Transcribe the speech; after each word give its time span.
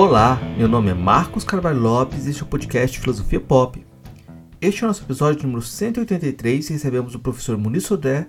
Olá, 0.00 0.40
meu 0.56 0.68
nome 0.68 0.90
é 0.90 0.94
Marcos 0.94 1.42
Carvalho 1.42 1.80
Lopes 1.80 2.24
e 2.24 2.30
este 2.30 2.42
é 2.42 2.46
o 2.46 2.48
podcast 2.48 3.00
Filosofia 3.00 3.40
Pop. 3.40 3.84
Este 4.60 4.84
é 4.84 4.86
o 4.86 4.86
nosso 4.86 5.02
episódio 5.02 5.42
número 5.42 5.60
183 5.60 6.70
e 6.70 6.72
recebemos 6.74 7.16
o 7.16 7.18
professor 7.18 7.58
Muniz 7.58 7.86
Sodré 7.86 8.28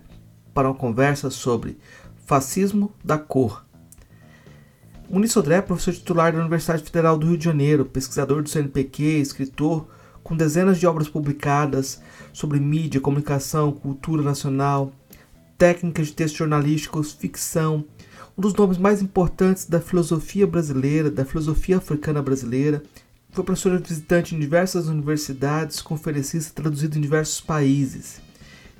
para 0.51 0.67
uma 0.67 0.73
conversa 0.73 1.29
sobre 1.29 1.77
fascismo 2.25 2.91
da 3.03 3.19
cor. 3.19 3.63
Muniz 5.07 5.31
Sodré 5.31 5.57
é 5.57 5.61
professor 5.61 5.93
titular 5.93 6.33
da 6.33 6.39
Universidade 6.39 6.81
Federal 6.81 7.19
do 7.19 7.27
Rio 7.27 7.37
de 7.37 7.45
Janeiro, 7.45 7.85
pesquisador 7.85 8.41
do 8.41 8.49
CNPq, 8.49 9.03
escritor 9.21 9.87
com 10.23 10.35
dezenas 10.35 10.79
de 10.79 10.87
obras 10.87 11.07
publicadas 11.07 12.01
sobre 12.33 12.59
mídia, 12.59 12.99
comunicação, 12.99 13.71
cultura 13.71 14.23
nacional, 14.23 14.91
técnicas 15.55 16.07
de 16.07 16.13
textos 16.13 16.39
jornalísticos, 16.39 17.11
ficção, 17.11 17.85
um 18.39 18.41
dos 18.41 18.53
nomes 18.53 18.77
mais 18.77 19.01
importantes 19.01 19.65
da 19.65 19.81
filosofia 19.81 20.47
brasileira, 20.47 21.11
da 21.11 21.25
filosofia 21.25 21.75
africana 21.75 22.21
brasileira. 22.21 22.81
Foi 23.31 23.43
professor 23.43 23.77
visitante 23.81 24.33
em 24.33 24.39
diversas 24.39 24.87
universidades, 24.87 25.81
conferencista 25.81 26.53
traduzido 26.53 26.97
em 26.97 27.01
diversos 27.01 27.41
países. 27.41 28.21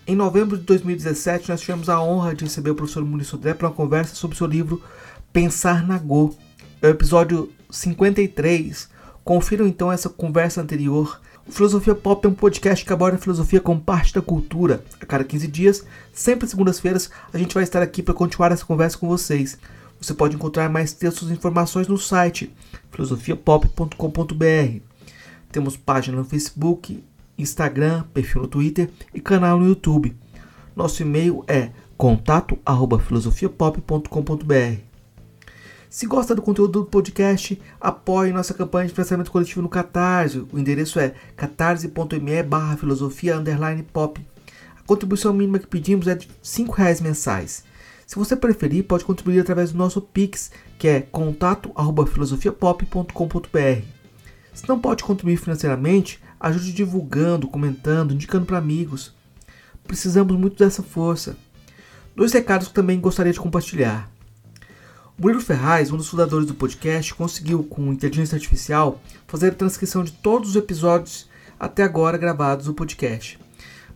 Em 0.07 0.15
novembro 0.15 0.57
de 0.57 0.63
2017, 0.63 1.49
nós 1.49 1.59
tivemos 1.59 1.89
a 1.89 2.01
honra 2.01 2.33
de 2.33 2.45
receber 2.45 2.69
o 2.69 2.75
professor 2.75 3.03
Muniz 3.03 3.27
Sodré 3.27 3.53
para 3.53 3.67
uma 3.67 3.75
conversa 3.75 4.15
sobre 4.15 4.37
seu 4.37 4.47
livro 4.47 4.81
Pensar 5.33 5.85
na 5.85 5.97
Go. 5.97 6.33
É 6.81 6.87
o 6.87 6.91
episódio 6.91 7.51
53. 7.69 8.87
Confiram 9.25 9.67
então 9.67 9.91
essa 9.91 10.07
conversa 10.07 10.61
anterior 10.61 11.19
Filosofia 11.49 11.95
Pop 11.95 12.25
é 12.25 12.29
um 12.29 12.33
podcast 12.33 12.85
que 12.85 12.93
aborda 12.93 13.17
a 13.17 13.19
filosofia 13.19 13.59
como 13.59 13.81
parte 13.81 14.13
da 14.13 14.21
cultura. 14.21 14.83
A 15.01 15.05
cada 15.05 15.23
15 15.23 15.47
dias, 15.47 15.85
sempre 16.13 16.47
segundas-feiras, 16.47 17.09
a 17.33 17.37
gente 17.37 17.53
vai 17.53 17.63
estar 17.63 17.81
aqui 17.81 18.03
para 18.03 18.13
continuar 18.13 18.51
essa 18.51 18.65
conversa 18.65 18.97
com 18.97 19.07
vocês. 19.07 19.57
Você 19.99 20.13
pode 20.13 20.35
encontrar 20.35 20.69
mais 20.69 20.93
textos 20.93 21.29
e 21.29 21.33
informações 21.33 21.87
no 21.87 21.97
site 21.97 22.53
filosofiapop.com.br. 22.91 24.79
Temos 25.51 25.75
página 25.75 26.17
no 26.17 26.23
Facebook, 26.23 27.03
Instagram, 27.37 28.05
perfil 28.13 28.43
no 28.43 28.47
Twitter 28.47 28.89
e 29.13 29.19
canal 29.19 29.59
no 29.59 29.67
YouTube. 29.67 30.15
Nosso 30.75 31.01
e-mail 31.01 31.43
é 31.47 31.71
contato@filosofiapop.com.br. 31.97 34.88
Se 35.89 36.05
gosta 36.05 36.35
do 36.35 36.41
conteúdo 36.43 36.81
do 36.81 36.85
podcast, 36.85 37.59
apoie 37.81 38.31
nossa 38.31 38.53
campanha 38.53 38.87
de 38.87 38.93
financiamento 38.93 39.31
coletivo 39.31 39.63
no 39.63 39.69
Catarse. 39.69 40.45
O 40.53 40.59
endereço 40.59 40.99
é 40.99 41.15
catarse.me 41.35 42.43
barra 42.43 42.77
filosofia 42.77 43.35
underline 43.35 43.81
pop. 43.81 44.23
A 44.77 44.83
contribuição 44.83 45.33
mínima 45.33 45.57
que 45.57 45.65
pedimos 45.65 46.07
é 46.07 46.13
de 46.13 46.27
R$ 46.27 46.33
5,00 46.43 47.01
mensais. 47.01 47.63
Se 48.05 48.15
você 48.15 48.35
preferir, 48.35 48.83
pode 48.83 49.03
contribuir 49.03 49.39
através 49.39 49.71
do 49.71 49.79
nosso 49.79 49.99
Pix, 49.99 50.51
que 50.77 50.87
é 50.87 51.01
contato@filosofiapop.com.br. 51.01 53.81
Se 54.53 54.69
não 54.69 54.79
pode 54.79 55.03
contribuir 55.03 55.37
financeiramente, 55.37 56.21
ajude 56.39 56.71
divulgando, 56.71 57.47
comentando, 57.47 58.13
indicando 58.13 58.45
para 58.45 58.59
amigos. 58.59 59.15
Precisamos 59.87 60.37
muito 60.37 60.59
dessa 60.59 60.83
força. 60.83 61.35
Dois 62.15 62.31
recados 62.31 62.67
que 62.67 62.75
também 62.75 62.99
gostaria 62.99 63.33
de 63.33 63.39
compartilhar. 63.39 64.18
Murilo 65.19 65.41
Ferraz, 65.41 65.91
um 65.91 65.97
dos 65.97 66.07
fundadores 66.07 66.47
do 66.47 66.53
podcast, 66.53 67.13
conseguiu, 67.13 67.61
com 67.61 67.91
inteligência 67.91 68.37
artificial, 68.37 69.01
fazer 69.27 69.49
a 69.49 69.53
transcrição 69.53 70.01
de 70.01 70.13
todos 70.13 70.51
os 70.51 70.55
episódios 70.55 71.27
até 71.59 71.83
agora 71.83 72.17
gravados 72.17 72.67
do 72.67 72.73
podcast. 72.73 73.37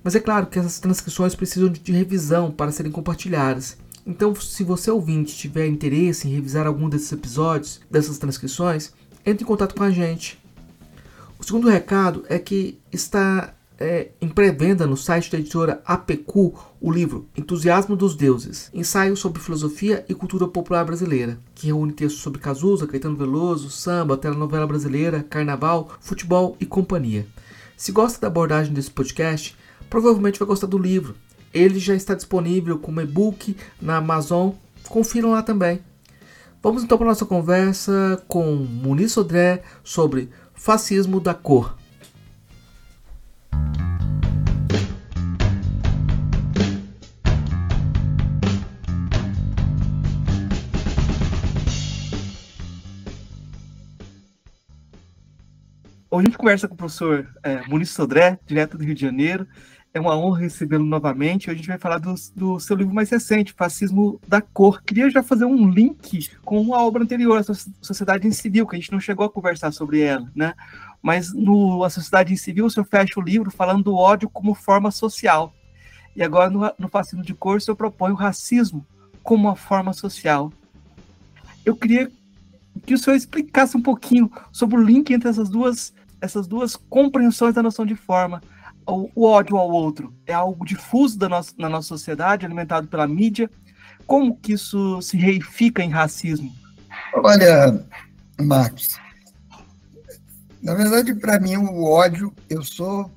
Mas 0.03 0.15
é 0.15 0.19
claro 0.19 0.47
que 0.47 0.59
essas 0.59 0.81
transcrições 0.81 1.33
precisam 1.33 1.69
de 1.69 1.91
revisão 1.93 2.51
para 2.51 2.73
serem 2.73 2.91
compartilhadas. 2.91 3.77
Então, 4.05 4.35
se 4.35 4.65
você 4.65 4.91
ouvinte 4.91 5.37
tiver 5.37 5.65
interesse 5.65 6.27
em 6.27 6.35
revisar 6.35 6.67
algum 6.67 6.89
desses 6.89 7.13
episódios, 7.13 7.79
dessas 7.89 8.17
transcrições, 8.17 8.91
entre 9.25 9.45
em 9.45 9.47
contato 9.47 9.75
com 9.75 9.83
a 9.83 9.91
gente. 9.91 10.37
O 11.39 11.43
segundo 11.45 11.69
recado 11.69 12.25
é 12.27 12.37
que 12.37 12.77
está 12.91 13.53
é, 13.83 14.11
em 14.21 14.29
pré-venda 14.29 14.87
no 14.87 14.95
site 14.95 15.29
da 15.29 15.37
editora 15.37 15.81
APQ 15.85 16.53
o 16.79 16.89
livro 16.89 17.27
Entusiasmo 17.35 17.97
dos 17.97 18.15
Deuses, 18.15 18.69
ensaio 18.73 19.17
sobre 19.17 19.41
filosofia 19.41 20.05
e 20.07 20.15
cultura 20.15 20.47
popular 20.47 20.85
brasileira, 20.85 21.37
que 21.53 21.67
reúne 21.67 21.91
textos 21.91 22.21
sobre 22.21 22.39
Cazuza, 22.39 22.87
Caetano 22.87 23.17
Veloso, 23.17 23.69
samba, 23.69 24.15
telenovela 24.15 24.65
brasileira, 24.65 25.21
carnaval, 25.21 25.91
futebol 25.99 26.55
e 26.61 26.65
companhia. 26.65 27.27
Se 27.75 27.91
gosta 27.91 28.21
da 28.21 28.27
abordagem 28.27 28.73
desse 28.73 28.89
podcast, 28.89 29.53
provavelmente 29.89 30.39
vai 30.39 30.47
gostar 30.47 30.67
do 30.67 30.77
livro. 30.77 31.15
Ele 31.53 31.77
já 31.77 31.93
está 31.93 32.15
disponível 32.15 32.79
como 32.79 33.01
e-book 33.01 33.55
na 33.81 33.97
Amazon. 33.97 34.51
Confiram 34.87 35.31
lá 35.31 35.43
também. 35.43 35.81
Vamos 36.61 36.83
então 36.83 36.97
para 36.97 37.07
a 37.07 37.09
nossa 37.09 37.25
conversa 37.25 38.23
com 38.29 38.55
Muniz 38.55 39.11
Sodré 39.11 39.61
sobre 39.83 40.29
fascismo 40.53 41.19
da 41.19 41.33
cor. 41.33 41.82
Hoje 56.13 56.27
a 56.27 56.29
gente 56.29 56.37
conversa 56.37 56.67
com 56.67 56.75
o 56.75 56.77
professor 56.77 57.27
é, 57.41 57.67
Muniz 57.67 57.89
Sodré, 57.89 58.37
direto 58.45 58.77
do 58.77 58.83
Rio 58.83 58.93
de 58.93 59.01
Janeiro. 59.01 59.47
É 59.91 59.99
uma 59.99 60.15
honra 60.15 60.41
recebê-lo 60.41 60.85
novamente. 60.85 61.49
Hoje 61.49 61.55
a 61.55 61.57
gente 61.57 61.67
vai 61.67 61.79
falar 61.79 61.97
do, 61.97 62.13
do, 62.35 62.59
seu 62.59 62.75
livro 62.75 62.93
mais 62.93 63.09
recente, 63.09 63.51
Fascismo 63.51 64.21
da 64.27 64.39
Cor. 64.39 64.83
Queria 64.83 65.09
já 65.09 65.23
fazer 65.23 65.45
um 65.45 65.67
link 65.67 66.29
com 66.45 66.75
a 66.75 66.83
obra 66.83 67.01
anterior, 67.01 67.39
a 67.39 67.53
Sociedade 67.81 68.31
Civil, 68.31 68.67
que 68.67 68.75
a 68.75 68.79
gente 68.79 68.91
não 68.91 68.99
chegou 68.99 69.25
a 69.25 69.29
conversar 69.29 69.71
sobre 69.71 70.01
ela, 70.01 70.31
né? 70.35 70.53
Mas 71.01 71.33
no 71.33 71.83
A 71.83 71.89
Sociedade 71.89 72.37
Civil, 72.37 72.67
o 72.67 72.69
senhor 72.69 72.85
fecha 72.85 73.19
o 73.19 73.23
livro 73.23 73.49
falando 73.49 73.85
do 73.85 73.95
ódio 73.95 74.29
como 74.29 74.53
forma 74.53 74.91
social. 74.91 75.51
E 76.15 76.21
agora, 76.21 76.47
no, 76.47 76.71
no 76.77 76.89
Fascismo 76.89 77.23
de 77.25 77.33
Cor, 77.33 77.57
o 77.57 77.59
senhor 77.59 77.75
propõe 77.75 78.11
o 78.11 78.15
racismo 78.15 78.85
como 79.23 79.47
uma 79.47 79.55
forma 79.55 79.91
social. 79.93 80.53
Eu 81.65 81.75
queria 81.75 82.07
que 82.85 82.93
o 82.93 82.97
senhor 82.99 83.15
explicasse 83.15 83.75
um 83.75 83.81
pouquinho 83.81 84.31
sobre 84.51 84.77
o 84.77 84.83
link 84.83 85.11
entre 85.11 85.27
essas 85.27 85.49
duas 85.49 85.91
essas 86.23 86.47
duas 86.47 86.77
compreensões 86.77 87.53
da 87.53 87.61
noção 87.61 87.85
de 87.85 87.95
forma. 87.95 88.41
O, 88.87 89.09
o 89.13 89.25
ódio 89.25 89.57
ao 89.57 89.69
outro 89.69 90.13
é 90.25 90.33
algo 90.33 90.65
difuso 90.65 91.19
nossa, 91.27 91.53
na 91.57 91.67
nossa 91.67 91.89
sociedade, 91.89 92.45
alimentado 92.45 92.87
pela 92.87 93.05
mídia. 93.05 93.51
Como 94.07 94.37
que 94.37 94.53
isso 94.53 95.01
se 95.01 95.17
reifica 95.17 95.83
em 95.83 95.89
racismo? 95.89 96.53
Olha, 97.15 97.85
Marcos, 98.41 98.97
na 100.61 100.73
verdade, 100.73 101.13
para 101.13 101.39
mim, 101.41 101.57
o 101.57 101.83
ódio, 101.83 102.33
eu 102.49 102.63
sou 102.63 103.11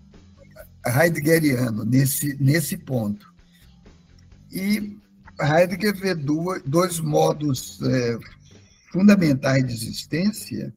heideggeriano 0.84 1.84
nesse, 1.84 2.36
nesse 2.42 2.76
ponto. 2.76 3.32
E 4.50 4.96
Heidegger 5.40 5.94
vê 5.94 6.14
dois 6.14 6.98
modos 6.98 7.80
é, 7.82 8.18
fundamentais 8.90 9.64
de 9.66 9.72
existência 9.72 10.74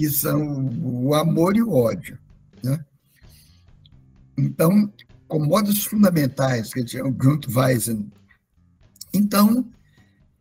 que 0.00 0.08
são 0.08 0.66
o 0.82 1.14
amor 1.14 1.54
e 1.58 1.62
o 1.62 1.74
ódio. 1.74 2.18
Né? 2.64 2.82
Então, 4.38 4.90
com 5.28 5.44
modos 5.44 5.84
fundamentais, 5.84 6.72
que 6.72 6.96
é 6.96 7.04
o 7.04 7.12
Grundweisen. 7.12 8.10
Então, 9.12 9.70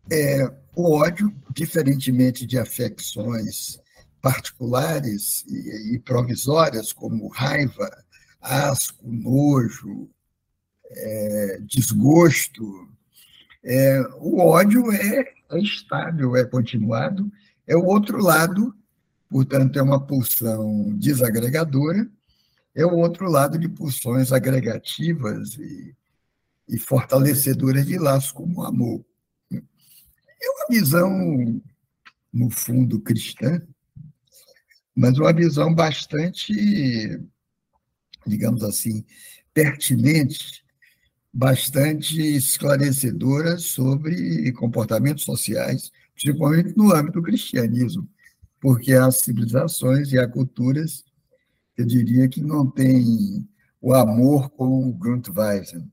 é, 0.09 0.49
o 0.73 0.93
ódio, 0.93 1.35
diferentemente 1.53 2.45
de 2.45 2.57
afecções 2.57 3.81
particulares 4.21 5.43
e, 5.45 5.95
e 5.95 5.99
provisórias, 5.99 6.93
como 6.93 7.27
raiva, 7.27 7.89
asco, 8.39 9.05
nojo, 9.05 10.09
é, 10.89 11.59
desgosto, 11.63 12.87
é, 13.61 13.99
o 14.21 14.39
ódio 14.39 14.89
é, 14.89 15.33
é 15.51 15.59
estável, 15.59 16.37
é 16.37 16.45
continuado, 16.45 17.29
é 17.67 17.75
o 17.75 17.83
outro 17.83 18.23
lado 18.23 18.73
portanto, 19.29 19.77
é 19.77 19.81
uma 19.81 20.05
pulsão 20.05 20.97
desagregadora, 20.97 22.09
é 22.75 22.85
o 22.85 22.97
outro 22.97 23.29
lado 23.29 23.57
de 23.57 23.69
pulsões 23.69 24.31
agregativas 24.31 25.55
e, 25.55 25.95
e 26.67 26.77
fortalecedoras 26.77 27.85
de 27.85 27.97
laços 27.97 28.31
como 28.31 28.61
o 28.61 28.65
amor. 28.65 29.05
É 29.51 30.49
uma 30.49 30.67
visão, 30.69 31.61
no 32.33 32.49
fundo, 32.49 32.99
cristã, 33.01 33.61
mas 34.95 35.17
uma 35.17 35.33
visão 35.33 35.73
bastante, 35.73 37.19
digamos 38.25 38.63
assim, 38.63 39.05
pertinente, 39.53 40.63
bastante 41.31 42.19
esclarecedora 42.19 43.57
sobre 43.59 44.51
comportamentos 44.53 45.23
sociais, 45.23 45.91
principalmente 46.13 46.75
no 46.75 46.93
âmbito 46.93 47.19
do 47.19 47.23
cristianismo 47.23 48.09
porque 48.59 48.93
há 48.93 49.09
civilizações 49.11 50.11
e 50.11 50.19
há 50.19 50.27
culturas, 50.27 51.03
eu 51.77 51.85
diria 51.85 52.27
que 52.27 52.41
não 52.41 52.69
têm 52.69 53.47
o 53.81 53.93
amor 53.93 54.49
com 54.49 54.89
o 54.89 54.93
Grundweisen. 54.93 55.91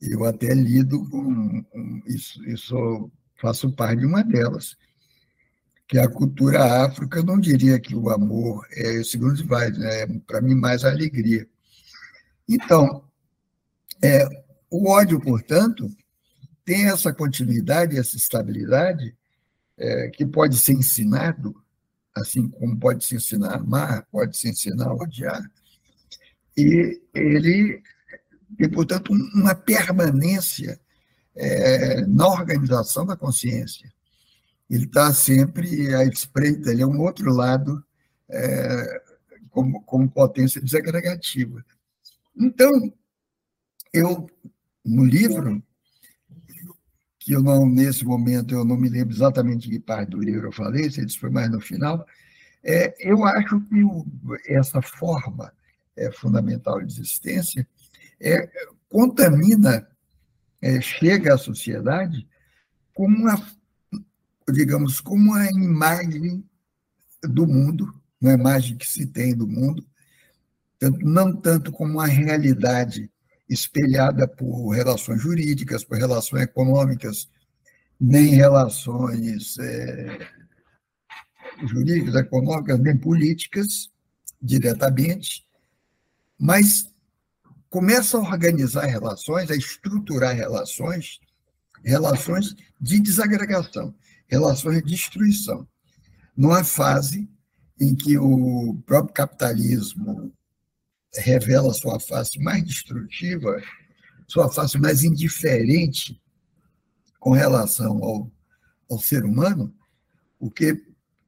Eu 0.00 0.24
até 0.24 0.54
lido 0.54 1.08
com 1.10 1.64
isso, 2.06 2.42
isso 2.48 3.10
faço 3.40 3.72
parte 3.72 4.00
de 4.00 4.06
uma 4.06 4.22
delas, 4.22 4.76
que 5.88 5.98
a 5.98 6.08
cultura 6.08 6.84
afro, 6.84 7.08
eu 7.12 7.24
não 7.24 7.40
diria 7.40 7.80
que 7.80 7.94
o 7.94 8.10
amor 8.10 8.66
é 8.70 9.00
o 9.00 9.04
segundo 9.04 9.44
vai, 9.46 9.70
né? 9.70 10.06
para 10.26 10.40
mim, 10.40 10.54
mais 10.54 10.84
a 10.84 10.90
alegria. 10.90 11.48
Então, 12.48 13.04
é, 14.00 14.24
o 14.70 14.88
ódio, 14.88 15.20
portanto, 15.20 15.90
tem 16.64 16.86
essa 16.86 17.12
continuidade, 17.12 17.98
essa 17.98 18.16
estabilidade, 18.16 19.16
é, 19.80 20.08
que 20.10 20.26
pode 20.26 20.58
ser 20.58 20.74
ensinado, 20.74 21.56
assim 22.14 22.48
como 22.48 22.78
pode 22.78 23.04
se 23.04 23.16
ensinar 23.16 23.54
a 23.54 23.56
amar, 23.56 24.06
pode 24.12 24.36
se 24.36 24.48
ensinar 24.48 24.88
a 24.88 24.94
odiar, 24.94 25.42
e 26.56 27.00
ele 27.14 27.82
tem, 28.58 28.70
portanto, 28.70 29.12
uma 29.12 29.54
permanência 29.54 30.78
é, 31.34 32.04
na 32.06 32.28
organização 32.28 33.06
da 33.06 33.16
consciência. 33.16 33.90
Ele 34.68 34.84
está 34.84 35.12
sempre 35.14 35.94
à 35.94 36.04
espreita, 36.04 36.70
ele 36.70 36.82
é 36.82 36.86
um 36.86 37.00
outro 37.00 37.32
lado 37.32 37.82
é, 38.28 39.02
como, 39.50 39.82
como 39.82 40.10
potência 40.10 40.60
desagregativa. 40.60 41.64
Então, 42.36 42.70
eu, 43.92 44.28
no 44.84 45.04
livro, 45.04 45.62
que 47.20 47.32
eu 47.32 47.42
não, 47.42 47.68
nesse 47.68 48.02
momento, 48.02 48.54
eu 48.54 48.64
não 48.64 48.78
me 48.78 48.88
lembro 48.88 49.14
exatamente 49.14 49.68
de 49.68 49.76
que 49.76 49.78
parte 49.78 50.10
do 50.10 50.20
livro 50.20 50.48
eu 50.48 50.52
falei, 50.52 50.90
se 50.90 51.04
isso 51.04 51.20
foi 51.20 51.28
mais 51.28 51.50
no 51.50 51.60
final, 51.60 52.04
é, 52.64 52.94
eu 52.98 53.24
acho 53.26 53.60
que 53.60 53.84
o, 53.84 54.06
essa 54.46 54.80
forma 54.80 55.52
é, 55.94 56.10
fundamental 56.10 56.80
de 56.80 56.92
existência 56.92 57.68
é, 58.18 58.50
contamina, 58.88 59.86
é, 60.62 60.80
chega 60.80 61.34
à 61.34 61.38
sociedade 61.38 62.26
como 62.94 63.14
uma, 63.16 63.46
digamos, 64.50 64.98
como 64.98 65.32
uma 65.32 65.46
imagem 65.50 66.42
do 67.22 67.46
mundo, 67.46 67.94
uma 68.18 68.32
imagem 68.32 68.78
que 68.78 68.86
se 68.86 69.06
tem 69.06 69.36
do 69.36 69.46
mundo, 69.46 69.86
não 71.02 71.36
tanto 71.36 71.70
como 71.70 71.92
uma 71.92 72.06
realidade 72.06 73.10
espelhada 73.50 74.28
por 74.28 74.70
relações 74.70 75.20
jurídicas, 75.20 75.82
por 75.82 75.98
relações 75.98 76.44
econômicas, 76.44 77.28
nem 78.00 78.28
relações 78.28 79.58
é, 79.58 80.18
jurídicas, 81.66 82.14
econômicas, 82.14 82.78
nem 82.78 82.96
políticas 82.96 83.90
diretamente, 84.40 85.44
mas 86.38 86.88
começa 87.68 88.16
a 88.16 88.20
organizar 88.20 88.86
relações, 88.86 89.50
a 89.50 89.56
estruturar 89.56 90.34
relações, 90.34 91.18
relações 91.84 92.54
de 92.80 93.00
desagregação, 93.00 93.94
relações 94.28 94.82
de 94.82 94.90
destruição, 94.90 95.66
numa 96.36 96.62
fase 96.62 97.28
em 97.78 97.94
que 97.94 98.16
o 98.16 98.80
próprio 98.86 99.12
capitalismo 99.12 100.32
revela 101.14 101.72
sua 101.74 101.98
face 101.98 102.38
mais 102.38 102.64
destrutiva, 102.64 103.60
sua 104.28 104.50
face 104.50 104.78
mais 104.78 105.02
indiferente 105.02 106.20
com 107.18 107.32
relação 107.32 108.02
ao, 108.02 108.32
ao 108.90 108.98
ser 108.98 109.24
humano, 109.24 109.74
porque 110.38 110.82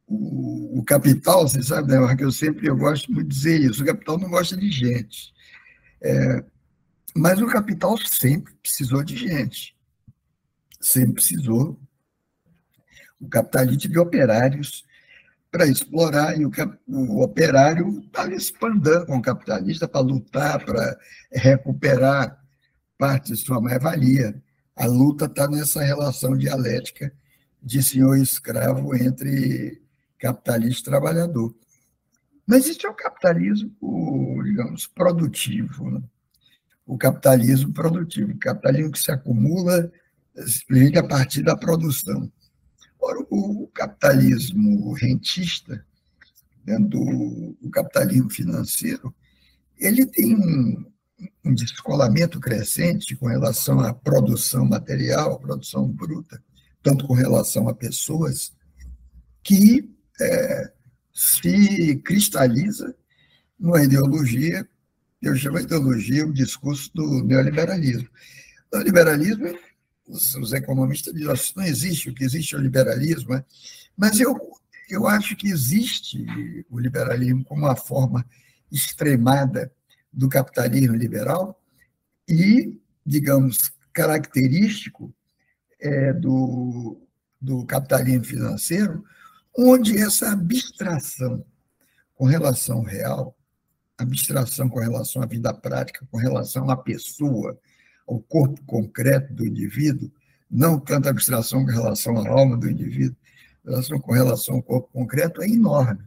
o, 0.06 0.78
o 0.78 0.84
capital, 0.84 1.48
você 1.48 1.62
sabe, 1.62 1.92
né, 1.92 2.16
que 2.16 2.24
eu 2.24 2.32
sempre 2.32 2.68
eu 2.68 2.76
gosto 2.76 3.12
muito 3.12 3.28
de 3.28 3.34
dizer 3.34 3.60
isso, 3.60 3.82
o 3.82 3.86
capital 3.86 4.18
não 4.18 4.30
gosta 4.30 4.56
de 4.56 4.70
gente. 4.70 5.32
É, 6.02 6.44
mas 7.14 7.40
o 7.40 7.46
capital 7.46 7.96
sempre 7.98 8.54
precisou 8.62 9.02
de 9.02 9.16
gente, 9.16 9.76
sempre 10.80 11.14
precisou. 11.14 11.78
O 13.20 13.28
capitalismo 13.28 13.92
de 13.92 13.98
operários 13.98 14.84
para 15.52 15.66
explorar, 15.66 16.40
e 16.40 16.46
o, 16.46 16.50
o 16.88 17.22
operário 17.22 18.00
estava 18.00 18.34
expandando 18.34 19.04
com 19.04 19.18
o 19.18 19.22
capitalista 19.22 19.86
para 19.86 20.00
lutar, 20.00 20.64
para 20.64 20.98
recuperar 21.30 22.42
parte 22.96 23.32
de 23.32 23.36
sua 23.36 23.60
mais-valia. 23.60 24.34
A 24.74 24.86
luta 24.86 25.26
está 25.26 25.46
nessa 25.46 25.82
relação 25.82 26.38
dialética 26.38 27.12
de 27.62 27.82
senhor 27.82 28.16
escravo 28.16 28.96
entre 28.96 29.82
capitalista 30.18 30.80
e 30.80 30.84
trabalhador. 30.90 31.54
Mas 32.46 32.66
isso 32.66 32.86
é 32.86 32.90
o 32.90 32.94
capitalismo, 32.94 33.70
digamos, 34.42 34.86
produtivo. 34.86 35.90
Né? 35.90 36.02
O 36.86 36.96
capitalismo 36.96 37.74
produtivo, 37.74 38.32
o 38.32 38.38
capitalismo 38.38 38.92
que 38.92 38.98
se 38.98 39.12
acumula 39.12 39.92
simplesmente 40.46 40.98
a 40.98 41.06
partir 41.06 41.42
da 41.42 41.54
produção. 41.54 42.32
Ora, 43.02 43.18
o 43.30 43.66
capitalismo 43.74 44.92
rentista, 44.92 45.84
dentro 46.64 46.88
do, 47.60 47.70
capitalismo 47.70 48.30
financeiro, 48.30 49.12
ele 49.76 50.06
tem 50.06 50.36
um, 50.36 50.84
um 51.44 51.52
descolamento 51.52 52.38
crescente 52.38 53.16
com 53.16 53.26
relação 53.26 53.80
à 53.80 53.92
produção 53.92 54.64
material, 54.64 55.32
à 55.32 55.38
produção 55.38 55.88
bruta, 55.88 56.40
tanto 56.80 57.04
com 57.04 57.14
relação 57.14 57.68
a 57.68 57.74
pessoas, 57.74 58.52
que 59.42 59.90
é, 60.20 60.72
se 61.12 61.96
cristaliza 62.04 62.94
numa 63.58 63.82
ideologia, 63.82 64.64
eu 65.20 65.34
chamo 65.34 65.58
de 65.58 65.64
ideologia 65.64 66.24
o 66.24 66.32
discurso 66.32 66.88
do 66.94 67.24
neoliberalismo. 67.24 68.08
O 68.72 68.76
neoliberalismo 68.76 69.58
os, 70.12 70.34
os 70.34 70.52
economistas 70.52 71.12
dizem 71.14 71.34
que 71.34 71.56
não 71.56 71.64
existe, 71.64 72.10
o 72.10 72.14
que 72.14 72.24
existe 72.24 72.54
é 72.54 72.58
o 72.58 72.60
liberalismo, 72.60 73.34
né? 73.34 73.44
mas 73.96 74.20
eu, 74.20 74.36
eu 74.88 75.06
acho 75.06 75.34
que 75.36 75.48
existe 75.48 76.24
o 76.70 76.78
liberalismo 76.78 77.44
como 77.44 77.62
uma 77.62 77.76
forma 77.76 78.24
extremada 78.70 79.72
do 80.12 80.28
capitalismo 80.28 80.94
liberal 80.94 81.60
e, 82.28 82.78
digamos, 83.04 83.72
característico 83.92 85.12
é, 85.80 86.12
do, 86.12 87.00
do 87.40 87.64
capitalismo 87.66 88.24
financeiro, 88.24 89.04
onde 89.56 89.98
essa 89.98 90.32
abstração 90.32 91.44
com 92.14 92.24
relação 92.24 92.78
ao 92.78 92.84
real, 92.84 93.36
abstração 93.98 94.68
com 94.68 94.78
relação 94.78 95.22
à 95.22 95.26
vida 95.26 95.52
prática, 95.52 96.06
com 96.10 96.18
relação 96.18 96.70
à 96.70 96.76
pessoa, 96.76 97.58
ao 98.12 98.20
corpo 98.20 98.62
concreto 98.64 99.32
do 99.32 99.46
indivíduo, 99.46 100.10
não 100.50 100.78
tanto 100.78 101.08
a 101.08 101.10
abstração 101.10 101.64
com 101.64 101.70
relação 101.70 102.18
à 102.18 102.28
alma 102.28 102.56
do 102.56 102.70
indivíduo, 102.70 103.16
relação 103.64 103.98
com 104.00 104.12
relação 104.12 104.56
ao 104.56 104.62
corpo 104.62 104.88
concreto 104.92 105.40
é 105.42 105.48
enorme. 105.48 106.06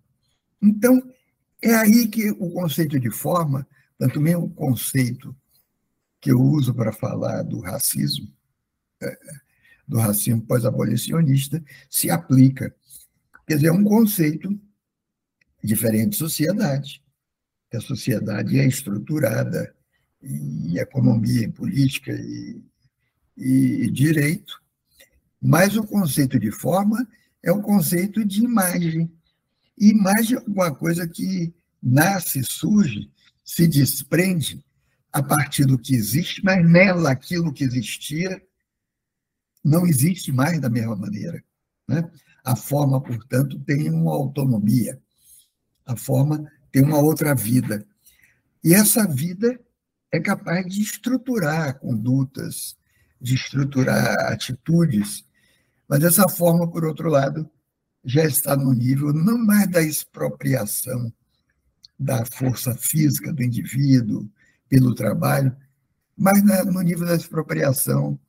Então, 0.62 1.02
é 1.62 1.74
aí 1.74 2.08
que 2.08 2.30
o 2.32 2.52
conceito 2.52 3.00
de 3.00 3.10
forma, 3.10 3.68
tanto 3.98 4.22
mesmo 4.22 4.46
o 4.46 4.50
conceito 4.50 5.36
que 6.22 6.32
eu 6.32 6.40
uso 6.40 6.74
para 6.74 6.92
falar 6.92 7.44
do 7.44 7.60
racismo, 7.60 8.32
é, 9.02 9.18
do 9.88 9.98
racismo 9.98 10.42
pós-abolicionista, 10.42 11.64
se 11.90 12.10
aplica. 12.10 12.76
Quer 13.48 13.56
dizer, 13.56 13.68
é 13.68 13.72
um 13.72 13.84
conceito 13.84 14.60
diferente 15.64 16.12
de 16.12 16.18
sociedade. 16.18 17.04
A 17.74 17.82
sociedade 17.82 18.60
é 18.60 18.66
estruturada 18.66 19.76
em 20.22 20.78
economia, 20.78 21.46
em 21.46 21.52
política 21.52 22.12
e, 22.12 22.62
e 23.38 23.92
direito, 23.92 24.62
mas 25.42 25.76
o 25.76 25.84
conceito 25.84 26.40
de 26.40 26.52
forma 26.52 27.08
é 27.44 27.52
um 27.52 27.62
conceito 27.62 28.26
de 28.26 28.44
imagem. 28.44 29.12
E 29.78 29.90
imagem 29.90 30.38
é 30.38 30.40
alguma 30.40 30.74
coisa 30.74 31.08
que 31.08 31.54
nasce, 31.82 32.44
surge, 32.44 33.12
se 33.44 33.68
desprende 33.68 34.66
a 35.12 35.22
partir 35.22 35.66
do 35.66 35.78
que 35.78 35.96
existe, 35.96 36.44
mas 36.44 36.68
nela 36.68 37.12
aquilo 37.12 37.54
que 37.54 37.64
existia 37.64 38.42
não 39.64 39.86
existe 39.86 40.32
mais 40.32 40.60
da 40.60 40.70
mesma 40.70 40.96
maneira. 40.96 41.44
Né? 41.88 42.10
A 42.44 42.56
forma, 42.56 43.02
portanto, 43.02 43.60
tem 43.60 43.90
uma 43.90 44.14
autonomia. 44.14 45.00
A 45.86 45.96
forma 45.96 46.52
tem 46.72 46.84
uma 46.84 47.00
outra 47.00 47.34
vida. 47.34 47.86
E 48.64 48.74
essa 48.74 49.08
vida 49.08 49.60
é 50.16 50.20
capaz 50.20 50.66
de 50.66 50.82
estruturar 50.82 51.78
condutas, 51.80 52.78
de 53.20 53.36
estruturar 53.36 54.32
atitudes, 54.32 55.26
mas 55.88 56.04
essa 56.04 56.28
forma, 56.30 56.70
por 56.70 56.86
outro 56.86 57.10
lado, 57.10 57.50
já 58.04 58.24
está 58.24 58.56
no 58.56 58.74
nível 58.74 59.12
não 59.14 59.38
mais 59.38 59.70
da 59.70 59.82
expropriação 59.82 61.12
da 61.98 62.26
força 62.26 62.76
física 62.76 63.34
do 63.34 63.44
indivíduo 63.44 64.30
pelo 64.70 64.94
trabalho, 64.94 65.56
mas 66.18 66.42
no 66.44 66.82
nível 66.82 67.06
da 67.06 67.16
expropriação 67.16 68.20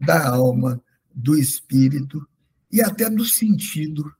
da 0.00 0.28
alma, 0.28 0.82
do 1.14 1.36
espírito 1.38 2.26
e 2.70 2.82
até 2.82 3.08
do 3.08 3.24
sentido 3.24 4.12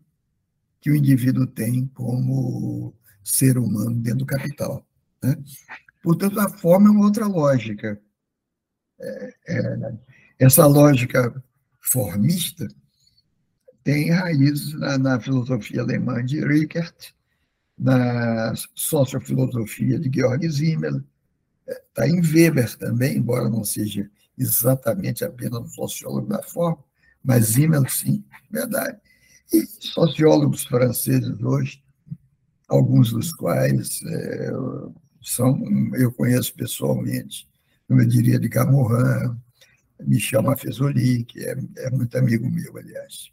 que 0.81 0.91
o 0.91 0.97
indivíduo 0.97 1.47
tem 1.47 1.87
como 1.89 2.95
ser 3.23 3.59
humano 3.59 3.99
dentro 4.01 4.21
do 4.21 4.27
capital. 4.27 4.87
Né? 5.23 5.37
Portanto, 6.03 6.41
a 6.41 6.49
forma 6.49 6.89
é 6.89 6.91
uma 6.91 7.05
outra 7.05 7.27
lógica. 7.27 8.01
É, 9.01 9.35
é, 9.49 9.93
essa 10.39 10.67
lógica 10.67 11.43
formista 11.81 12.67
tem 13.85 14.11
raiz 14.11 14.73
na, 14.75 14.99
na 14.99 15.21
filosofia 15.21 15.83
alemã 15.83 16.25
de 16.25 16.45
Rickert, 16.45 17.13
na 17.79 18.55
sociofilosofia 18.75 19.99
de 19.99 20.11
Georg 20.13 20.51
Simmel, 20.51 21.03
está 21.67 22.09
em 22.09 22.21
Weber 22.21 22.77
também, 22.77 23.17
embora 23.17 23.49
não 23.49 23.65
seja 23.65 24.09
exatamente 24.39 25.25
apenas 25.25 25.61
um 25.61 25.69
sociólogo 25.69 26.29
da 26.29 26.43
forma, 26.43 26.83
mas 27.25 27.49
Simmel 27.49 27.89
sim, 27.89 28.25
verdade. 28.51 28.99
E 29.53 29.67
sociólogos 29.67 30.65
franceses 30.65 31.41
hoje, 31.43 31.83
alguns 32.69 33.11
dos 33.11 33.33
quais 33.33 34.01
é, 34.07 34.51
são, 35.23 35.61
eu 35.95 36.13
conheço 36.13 36.55
pessoalmente, 36.55 37.49
eu 37.89 38.07
diria, 38.07 38.39
de 38.39 38.49
Camorran, 38.49 39.37
Michel 40.01 40.43
Maffezoli, 40.43 41.25
que 41.25 41.41
é, 41.45 41.57
é 41.79 41.91
muito 41.91 42.17
amigo 42.17 42.49
meu, 42.51 42.77
aliás. 42.77 43.31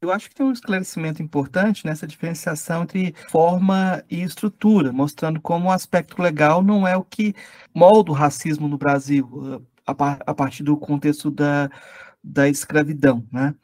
Eu 0.00 0.10
acho 0.10 0.30
que 0.30 0.34
tem 0.34 0.46
um 0.46 0.52
esclarecimento 0.52 1.22
importante 1.22 1.84
nessa 1.84 2.06
diferenciação 2.06 2.84
entre 2.84 3.14
forma 3.28 4.02
e 4.10 4.22
estrutura, 4.22 4.92
mostrando 4.92 5.38
como 5.40 5.68
o 5.68 5.72
aspecto 5.72 6.22
legal 6.22 6.62
não 6.62 6.88
é 6.88 6.96
o 6.96 7.04
que 7.04 7.34
molda 7.74 8.10
o 8.10 8.14
racismo 8.14 8.66
no 8.66 8.78
Brasil, 8.78 9.62
a, 9.86 10.34
partir 10.34 10.62
do 10.62 10.74
contexto 10.76 11.30
da, 11.30 11.70
da 12.24 12.48
escravidão, 12.48 13.26
né? 13.30 13.54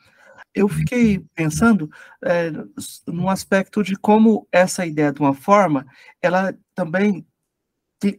Eu 0.56 0.68
fiquei 0.70 1.22
pensando 1.34 1.90
é, 2.24 2.50
no 3.06 3.28
aspecto 3.28 3.82
de 3.82 3.94
como 3.94 4.48
essa 4.50 4.86
ideia 4.86 5.12
de 5.12 5.20
uma 5.20 5.34
forma, 5.34 5.86
ela 6.22 6.56
também 6.74 7.26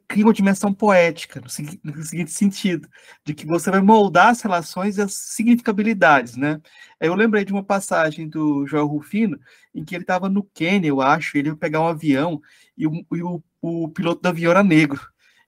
cria 0.07 0.23
uma 0.23 0.33
dimensão 0.33 0.71
poética, 0.71 1.41
no 1.41 1.47
no 1.83 2.03
seguinte, 2.03 2.31
sentido, 2.31 2.87
de 3.25 3.33
que 3.33 3.47
você 3.47 3.71
vai 3.71 3.81
moldar 3.81 4.29
as 4.29 4.41
relações 4.41 4.97
e 4.97 5.01
as 5.01 5.15
significabilidades, 5.15 6.35
né? 6.35 6.61
Eu 6.99 7.15
lembrei 7.15 7.43
de 7.43 7.51
uma 7.51 7.63
passagem 7.63 8.29
do 8.29 8.67
Joel 8.67 8.85
Rufino, 8.85 9.39
em 9.73 9.83
que 9.83 9.95
ele 9.95 10.03
estava 10.03 10.29
no 10.29 10.43
Quênia, 10.43 10.89
eu 10.89 11.01
acho, 11.01 11.39
ele 11.39 11.49
ia 11.49 11.55
pegar 11.55 11.81
um 11.81 11.87
avião, 11.87 12.39
e 12.77 12.85
o, 12.85 13.03
e 13.13 13.23
o, 13.23 13.43
o 13.61 13.89
piloto 13.89 14.21
do 14.21 14.27
avião 14.27 14.51
era 14.51 14.63
negro, 14.63 15.01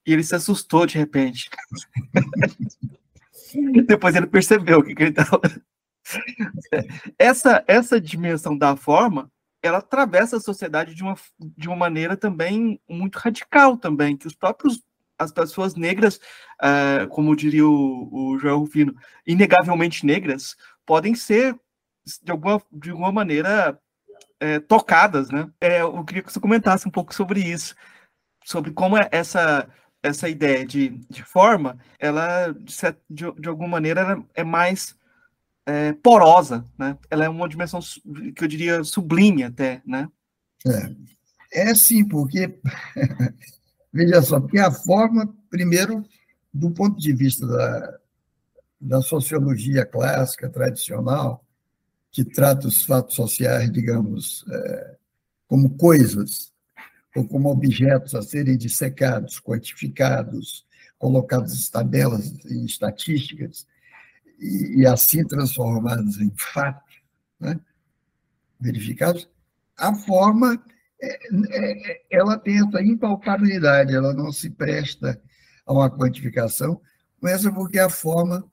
e 0.07 0.11
ele 0.11 0.23
se 0.23 0.33
assustou 0.33 0.87
de 0.87 0.97
repente. 0.97 1.51
Depois 3.85 4.15
ele 4.15 4.25
percebeu 4.25 4.79
o 4.79 4.83
que, 4.83 4.95
que 4.95 5.03
ele 5.03 5.11
estava... 5.11 5.39
Essa, 7.17 7.63
essa 7.67 7.99
dimensão 7.99 8.57
da 8.57 8.75
forma 8.75 9.31
ela 9.61 9.79
atravessa 9.79 10.37
a 10.37 10.39
sociedade 10.39 10.95
de 10.95 11.03
uma, 11.03 11.15
de 11.37 11.67
uma 11.67 11.75
maneira 11.75 12.15
também 12.15 12.79
muito 12.87 13.17
radical 13.17 13.75
também, 13.77 14.15
que 14.15 14.27
os 14.27 14.33
próprios 14.33 14.81
as 15.17 15.33
pessoas 15.33 15.75
negras, 15.75 16.15
uh, 16.63 17.05
como 17.09 17.35
diria 17.35 17.67
o, 17.67 18.09
o 18.09 18.39
Joel 18.39 18.59
Rufino, 18.59 18.95
inegavelmente 19.27 20.05
negras, 20.05 20.55
podem 20.85 21.13
ser 21.13 21.59
de 22.23 22.31
alguma, 22.31 22.61
de 22.71 22.89
alguma 22.91 23.11
maneira 23.11 23.77
é, 24.39 24.59
tocadas, 24.59 25.29
né? 25.29 25.51
É, 25.59 25.81
eu 25.81 26.03
queria 26.05 26.23
que 26.23 26.31
você 26.31 26.39
comentasse 26.39 26.87
um 26.87 26.91
pouco 26.91 27.13
sobre 27.13 27.41
isso, 27.41 27.75
sobre 28.45 28.71
como 28.71 28.97
é 28.97 29.09
essa 29.11 29.67
essa 30.01 30.29
ideia 30.29 30.65
de, 30.65 30.89
de 31.09 31.23
forma, 31.23 31.77
ela 31.99 32.55
de, 33.09 33.31
de 33.37 33.49
alguma 33.49 33.67
maneira 33.67 34.23
é 34.33 34.45
mais 34.45 34.97
é, 35.69 35.93
porosa, 35.93 36.65
né? 36.77 36.97
Ela 37.11 37.25
é 37.25 37.29
uma 37.29 37.47
dimensão 37.47 37.79
que 38.35 38.43
eu 38.43 38.47
diria 38.47 38.83
sublime 38.83 39.43
até, 39.43 39.83
né? 39.85 40.09
É, 40.65 41.69
é 41.69 41.75
sim, 41.75 42.03
porque 42.03 42.59
veja 43.93 44.21
só, 44.23 44.39
porque 44.39 44.57
a 44.57 44.71
forma, 44.71 45.31
primeiro, 45.49 46.03
do 46.51 46.71
ponto 46.71 46.99
de 46.99 47.13
vista 47.13 47.45
da, 47.45 47.99
da 48.81 49.01
sociologia 49.01 49.85
clássica 49.85 50.49
tradicional, 50.49 51.45
que 52.11 52.23
trata 52.23 52.67
os 52.67 52.83
fatos 52.83 53.15
sociais, 53.15 53.71
digamos, 53.71 54.43
é, 54.49 54.95
como 55.47 55.77
coisas 55.77 56.51
ou 57.15 57.27
como 57.27 57.49
objetos 57.49 58.15
a 58.15 58.23
serem 58.23 58.57
dissecados, 58.57 59.39
quantificados, 59.39 60.65
colocados 60.97 61.67
em 61.67 61.71
tabelas, 61.71 62.33
em 62.45 62.65
estatísticas, 62.65 63.67
e, 64.39 64.81
e 64.81 64.85
assim 64.85 65.25
transformados 65.25 66.19
em 66.19 66.31
fatos, 66.35 67.01
né? 67.39 67.59
verificados, 68.59 69.29
a 69.77 69.93
forma 69.93 70.61
é, 71.01 71.19
é, 71.51 72.01
ela 72.11 72.37
tem 72.37 72.57
essa 72.57 72.81
impalpabilidade, 72.81 73.95
ela 73.95 74.13
não 74.13 74.31
se 74.31 74.49
presta 74.49 75.19
a 75.65 75.73
uma 75.73 75.89
quantificação, 75.89 76.81
mas 77.21 77.45
é 77.45 77.51
porque 77.51 77.79
a 77.79 77.89
forma 77.89 78.45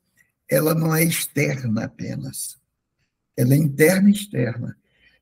ela 0.49 0.75
não 0.75 0.95
é 0.95 1.03
externa 1.03 1.85
apenas, 1.85 2.57
ela 3.37 3.55
é 3.55 3.57
interna 3.57 4.09
e 4.09 4.13
externa. 4.13 4.77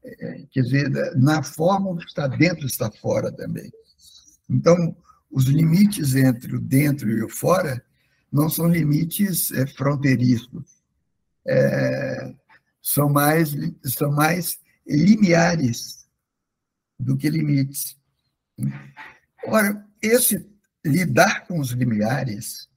É, 0.04 0.44
quer 0.50 0.61
dizer, 0.61 0.90
na 1.16 1.42
forma 1.42 1.90
o 1.90 1.97
que 1.97 2.04
está 2.04 2.26
dentro 2.26 2.66
está 2.66 2.90
fora 2.90 3.33
também. 3.33 3.73
Então, 4.50 4.94
os 5.30 5.47
limites 5.47 6.14
entre 6.14 6.54
o 6.54 6.61
dentro 6.61 7.11
e 7.11 7.23
o 7.23 7.28
fora 7.28 7.83
não 8.35 8.50
são 8.50 8.67
limites 8.67 9.53
é, 9.53 9.64
fronteiriços, 9.64 10.83
é, 11.47 12.35
são, 12.83 13.09
mais, 13.09 13.55
são 13.85 14.11
mais 14.11 14.59
limiares 14.85 16.05
do 16.99 17.17
que 17.17 17.31
limites. 17.31 17.97
Ora, 19.47 19.87
esse 20.03 20.45
lidar 20.85 21.47
com 21.47 21.61
os 21.61 21.71
limiares, 21.71 22.69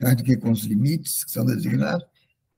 mais 0.00 0.16
do 0.16 0.24
que 0.24 0.38
com 0.38 0.50
os 0.50 0.64
limites 0.64 1.22
que 1.22 1.32
são 1.32 1.44
designados, 1.44 2.06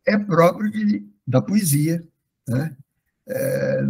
é 0.06 0.16
próprio 0.16 0.70
de, 0.70 1.04
da 1.26 1.42
poesia, 1.42 2.06
né? 2.46 2.76
É, 3.26 3.82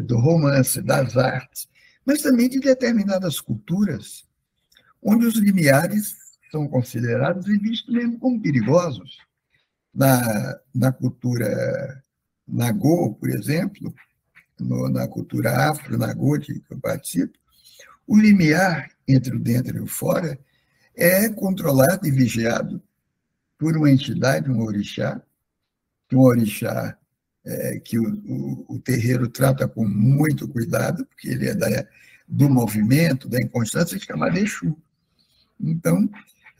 do 0.00 0.18
romance, 0.18 0.82
das 0.82 1.16
artes, 1.16 1.68
mas 2.04 2.20
também 2.20 2.48
de 2.48 2.58
determinadas 2.58 3.40
culturas, 3.40 4.28
onde 5.00 5.24
os 5.24 5.36
limiares 5.36 6.21
são 6.52 6.68
considerados 6.68 7.48
e 7.48 7.58
vistos 7.58 7.92
mesmo 7.92 8.18
como 8.18 8.40
perigosos. 8.40 9.16
Na, 9.94 10.60
na 10.74 10.92
cultura 10.92 12.02
Nagô, 12.46 13.14
por 13.14 13.30
exemplo, 13.30 13.92
no, 14.60 14.88
na 14.88 15.08
cultura 15.08 15.70
afro-Nagô, 15.70 16.38
que 16.38 16.62
eu 16.70 16.78
participo, 16.78 17.38
o 18.06 18.18
limiar 18.18 18.90
entre 19.08 19.34
o 19.34 19.40
dentro 19.40 19.76
e 19.76 19.80
o 19.80 19.86
fora 19.86 20.38
é 20.94 21.28
controlado 21.30 22.06
e 22.06 22.10
vigiado 22.10 22.82
por 23.58 23.76
uma 23.76 23.90
entidade, 23.90 24.50
um 24.50 24.60
orixá, 24.62 25.22
um 26.12 26.20
orixá 26.20 26.98
é, 27.44 27.78
que 27.80 27.98
o, 27.98 28.04
o, 28.04 28.76
o, 28.76 28.78
terreiro 28.78 29.28
trata 29.28 29.66
com 29.66 29.86
muito 29.86 30.46
cuidado, 30.48 31.06
porque 31.06 31.28
ele 31.28 31.48
é 31.48 31.54
da, 31.54 31.86
do 32.28 32.48
movimento, 32.48 33.28
da 33.28 33.40
inconstância, 33.40 33.98
chamado 33.98 34.36
Exu. 34.36 34.76
Então, 35.60 36.08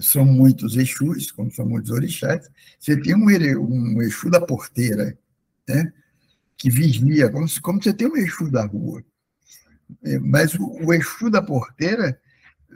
são 0.03 0.25
muitos 0.25 0.77
Exus, 0.77 1.31
como 1.31 1.51
são 1.51 1.67
muitos 1.67 1.91
orixás, 1.91 2.51
você 2.79 2.97
tem 3.01 3.15
um, 3.15 3.27
um 3.27 4.03
Exu 4.03 4.31
da 4.31 4.41
porteira, 4.41 5.17
né? 5.69 5.93
que 6.57 6.71
vigia, 6.71 7.31
como, 7.31 7.47
como 7.61 7.83
você 7.83 7.93
tem 7.93 8.07
um 8.07 8.17
Exu 8.17 8.51
da 8.51 8.65
rua. 8.65 9.05
É, 10.05 10.19
mas 10.19 10.55
o, 10.55 10.65
o 10.85 10.95
Exu 10.95 11.31
da 11.31 11.43
porteira 11.43 12.19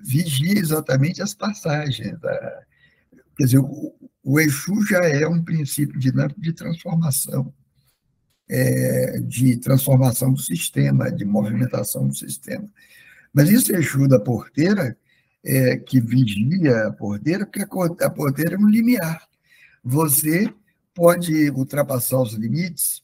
vigia 0.03 0.59
exatamente 0.59 1.23
as 1.23 1.35
passagens. 1.35 2.19
Da, 2.21 2.63
quer 3.37 3.45
dizer, 3.45 3.59
o, 3.59 3.95
o 4.23 4.41
Exu 4.41 4.85
já 4.87 5.05
é 5.05 5.27
um 5.27 5.43
princípio 5.43 5.99
dinâmico 5.99 6.41
de 6.41 6.53
transformação, 6.53 7.55
é, 8.49 9.21
de 9.21 9.57
transformação 9.59 10.33
do 10.33 10.41
sistema, 10.41 11.11
de 11.11 11.25
movimentação 11.25 12.09
do 12.09 12.15
sistema. 12.15 12.69
Mas 13.33 13.51
esse 13.51 13.73
Exu 13.73 14.09
da 14.09 14.19
porteira 14.19 14.97
é, 15.47 15.77
que 15.77 16.01
vigia 16.01 16.89
a 16.89 16.93
porteira, 16.93 17.47
porque 17.47 17.63
a 18.05 18.11
porteira 18.11 18.57
é 18.57 18.59
um 18.59 18.69
limiar. 18.69 19.23
Você 19.85 20.53
pode 20.93 21.51
ultrapassar 21.51 22.21
os 22.21 22.33
limites 22.33 23.03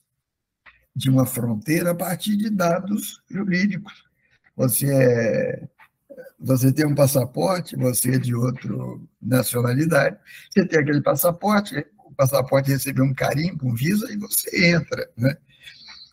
de 0.94 1.08
uma 1.08 1.24
fronteira 1.24 1.92
a 1.92 1.94
partir 1.94 2.36
de 2.36 2.50
dados 2.50 3.22
jurídicos. 3.30 4.04
Você 4.56 4.92
é, 4.92 5.68
você 6.38 6.72
tem 6.72 6.84
um 6.84 6.94
passaporte, 6.94 7.76
você 7.76 8.16
é 8.16 8.18
de 8.18 8.34
outra 8.34 8.74
nacionalidade, 9.20 10.18
você 10.50 10.66
tem 10.66 10.80
aquele 10.80 11.00
passaporte, 11.00 11.86
o 12.04 12.12
passaporte 12.12 12.70
recebeu 12.70 13.04
um 13.04 13.14
carimbo, 13.14 13.68
um 13.68 13.74
visa, 13.74 14.12
e 14.12 14.16
você 14.16 14.74
entra. 14.74 15.08
Né? 15.16 15.36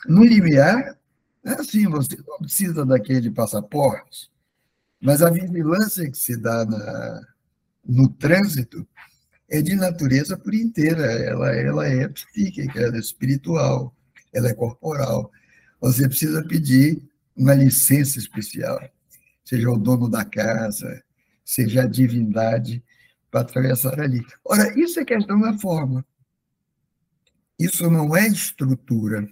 No 0.08 0.24
limiar, 0.24 0.96
é 1.44 1.52
assim, 1.54 1.88
você 1.88 2.18
não 2.28 2.38
precisa 2.38 2.86
daquele 2.86 3.32
passaporte, 3.32 4.30
mas 5.02 5.22
a 5.22 5.30
vigilância 5.30 6.10
que 6.10 6.18
se 6.18 6.36
dá 6.36 6.66
na, 6.66 7.22
no 7.86 8.10
trânsito 8.10 8.88
é 9.50 9.62
de 9.62 9.76
natureza 9.76 10.38
por 10.38 10.54
inteira. 10.54 11.06
Ela, 11.06 11.56
ela 11.56 11.88
é 11.88 12.08
psíquica, 12.08 12.80
ela 12.80 12.98
é 12.98 13.00
espiritual, 13.00 13.96
ela 14.34 14.50
é 14.50 14.54
corporal. 14.54 15.32
Você 15.80 16.08
precisa 16.08 16.44
pedir 16.44 17.02
uma 17.36 17.54
licença 17.54 18.20
especial, 18.20 18.80
seja 19.46 19.70
o 19.70 19.78
dono 19.78 20.10
da 20.10 20.26
casa, 20.26 21.02
seja 21.46 21.84
a 21.84 21.88
divindade, 21.88 22.84
para 23.32 23.42
atravessar 23.42 24.00
ali. 24.00 24.26
Ora, 24.44 24.78
isso 24.78 25.00
é 25.00 25.06
questão 25.06 25.40
da 25.40 25.58
forma. 25.58 26.06
Isso 27.58 27.90
não 27.90 28.16
é 28.16 28.28
estrutura, 28.28 29.28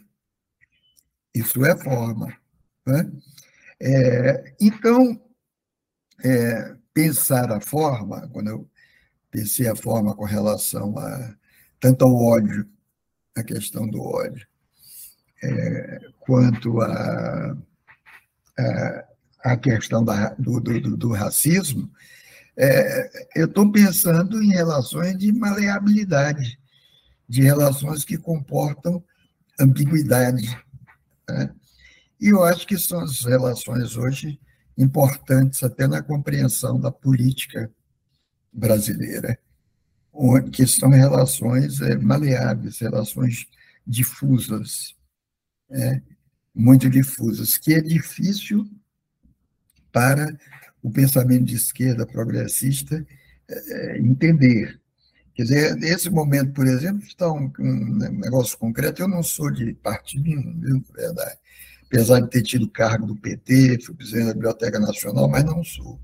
isso 1.33 1.65
é 1.65 1.77
forma. 1.77 2.35
Né? 2.85 3.11
É, 3.79 4.55
então, 4.59 5.19
é, 6.23 6.75
pensar 6.93 7.51
a 7.51 7.61
forma, 7.61 8.27
quando 8.29 8.49
eu 8.49 8.69
pensei 9.29 9.67
a 9.67 9.75
forma 9.75 10.15
com 10.15 10.25
relação 10.25 10.97
a 10.97 11.35
tanto 11.79 12.05
ao 12.05 12.15
ódio, 12.15 12.67
a 13.35 13.43
questão 13.43 13.87
do 13.87 14.01
ódio, 14.01 14.47
é, 15.43 15.99
quanto 16.19 16.81
a, 16.81 17.57
a, 18.57 19.05
a 19.43 19.57
questão 19.57 20.03
da, 20.03 20.29
do, 20.39 20.59
do, 20.59 20.97
do, 20.97 21.11
racismo, 21.11 21.91
é, 22.57 23.27
eu 23.35 23.45
estou 23.45 23.71
pensando 23.71 24.41
em 24.41 24.49
relações 24.49 25.15
de 25.17 25.31
maleabilidade, 25.31 26.59
de 27.29 27.43
relações 27.43 28.03
que 28.03 28.17
comportam 28.17 29.03
ambiguidade. 29.59 30.57
Né? 31.29 31.53
E 32.19 32.29
eu 32.29 32.43
acho 32.43 32.65
que 32.65 32.77
são 32.77 33.01
as 33.01 33.23
relações 33.23 33.95
hoje 33.95 34.39
importantes 34.77 35.63
até 35.63 35.87
na 35.87 36.01
compreensão 36.01 36.79
da 36.79 36.91
política 36.91 37.71
brasileira, 38.53 39.37
que 40.51 40.65
são 40.67 40.89
relações 40.89 41.81
é, 41.81 41.95
maleáveis, 41.97 42.79
relações 42.79 43.47
difusas, 43.85 44.95
é, 45.69 46.01
muito 46.53 46.89
difusas, 46.89 47.57
que 47.57 47.73
é 47.73 47.81
difícil 47.81 48.67
para 49.91 50.37
o 50.81 50.91
pensamento 50.91 51.45
de 51.45 51.55
esquerda 51.55 52.05
progressista 52.05 53.05
é, 53.49 53.97
entender. 53.99 54.79
Quer 55.33 55.43
dizer, 55.43 55.75
nesse 55.75 56.09
momento, 56.09 56.51
por 56.53 56.65
exemplo, 56.65 57.03
está 57.03 57.31
um, 57.31 57.51
um 57.59 57.95
negócio 57.95 58.57
concreto, 58.57 59.01
eu 59.01 59.07
não 59.07 59.21
sou 59.21 59.51
de 59.51 59.73
partido 59.75 60.23
nenhum, 60.23 60.83
verdade 60.95 61.37
apesar 61.87 62.19
de 62.19 62.29
ter 62.29 62.43
tido 62.43 62.69
cargo 62.69 63.07
do 63.07 63.15
PT, 63.15 63.79
fui 63.81 63.95
presidente 63.95 64.27
da 64.27 64.33
Biblioteca 64.33 64.79
Nacional, 64.79 65.27
mas 65.29 65.43
não 65.43 65.63
sou 65.63 65.99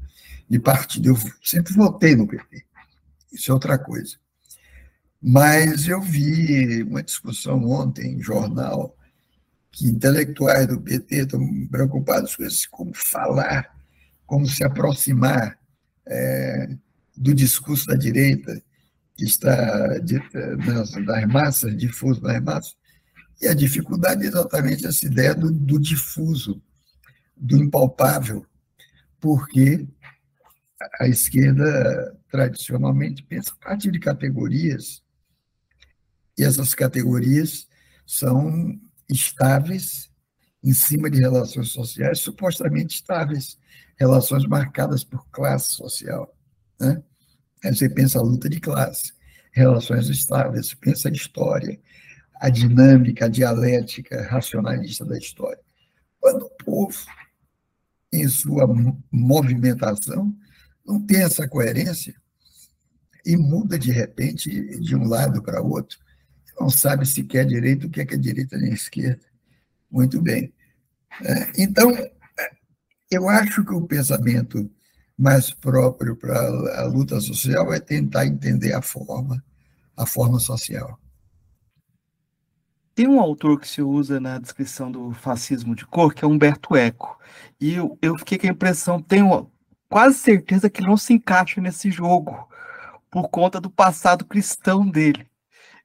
de 0.50 0.60
partido. 0.60 1.10
Eu 1.10 1.18
sempre 1.44 1.74
votei 1.74 2.16
no 2.16 2.28
PT. 2.28 2.66
Isso 3.32 3.52
é 3.52 3.54
outra 3.54 3.78
coisa. 3.78 4.18
Mas 5.22 5.88
eu 5.88 6.02
vi 6.02 6.84
uma 6.84 7.04
discussão 7.04 7.63
ontem 7.63 8.16
em 8.16 8.22
jornal 8.22 8.98
que 9.72 9.88
intelectuais 9.88 10.68
do 10.68 10.80
PT 10.80 11.16
estão 11.16 11.68
preocupados 11.68 12.36
com 12.36 12.44
isso, 12.44 12.68
como 12.70 12.92
falar, 12.94 13.75
como 14.25 14.46
se 14.46 14.63
aproximar 14.63 15.58
é, 16.06 16.75
do 17.16 17.34
discurso 17.34 17.88
da 17.88 17.96
direita, 17.96 18.62
que 19.16 19.25
está 19.25 19.98
de, 20.00 20.22
nas, 20.68 20.92
nas 20.92 21.25
massas, 21.25 21.75
difuso 21.75 22.22
nas 22.22 22.42
massas, 22.42 22.75
e 23.44 23.48
a 23.48 23.54
dificuldade 23.54 24.24
é 24.24 24.28
exatamente 24.28 24.88
essa 24.88 25.06
ideia 25.06 25.36
do, 25.36 25.52
do 25.52 25.78
difuso, 25.78 26.64
do 27.36 27.58
impalpável, 27.58 28.46
porque 29.20 29.86
a 30.98 31.08
esquerda 31.10 32.18
tradicionalmente 32.32 33.22
pensa 33.22 33.52
a 33.52 33.66
partir 33.66 33.92
de 33.92 34.00
categorias, 34.00 35.04
e 36.38 36.44
essas 36.44 36.74
categorias 36.74 37.68
são 38.08 38.80
estáveis 39.10 40.10
em 40.64 40.74
cima 40.74 41.10
de 41.10 41.20
relações 41.20 41.70
sociais 41.70 42.20
supostamente 42.20 42.96
estáveis, 42.96 43.60
relações 43.98 44.46
marcadas 44.46 45.04
por 45.04 45.28
classe 45.30 45.74
social. 45.74 46.34
Né? 46.80 47.04
Aí 47.62 47.76
você 47.76 47.90
pensa 47.90 48.20
a 48.20 48.24
luta 48.24 48.50
de 48.50 48.62
classe, 48.62 49.12
relações 49.52 50.08
estáveis, 50.08 50.74
pensa 50.74 51.10
a 51.10 51.12
história, 51.12 51.77
a 52.35 52.50
dinâmica, 52.50 53.25
a 53.25 53.29
dialética 53.29 54.24
racionalista 54.24 55.05
da 55.05 55.17
história. 55.17 55.59
Quando 56.19 56.46
o 56.46 56.50
povo, 56.50 56.98
em 58.11 58.27
sua 58.27 58.67
movimentação, 59.11 60.35
não 60.85 61.01
tem 61.05 61.22
essa 61.22 61.48
coerência 61.48 62.15
e 63.25 63.37
muda 63.37 63.79
de 63.79 63.91
repente 63.91 64.50
de 64.79 64.96
um 64.96 65.07
lado 65.07 65.41
para 65.41 65.61
outro, 65.61 65.98
não 66.59 66.69
sabe 66.69 67.05
se 67.05 67.24
quer 67.24 67.46
direita, 67.46 67.87
o 67.87 67.89
que 67.89 68.01
é, 68.01 68.05
que 68.05 68.15
é 68.15 68.17
direita 68.17 68.57
nem 68.57 68.74
esquerda. 68.74 69.25
Muito 69.89 70.22
bem. 70.22 70.53
É, 71.22 71.63
então, 71.63 71.91
eu 73.09 73.29
acho 73.29 73.63
que 73.63 73.74
o 73.74 73.87
pensamento 73.87 74.69
mais 75.17 75.51
próprio 75.51 76.15
para 76.15 76.37
a 76.79 76.85
luta 76.85 77.19
social 77.22 77.74
é 77.74 77.79
tentar 77.79 78.25
entender 78.25 78.74
a 78.74 78.81
forma, 78.81 79.43
a 79.96 80.05
forma 80.05 80.39
social. 80.39 81.00
Tem 82.96 83.08
um 83.08 83.20
autor 83.20 83.60
que 83.60 83.68
se 83.68 83.82
usa 83.82 84.20
na 84.20 84.38
descrição 84.38 84.92
do 84.92 85.14
fascismo 85.14 85.75
de 85.75 85.86
cor, 85.86 86.14
que 86.14 86.24
é 86.24 86.27
Humberto 86.27 86.75
Eco. 86.75 87.20
E 87.60 87.74
eu, 87.74 87.98
eu 88.01 88.18
fiquei 88.18 88.38
com 88.38 88.48
a 88.48 88.51
impressão, 88.51 89.01
tenho 89.01 89.51
quase 89.90 90.18
certeza 90.20 90.70
que 90.70 90.82
ele 90.82 90.88
não 90.90 90.98
se 90.98 91.14
encaixa 91.14 91.60
nesse 91.60 91.90
jogo, 91.90 92.48
por 93.10 93.29
conta 93.29 93.60
do 93.60 93.70
passado 93.70 94.25
cristão 94.25 94.88
dele. 94.88 95.27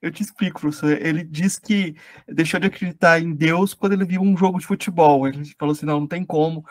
Eu 0.01 0.13
te 0.13 0.23
explico, 0.23 0.61
professor. 0.61 0.93
Ele 0.93 1.25
diz 1.25 1.59
que 1.59 1.97
deixou 2.29 2.61
de 2.61 2.67
acreditar 2.69 3.21
em 3.21 3.35
Deus 3.35 3.75
quando 3.75 3.95
ele 3.95 4.05
viu 4.05 4.21
um 4.23 4.37
jogo 4.37 4.59
de 4.59 4.67
futebol. 4.67 5.27
Ele 5.27 5.45
falou 5.59 5.73
assim: 5.73 5.87
não, 5.87 6.01
não 6.01 6.07
tem 6.07 6.25
como. 6.25 6.65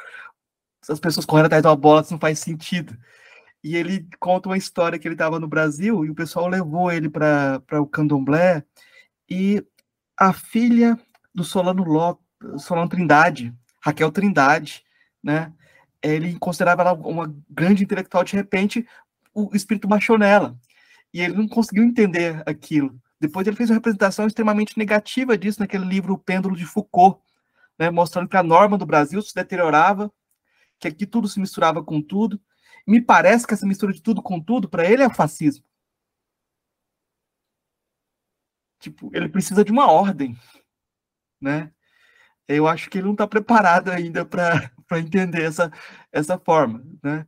As 0.88 1.00
pessoas 1.00 1.26
correndo 1.26 1.48
atrás 1.48 1.62
de 1.62 1.68
uma 1.68 1.76
bola, 1.76 2.02
isso 2.02 2.14
não 2.14 2.20
faz 2.20 2.40
sentido. 2.40 2.98
E 3.64 3.76
ele 3.76 4.08
conta 4.20 4.50
uma 4.50 4.58
história 4.58 4.98
que 4.98 5.08
ele 5.08 5.16
estava 5.16 5.40
no 5.40 5.48
Brasil 5.48 6.06
e 6.06 6.10
o 6.10 6.16
pessoal 6.16 6.48
levou 6.48 6.92
ele 6.92 7.10
para 7.10 7.62
o 7.82 7.88
candomblé 7.88 8.64
e 9.30 9.64
a 10.18 10.34
filha 10.34 11.00
do 11.34 11.44
Solano, 11.44 11.84
Ló, 11.84 12.16
Solano 12.58 12.90
Trindade, 12.90 13.54
Raquel 13.80 14.12
Trindade, 14.12 14.84
né? 15.24 15.54
Ele 16.02 16.38
considerava 16.40 16.82
ela 16.82 16.94
uma 16.94 17.34
grande 17.50 17.84
intelectual, 17.84 18.24
de 18.24 18.36
repente 18.36 18.88
o 19.34 19.56
espírito 19.56 19.88
baixou 19.88 20.18
nela. 20.18 20.58
E 21.14 21.22
ele 21.22 21.36
não 21.36 21.48
conseguiu 21.48 21.84
entender 21.84 22.42
aquilo. 22.46 23.00
Depois 23.20 23.48
ele 23.48 23.56
fez 23.56 23.70
uma 23.70 23.76
representação 23.76 24.28
extremamente 24.28 24.78
negativa 24.78 25.38
disso 25.38 25.60
naquele 25.60 25.86
livro 25.86 26.14
O 26.14 26.18
Pêndulo 26.18 26.56
de 26.56 26.66
Foucault, 26.66 27.20
né, 27.78 27.90
mostrando 27.90 28.28
que 28.28 28.38
a 28.38 28.44
norma 28.44 28.78
do 28.78 28.86
Brasil 28.86 29.22
se 29.22 29.34
deteriorava, 29.34 30.12
que 30.80 30.88
aqui 30.88 31.06
tudo 31.06 31.28
se 31.28 31.40
misturava 31.40 31.84
com 31.84 32.02
tudo. 32.02 32.40
Me 32.86 33.02
parece 33.02 33.46
que 33.46 33.54
essa 33.54 33.66
mistura 33.66 33.94
de 33.94 34.02
tudo 34.02 34.22
com 34.22 34.40
tudo, 34.40 34.70
para 34.70 34.86
ele, 34.86 35.04
é 35.04 35.10
fascismo. 35.14 35.64
Tipo, 38.80 39.10
ele 39.14 39.30
precisa 39.30 39.64
de 39.64 39.72
uma 39.72 39.92
ordem, 39.92 40.38
né? 41.42 41.72
Eu 42.48 42.68
acho 42.68 42.90
que 42.90 42.98
ele 42.98 43.06
não 43.06 43.14
está 43.14 43.28
preparado 43.28 43.90
ainda 43.90 44.24
para 44.26 44.72
entender 44.98 45.44
essa, 45.44 45.72
essa 46.12 46.38
forma, 46.40 46.84
né? 47.04 47.28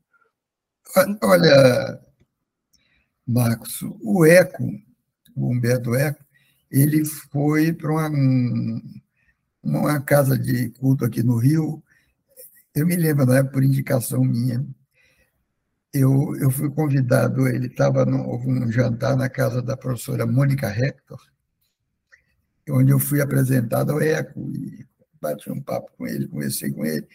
Olha, 1.21 1.99
Marcos, 3.27 3.81
o 4.01 4.25
Eco, 4.25 4.63
o 5.35 5.51
Humberto 5.51 5.93
Eco, 5.93 6.23
ele 6.71 7.05
foi 7.05 7.73
para 7.73 7.91
uma, 7.91 8.09
uma 9.61 10.01
casa 10.01 10.37
de 10.37 10.69
culto 10.71 11.05
aqui 11.05 11.21
no 11.21 11.37
Rio. 11.37 11.83
Eu 12.73 12.87
me 12.87 12.95
lembro, 12.95 13.25
não 13.25 13.35
é 13.35 13.43
por 13.43 13.63
indicação 13.63 14.23
minha. 14.23 14.65
Eu, 15.91 16.35
eu 16.37 16.51
fui 16.51 16.69
convidado, 16.69 17.47
ele 17.47 17.67
estava 17.67 18.05
num 18.05 18.71
jantar 18.71 19.15
na 19.15 19.27
casa 19.27 19.61
da 19.61 19.75
professora 19.75 20.25
Mônica 20.25 20.67
Hector, 20.67 21.19
onde 22.71 22.91
eu 22.91 22.99
fui 22.99 23.21
apresentado 23.21 23.91
ao 23.91 24.01
ECO 24.01 24.51
e 24.53 24.85
bati 25.21 25.51
um 25.51 25.61
papo 25.61 25.91
com 25.97 26.07
ele, 26.07 26.27
conversei 26.27 26.71
com 26.71 26.85
ele. 26.85 27.07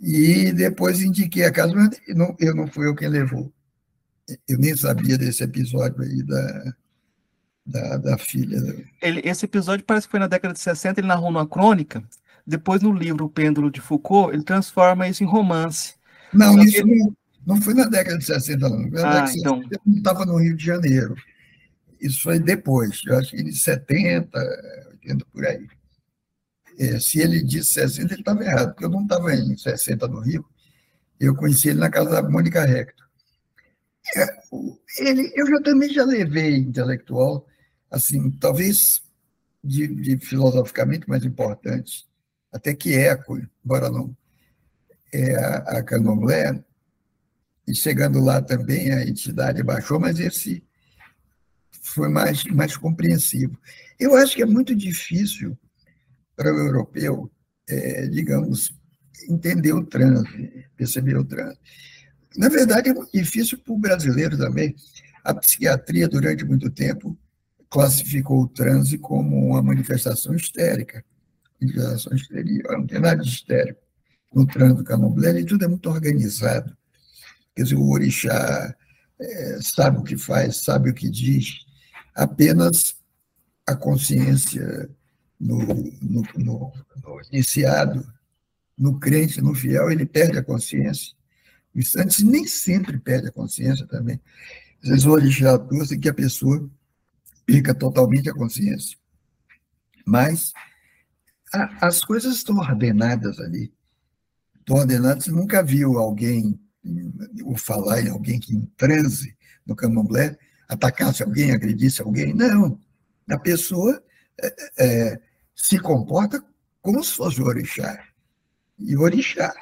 E 0.00 0.52
depois 0.52 1.02
indiquei 1.02 1.44
a 1.44 1.52
casa, 1.52 1.74
mas 1.74 1.90
não, 2.08 2.34
eu 2.38 2.54
não 2.54 2.66
fui 2.66 2.86
eu 2.86 2.94
quem 2.94 3.08
levou. 3.08 3.52
Eu 4.46 4.58
nem 4.58 4.76
sabia 4.76 5.16
desse 5.16 5.42
episódio 5.42 6.02
aí 6.02 6.22
da, 6.22 6.74
da, 7.66 7.96
da 7.96 8.18
filha. 8.18 8.58
Ele, 9.00 9.20
esse 9.24 9.44
episódio 9.44 9.84
parece 9.84 10.06
que 10.06 10.10
foi 10.10 10.20
na 10.20 10.26
década 10.26 10.54
de 10.54 10.60
60, 10.60 11.00
ele 11.00 11.08
narrou 11.08 11.30
numa 11.30 11.46
crônica. 11.46 12.02
Depois, 12.46 12.82
no 12.82 12.92
livro 12.92 13.26
O 13.26 13.30
Pêndulo 13.30 13.70
de 13.70 13.80
Foucault, 13.80 14.34
ele 14.34 14.42
transforma 14.42 15.08
isso 15.08 15.22
em 15.22 15.26
romance. 15.26 15.94
Não, 16.32 16.54
Só 16.54 16.62
isso 16.62 16.86
não, 16.86 17.16
não 17.46 17.60
foi 17.60 17.74
na 17.74 17.84
década 17.84 18.18
de 18.18 18.24
60, 18.24 18.68
não. 18.68 18.88
Na 18.90 19.24
ah, 19.24 19.32
então... 19.34 19.62
Eu 19.70 19.80
não 19.84 19.96
estava 19.96 20.24
no 20.24 20.36
Rio 20.36 20.56
de 20.56 20.64
Janeiro. 20.64 21.14
Isso 22.00 22.22
foi 22.22 22.38
depois, 22.38 23.00
eu 23.06 23.18
acho 23.18 23.30
que 23.30 23.42
em 23.42 23.52
70, 23.52 24.38
80, 24.90 25.26
por 25.32 25.44
aí. 25.44 25.66
É, 26.78 27.00
se 27.00 27.20
ele 27.20 27.42
disse 27.42 27.72
60, 27.72 28.14
ele 28.14 28.20
estava 28.20 28.44
errado, 28.44 28.72
porque 28.72 28.84
eu 28.84 28.90
não 28.90 29.02
estava 29.02 29.34
em 29.34 29.56
60 29.56 30.06
no 30.06 30.20
Rio. 30.20 30.44
Eu 31.18 31.34
conheci 31.34 31.70
ele 31.70 31.80
na 31.80 31.90
casa 31.90 32.10
da 32.10 32.22
Mônica 32.22 32.64
Rector. 32.64 33.08
É, 34.16 34.26
ele, 34.98 35.32
eu 35.34 35.46
já 35.46 35.60
também 35.60 35.92
já 35.92 36.04
levei 36.04 36.56
intelectual, 36.56 37.46
assim, 37.90 38.30
talvez 38.30 39.02
de, 39.62 39.88
de 39.88 40.18
filosoficamente 40.24 41.08
mais 41.08 41.24
importante, 41.24 42.06
até 42.52 42.74
que 42.74 42.94
eco, 42.94 43.38
embora 43.64 43.90
não 43.90 44.16
é 45.12 45.34
a, 45.34 45.56
a 45.78 45.82
Candomblé, 45.82 46.64
e 47.66 47.74
chegando 47.74 48.20
lá 48.20 48.40
também 48.40 48.92
a 48.92 49.04
entidade 49.04 49.62
baixou, 49.62 50.00
mas 50.00 50.18
esse 50.18 50.64
foi 51.88 52.08
mais, 52.08 52.44
mais 52.44 52.76
compreensivo. 52.76 53.58
Eu 53.98 54.16
acho 54.16 54.34
que 54.34 54.42
é 54.42 54.46
muito 54.46 54.74
difícil 54.74 55.56
para 56.36 56.52
o 56.52 56.58
europeu, 56.58 57.30
é, 57.68 58.06
digamos, 58.06 58.72
entender 59.28 59.72
o 59.72 59.84
transe, 59.84 60.64
perceber 60.76 61.16
o 61.16 61.24
transe. 61.24 61.58
Na 62.36 62.48
verdade, 62.48 62.90
é 62.90 62.94
muito 62.94 63.10
difícil 63.12 63.58
para 63.58 63.72
o 63.72 63.78
brasileiro 63.78 64.36
também. 64.36 64.74
A 65.24 65.34
psiquiatria, 65.34 66.08
durante 66.08 66.44
muito 66.44 66.70
tempo, 66.70 67.18
classificou 67.68 68.42
o 68.42 68.48
transe 68.48 68.96
como 68.98 69.36
uma 69.48 69.62
manifestação 69.62 70.34
histérica. 70.34 71.04
Manifestação 71.60 72.14
histérica, 72.14 72.76
não 72.76 72.86
tem 72.86 73.00
nada 73.00 73.22
de 73.22 73.28
histérico 73.28 73.88
no 74.34 74.46
transe 74.46 74.76
do 74.76 74.84
candomblé, 74.84 75.42
tudo 75.44 75.64
é 75.64 75.68
muito 75.68 75.88
organizado. 75.88 76.76
Quer 77.54 77.62
dizer, 77.62 77.76
o 77.76 77.90
orixá 77.90 78.74
é, 79.20 79.58
sabe 79.60 79.98
o 79.98 80.02
que 80.02 80.16
faz, 80.16 80.58
sabe 80.58 80.90
o 80.90 80.94
que 80.94 81.10
diz, 81.10 81.66
apenas 82.18 82.96
a 83.64 83.76
consciência 83.76 84.90
no, 85.38 85.58
no, 85.58 86.22
no, 86.36 86.72
no 87.04 87.22
iniciado, 87.32 88.04
no 88.76 88.98
crente, 88.98 89.40
no 89.40 89.54
fiel, 89.54 89.90
ele 89.90 90.04
perde 90.04 90.36
a 90.36 90.42
consciência. 90.42 91.14
Os 91.74 91.92
santos 91.92 92.20
nem 92.20 92.44
sempre 92.44 92.98
perde 92.98 93.28
a 93.28 93.32
consciência 93.32 93.86
também. 93.86 94.20
Às 94.82 94.88
vezes 94.88 95.06
o 95.06 95.12
orixá 95.12 95.54
atua 95.54 95.86
que 95.86 96.08
a 96.08 96.14
pessoa 96.14 96.68
perca 97.46 97.72
totalmente 97.72 98.28
a 98.28 98.34
consciência. 98.34 98.98
Mas 100.04 100.52
a, 101.52 101.86
as 101.86 102.02
coisas 102.02 102.34
estão 102.34 102.56
ordenadas 102.56 103.38
ali. 103.38 103.72
Estão 104.58 104.76
ordenadas. 104.76 105.24
Você 105.24 105.30
nunca 105.30 105.62
viu 105.62 105.98
alguém, 105.98 106.58
ou 107.44 107.56
falar 107.56 108.00
em 108.00 108.08
alguém 108.08 108.40
que 108.40 108.54
em 108.54 108.64
transe 108.76 109.36
no 109.64 109.76
candomblé, 109.76 110.36
atacasse 110.68 111.22
alguém, 111.22 111.52
agredisse 111.52 112.02
alguém. 112.02 112.34
Não. 112.34 112.78
A 113.28 113.38
pessoa 113.38 114.02
é, 114.40 114.54
é, 114.78 115.20
se 115.54 115.78
comporta 115.78 116.44
como 116.80 117.02
se 117.02 117.14
fosse 117.14 117.40
o 117.40 117.46
orixá. 117.46 118.04
E 118.78 118.96
o 118.96 119.00
orixá 119.00 119.52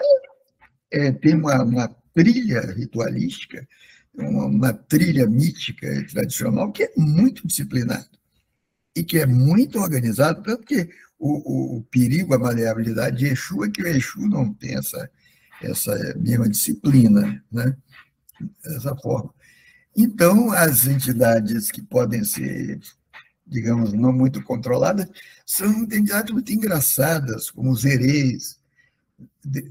é, 0.90 1.12
tem 1.12 1.34
uma, 1.34 1.62
uma 1.62 1.88
trilha 2.14 2.60
ritualística, 2.72 3.66
uma, 4.14 4.46
uma 4.46 4.72
trilha 4.72 5.26
mítica 5.26 5.86
e 5.86 6.06
tradicional 6.06 6.72
que 6.72 6.84
é 6.84 6.92
muito 6.96 7.46
disciplinada 7.46 8.08
e 8.94 9.04
que 9.04 9.18
é 9.18 9.26
muito 9.26 9.78
organizado, 9.78 10.42
tanto 10.42 10.64
que 10.64 10.88
o, 11.18 11.76
o, 11.76 11.78
o, 11.78 11.82
perigo, 11.84 12.34
a 12.34 12.38
maleabilidade 12.38 13.18
de 13.18 13.26
Exu 13.26 13.64
é 13.64 13.70
que 13.70 13.82
o 13.82 13.86
Exu 13.86 14.20
não 14.26 14.52
tem 14.54 14.74
essa, 14.76 15.10
essa 15.62 16.14
mesma 16.18 16.48
disciplina, 16.48 17.42
né? 17.52 17.76
dessa 18.62 18.94
forma. 18.96 19.34
Então, 19.96 20.52
as 20.52 20.86
entidades 20.86 21.70
que 21.70 21.80
podem 21.80 22.22
ser, 22.22 22.80
digamos, 23.46 23.92
não 23.92 24.12
muito 24.12 24.42
controladas, 24.42 25.08
são 25.46 25.70
entidades 25.84 26.32
muito 26.32 26.52
engraçadas, 26.52 27.50
como 27.50 27.70
os 27.70 27.84
hereis, 27.84 28.58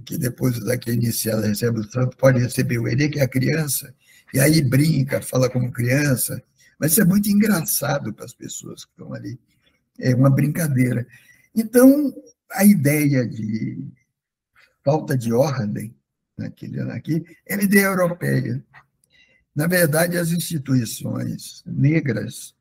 que 0.06 0.18
depois 0.18 0.60
da 0.60 0.78
que 0.78 0.90
é 0.90 0.94
iniciada 0.94 1.48
recebe 1.48 1.80
o 1.80 1.92
santo, 1.92 2.18
pode 2.18 2.40
receber 2.40 2.80
o 2.80 2.88
herê, 2.88 3.10
que 3.10 3.20
é 3.20 3.24
a 3.24 3.28
criança, 3.28 3.94
e 4.34 4.40
aí 4.40 4.62
brinca, 4.62 5.22
fala 5.22 5.50
como 5.50 5.72
criança, 5.72 6.42
mas 6.80 6.92
isso 6.92 7.02
é 7.02 7.06
muito 7.06 7.30
engraçado 7.30 8.14
para 8.14 8.26
as 8.26 8.34
pessoas 8.34 8.84
que 8.84 8.92
estão 8.92 9.14
ali. 9.14 9.40
É 10.00 10.14
uma 10.14 10.30
brincadeira. 10.30 11.08
Então, 11.54 12.14
a 12.52 12.66
ideia 12.66 13.28
de 13.28 13.82
falta 14.84 15.18
de 15.18 15.32
ordem 15.32 15.96
naquele 16.38 16.80
ano 16.80 16.92
aqui 16.92 17.24
é 17.46 17.56
uma 17.56 17.64
ideia 17.64 17.86
europeia. 17.86 18.64
Na 19.56 19.68
verdade, 19.68 20.18
as 20.18 20.32
instituições 20.32 21.64
negras, 21.66 22.54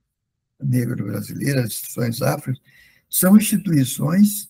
negro-brasileiras, 0.63 1.67
instituições 1.67 2.23
afro, 2.23 2.55
são 3.11 3.37
instituições 3.37 4.49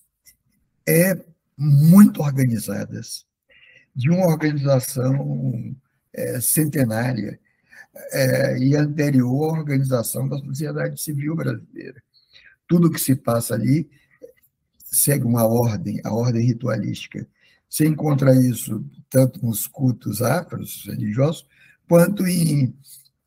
é, 0.87 1.19
muito 1.57 2.21
organizadas, 2.21 3.25
de 3.95 4.11
uma 4.11 4.27
organização 4.27 5.75
é, 6.13 6.41
centenária 6.41 7.39
é, 8.13 8.59
e 8.59 8.77
anterior 8.77 9.55
à 9.55 9.59
organização 9.61 10.29
da 10.29 10.37
sociedade 10.39 11.01
civil 11.01 11.35
brasileira. 11.37 12.03
Tudo 12.67 12.91
que 12.91 13.01
se 13.01 13.15
passa 13.15 13.55
ali 13.55 13.89
segue 14.79 15.25
uma 15.25 15.47
ordem, 15.47 16.01
a 16.05 16.13
ordem 16.13 16.45
ritualística. 16.45 17.27
Você 17.69 17.87
encontra 17.87 18.35
isso 18.35 18.85
tanto 19.09 19.45
nos 19.45 19.67
cultos 19.67 20.23
afros, 20.23 20.85
religiosos, 20.87 21.47
quanto 21.89 22.27
em, 22.27 22.77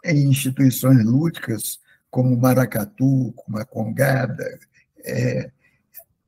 em 0.06 0.30
instituições 0.30 1.04
lúdicas, 1.04 1.80
como 2.10 2.38
maracatu, 2.38 3.34
como 3.34 3.58
a 3.58 3.66
congada. 3.66 4.60
É, 5.04 5.52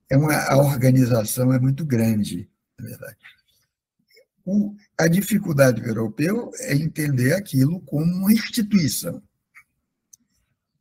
é 0.09 0.17
uma, 0.17 0.35
a 0.35 0.57
organização 0.57 1.53
é 1.53 1.59
muito 1.59 1.85
grande, 1.85 2.49
na 2.79 2.87
verdade. 2.87 3.17
O, 4.45 4.75
a 4.97 5.07
dificuldade 5.07 5.81
do 5.81 5.87
europeu 5.87 6.51
é 6.59 6.75
entender 6.75 7.33
aquilo 7.33 7.79
como 7.81 8.03
uma 8.03 8.33
instituição. 8.33 9.21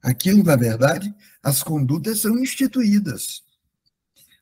Aquilo, 0.02 0.42
na 0.42 0.56
verdade, 0.56 1.14
as 1.42 1.62
condutas 1.62 2.20
são 2.20 2.38
instituídas, 2.38 3.42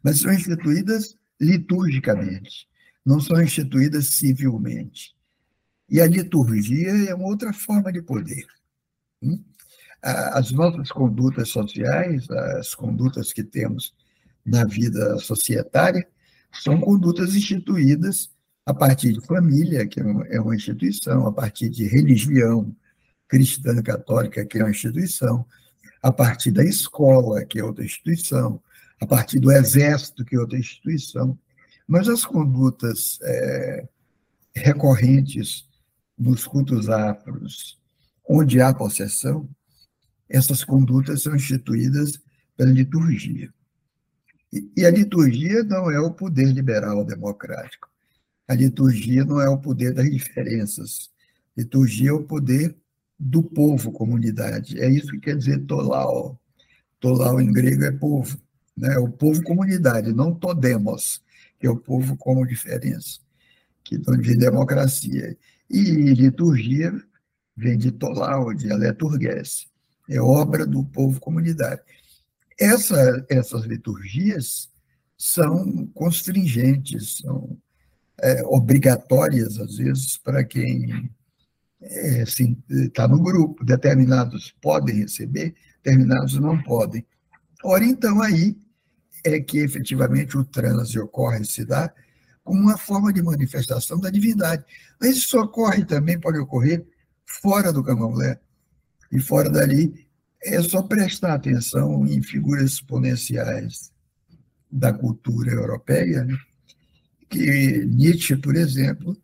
mas 0.02 0.20
são 0.20 0.32
instituídas 0.32 1.16
liturgicamente, 1.40 2.68
não 3.04 3.20
são 3.20 3.42
instituídas 3.42 4.06
civilmente. 4.06 5.15
E 5.88 6.00
a 6.00 6.06
liturgia 6.06 7.10
é 7.10 7.14
uma 7.14 7.26
outra 7.26 7.52
forma 7.52 7.92
de 7.92 8.02
poder. 8.02 8.46
Hum? 9.22 9.42
As 10.02 10.52
nossas 10.52 10.90
condutas 10.90 11.48
sociais, 11.48 12.30
as 12.30 12.74
condutas 12.74 13.32
que 13.32 13.42
temos 13.42 13.94
na 14.44 14.64
vida 14.64 15.18
societária, 15.18 16.06
são 16.62 16.80
condutas 16.80 17.34
instituídas 17.34 18.30
a 18.64 18.74
partir 18.74 19.12
de 19.12 19.24
família, 19.24 19.86
que 19.86 20.00
é 20.00 20.40
uma 20.40 20.54
instituição, 20.54 21.26
a 21.26 21.32
partir 21.32 21.68
de 21.68 21.86
religião 21.86 22.74
cristã 23.28 23.80
católica, 23.82 24.44
que 24.44 24.58
é 24.58 24.62
uma 24.62 24.70
instituição, 24.70 25.46
a 26.02 26.12
partir 26.12 26.50
da 26.50 26.64
escola, 26.64 27.44
que 27.44 27.58
é 27.58 27.64
outra 27.64 27.84
instituição, 27.84 28.60
a 29.00 29.06
partir 29.06 29.38
do 29.38 29.50
exército, 29.52 30.24
que 30.24 30.36
é 30.36 30.38
outra 30.38 30.58
instituição. 30.58 31.38
Mas 31.86 32.08
as 32.08 32.24
condutas 32.24 33.18
é, 33.22 33.88
recorrentes 34.54 35.65
nos 36.18 36.46
cultos 36.46 36.88
afros, 36.88 37.78
onde 38.28 38.60
há 38.60 38.72
possessão, 38.72 39.48
essas 40.28 40.64
condutas 40.64 41.22
são 41.22 41.36
instituídas 41.36 42.20
pela 42.56 42.70
liturgia. 42.70 43.52
E 44.76 44.84
a 44.84 44.90
liturgia 44.90 45.62
não 45.62 45.90
é 45.90 46.00
o 46.00 46.12
poder 46.12 46.52
liberal 46.52 47.04
democrático. 47.04 47.88
A 48.48 48.54
liturgia 48.54 49.24
não 49.24 49.40
é 49.40 49.48
o 49.48 49.58
poder 49.58 49.92
das 49.92 50.10
diferenças. 50.10 51.10
A 51.56 51.60
liturgia 51.60 52.10
é 52.10 52.12
o 52.12 52.24
poder 52.24 52.76
do 53.18 53.42
povo, 53.42 53.92
comunidade. 53.92 54.80
É 54.80 54.88
isso 54.88 55.08
que 55.08 55.20
quer 55.20 55.36
dizer 55.36 55.64
tolau. 55.66 56.40
Tolau 57.00 57.40
em 57.40 57.52
grego 57.52 57.84
é 57.84 57.92
povo. 57.92 58.38
Né? 58.76 58.96
O 58.98 59.08
povo 59.08 59.42
comunidade, 59.42 60.12
não 60.12 60.34
todemos, 60.34 61.22
que 61.58 61.66
é 61.66 61.70
o 61.70 61.76
povo 61.76 62.16
como 62.16 62.46
diferença, 62.46 63.20
que 63.82 63.98
de 63.98 64.36
democracia. 64.36 65.36
E 65.70 65.80
liturgia 66.14 66.92
vem 67.56 67.76
de 67.76 67.90
tolau, 67.90 68.52
de 68.54 68.70
aleturgues. 68.70 69.66
É 70.08 70.20
obra 70.20 70.66
do 70.66 70.84
povo 70.84 71.20
comunidade. 71.20 71.82
Essa, 72.58 73.26
essas 73.28 73.64
liturgias 73.64 74.70
são 75.16 75.86
constringentes, 75.88 77.18
são 77.18 77.58
é, 78.20 78.42
obrigatórias, 78.44 79.58
às 79.58 79.76
vezes, 79.76 80.16
para 80.18 80.44
quem 80.44 81.10
é, 81.80 82.22
está 82.70 83.08
no 83.08 83.20
grupo. 83.20 83.64
Determinados 83.64 84.54
podem 84.60 84.96
receber, 84.96 85.54
determinados 85.82 86.38
não 86.38 86.62
podem. 86.62 87.04
Ora, 87.64 87.84
então, 87.84 88.22
aí 88.22 88.56
é 89.24 89.40
que 89.40 89.58
efetivamente 89.58 90.38
o 90.38 90.44
transe 90.44 90.98
ocorre, 90.98 91.44
se 91.44 91.64
dá, 91.64 91.92
como 92.46 92.60
uma 92.62 92.78
forma 92.78 93.12
de 93.12 93.20
manifestação 93.20 93.98
da 93.98 94.08
divindade. 94.08 94.64
Mas 95.00 95.16
isso 95.16 95.38
ocorre 95.38 95.84
também, 95.84 96.18
pode 96.18 96.38
ocorrer 96.38 96.86
fora 97.26 97.72
do 97.72 97.82
candomblé. 97.82 98.40
E 99.10 99.18
fora 99.18 99.50
dali, 99.50 100.06
é 100.42 100.62
só 100.62 100.80
prestar 100.82 101.34
atenção 101.34 102.06
em 102.06 102.22
figuras 102.22 102.72
exponenciais 102.74 103.92
da 104.70 104.92
cultura 104.92 105.50
europeia, 105.50 106.24
né? 106.24 106.38
que 107.28 107.84
Nietzsche, 107.84 108.36
por 108.36 108.54
exemplo, 108.54 109.20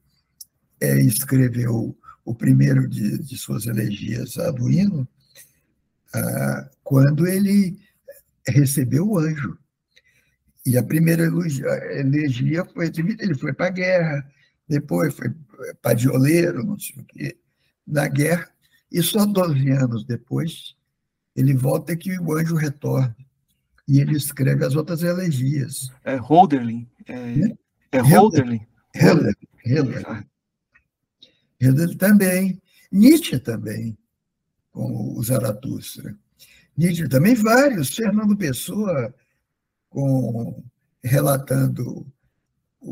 é, 0.81 1.01
escreveu 1.01 1.97
o 2.25 2.35
primeiro 2.35 2.89
de, 2.89 3.19
de 3.19 3.39
suas 3.39 3.67
elegias 3.67 4.37
a 4.37 4.51
do 4.51 4.69
hino, 4.69 5.07
ah, 6.13 6.69
quando 6.83 7.27
ele 7.27 7.79
recebeu 8.47 9.09
o 9.09 9.19
anjo. 9.19 9.57
E 10.65 10.79
a 10.79 10.83
primeira 10.83 11.25
elegia 11.25 12.65
foi 12.65 12.91
ele 12.97 13.35
foi 13.35 13.53
para 13.53 13.67
a 13.67 13.71
guerra, 13.71 14.33
depois 14.69 15.15
foi 15.15 15.33
padioleiro, 15.81 16.65
não 16.65 16.79
sei 16.79 17.03
o 17.03 17.05
quê, 17.05 17.37
na 17.87 18.07
guerra, 18.07 18.49
e 18.91 19.03
só 19.03 19.27
12 19.27 19.71
anos 19.71 20.05
depois 20.05 20.77
ele 21.35 21.55
volta 21.55 21.97
que 21.97 22.19
o 22.19 22.35
anjo 22.35 22.55
retorna. 22.55 23.17
E 23.89 24.01
ele 24.01 24.17
escreve 24.17 24.65
as 24.65 24.77
outras 24.77 25.03
elegias. 25.03 25.91
É 26.05 26.15
Holderlin. 26.15 26.89
É, 27.07 27.37
né? 27.37 27.55
é 27.91 27.99
Holderlin. 27.99 28.61
Heller. 28.95 29.35
Heller 31.61 31.97
também. 31.97 32.61
Nietzsche 32.91 33.39
também, 33.39 33.97
com 34.71 35.17
o 35.17 35.23
Zaratustra. 35.23 36.15
Nietzsche 36.77 37.09
também, 37.09 37.35
vários. 37.35 37.95
Fernando 37.95 38.37
Pessoa, 38.37 39.15
com, 39.93 40.65
relatando 41.05 42.07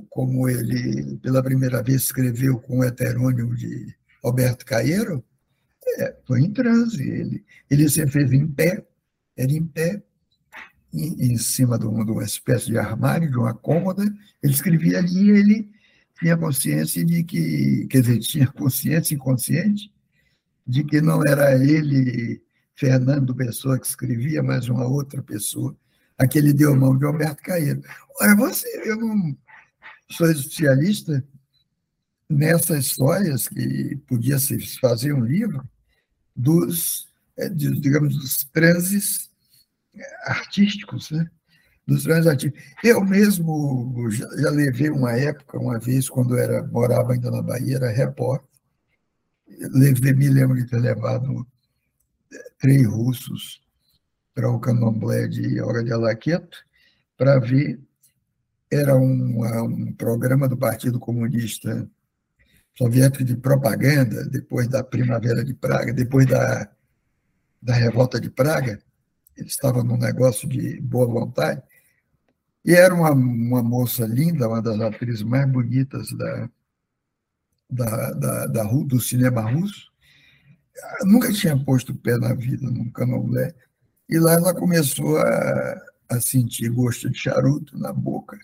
como 0.09 0.49
ele, 0.49 1.17
pela 1.19 1.43
primeira 1.43 1.83
vez, 1.83 2.03
escreveu 2.03 2.59
com 2.59 2.79
o 2.79 2.85
heterônimo 2.85 3.57
de 3.57 3.93
Alberto 4.23 4.65
Caeiro, 4.65 5.25
é, 5.99 6.17
foi 6.27 6.43
em 6.43 6.53
transe. 6.53 7.03
Ele, 7.03 7.45
ele 7.71 7.89
sempre 7.89 8.13
fez 8.13 8.33
em 8.33 8.47
pé, 8.47 8.87
era 9.37 9.51
em 9.51 9.65
pé, 9.65 10.03
em, 10.93 11.33
em 11.33 11.39
cima 11.39 11.79
de 11.79 11.87
uma, 11.87 12.25
espécie 12.25 12.67
de 12.67 12.79
armário, 12.79 13.31
de 13.31 13.39
uma 13.39 13.55
cômoda. 13.55 14.05
Ele 14.43 14.53
escrevia 14.53 14.99
ali 14.99 15.25
e 15.25 15.31
ele 15.31 15.71
tinha 16.19 16.37
consciência 16.37 17.05
de 17.05 17.25
que, 17.25 17.87
quer 17.91 18.03
dizer, 18.03 18.19
tinha 18.19 18.47
consciência 18.47 19.15
inconsciente 19.15 19.93
de 20.67 20.85
que 20.85 21.01
não 21.01 21.25
era 21.27 21.55
ele, 21.57 22.41
Fernando 22.75 23.35
Pessoa, 23.35 23.79
que 23.79 23.87
escrevia, 23.87 24.43
mas 24.43 24.69
uma 24.69 24.87
outra 24.87 25.23
pessoa. 25.23 25.77
Aquele 26.21 26.53
deu 26.53 26.77
mão 26.77 26.99
de 26.99 27.07
Alberto 27.07 27.43
Caeiro. 27.43 27.83
Olha, 28.21 28.37
você, 28.37 28.69
eu 28.85 28.95
não 28.95 29.35
sou 30.11 30.31
especialista 30.31 31.25
nessas 32.29 32.85
histórias 32.85 33.49
que 33.49 33.97
podia 34.07 34.39
se 34.39 34.61
fazer 34.79 35.15
um 35.15 35.25
livro 35.25 35.67
dos, 36.37 37.09
é, 37.39 37.49
digamos, 37.49 38.19
dos 38.19 38.45
transes 38.53 39.31
artísticos, 40.25 41.11
né? 41.11 41.27
dos 41.87 42.03
transes 42.03 42.27
artísticos. 42.27 42.71
Eu 42.85 43.03
mesmo 43.03 44.11
já, 44.11 44.29
já, 44.37 44.51
levei 44.51 44.91
uma 44.91 45.13
época, 45.13 45.59
uma 45.59 45.79
vez, 45.79 46.11
quando 46.11 46.37
era 46.37 46.63
morava 46.67 47.15
ainda 47.15 47.31
na 47.31 47.41
Bahia, 47.41 47.77
era 47.77 47.91
repórter, 47.91 48.47
levei, 49.49 50.13
me 50.13 50.29
lembro 50.29 50.55
de 50.55 50.67
ter 50.67 50.81
levado 50.81 51.47
é, 52.31 52.51
três 52.59 52.87
russos 52.87 53.63
para 54.35 54.51
o 54.51 54.61
candomblé 54.61 55.29
de 55.29 55.61
Hora 55.61 55.83
de 55.83 55.93
Alaqueto, 55.93 56.59
para 57.17 57.39
ver, 57.39 57.81
era 58.71 58.97
um, 58.97 59.45
um 59.65 59.93
programa 59.93 60.49
do 60.49 60.57
Partido 60.57 60.99
Comunista 60.99 61.89
Soviético 62.77 63.25
de 63.25 63.37
propaganda, 63.37 64.25
depois 64.25 64.69
da 64.69 64.83
Primavera 64.83 65.45
de 65.45 65.53
Praga, 65.53 65.93
depois 65.93 66.27
da, 66.27 66.71
da 67.61 67.75
Revolta 67.75 68.21
de 68.21 68.31
Praga, 68.31 68.81
ele 69.37 69.49
estava 69.49 69.83
num 69.83 69.99
negócio 69.99 70.49
de 70.49 70.81
boa 70.81 71.07
vontade, 71.07 71.63
e 72.65 72.73
era 72.73 72.95
uma, 72.95 73.11
uma 73.11 73.63
moça 73.63 74.07
linda, 74.07 74.49
uma 74.49 74.63
das 74.63 74.81
atrizes 74.81 75.23
mais 75.23 75.51
bonitas 75.51 76.13
da, 76.13 76.51
da, 77.69 78.13
da, 78.13 78.47
da, 78.47 78.65
do 78.65 79.01
cinema 79.01 79.41
russo. 79.43 79.91
nunca 81.05 81.33
tinha 81.33 81.57
posto 81.65 81.95
pé 81.95 82.19
na 82.19 82.35
vida 82.35 82.71
num 82.71 82.91
candomblé. 82.91 83.55
E 84.11 84.19
lá 84.19 84.35
ela 84.35 84.53
começou 84.53 85.19
a, 85.19 85.83
a 86.09 86.21
sentir 86.21 86.69
gosto 86.69 87.09
de 87.09 87.17
charuto 87.17 87.79
na 87.79 87.93
boca. 87.93 88.37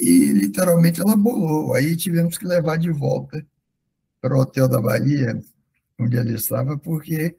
E 0.00 0.32
literalmente 0.32 1.00
ela 1.00 1.16
bolou. 1.16 1.74
Aí 1.74 1.96
tivemos 1.96 2.36
que 2.36 2.44
levar 2.44 2.78
de 2.78 2.90
volta 2.90 3.46
para 4.20 4.36
o 4.36 4.40
Hotel 4.40 4.68
da 4.68 4.80
Bahia, 4.80 5.40
onde 5.98 6.16
ela 6.16 6.32
estava, 6.32 6.76
porque 6.76 7.36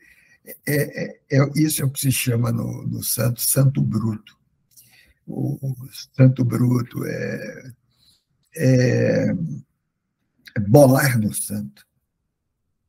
é, 0.65 1.03
é, 1.05 1.21
é, 1.31 1.49
isso 1.55 1.81
é 1.81 1.85
o 1.85 1.89
que 1.89 1.99
se 1.99 2.11
chama 2.11 2.51
no, 2.51 2.87
no 2.87 3.03
santo, 3.03 3.41
santo 3.41 3.81
bruto. 3.81 4.37
O, 5.27 5.55
o 5.61 5.75
santo 6.15 6.45
bruto 6.45 7.05
é, 7.05 7.71
é, 8.55 9.33
é 10.55 10.59
bolar 10.59 11.19
no 11.19 11.33
santo, 11.33 11.85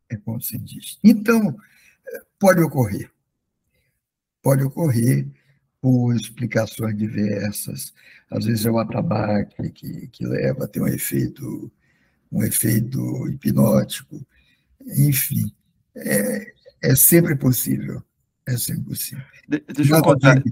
é 0.08 0.16
como 0.16 0.40
se 0.40 0.58
diz. 0.58 0.98
Então, 1.02 1.56
pode 2.38 2.60
ocorrer. 2.60 3.13
Pode 4.44 4.62
ocorrer 4.62 5.26
por 5.80 6.14
explicações 6.14 6.96
diversas. 6.96 7.94
Às 8.30 8.44
vezes 8.44 8.66
é 8.66 8.70
o 8.70 8.78
atabaque 8.78 9.70
que, 9.70 10.08
que 10.08 10.26
leva 10.26 10.64
a 10.64 10.68
ter 10.68 10.82
um 10.82 10.86
efeito, 10.86 11.72
um 12.30 12.42
efeito 12.42 13.26
hipnótico. 13.28 14.24
Enfim, 14.98 15.50
é, 15.96 16.52
é 16.82 16.94
sempre 16.94 17.34
possível. 17.34 18.02
É 18.46 18.56
sempre 18.58 18.82
possível. 18.82 19.24
De, 19.48 19.64
deixa 19.74 19.96
eu 19.96 20.02
contar, 20.02 20.42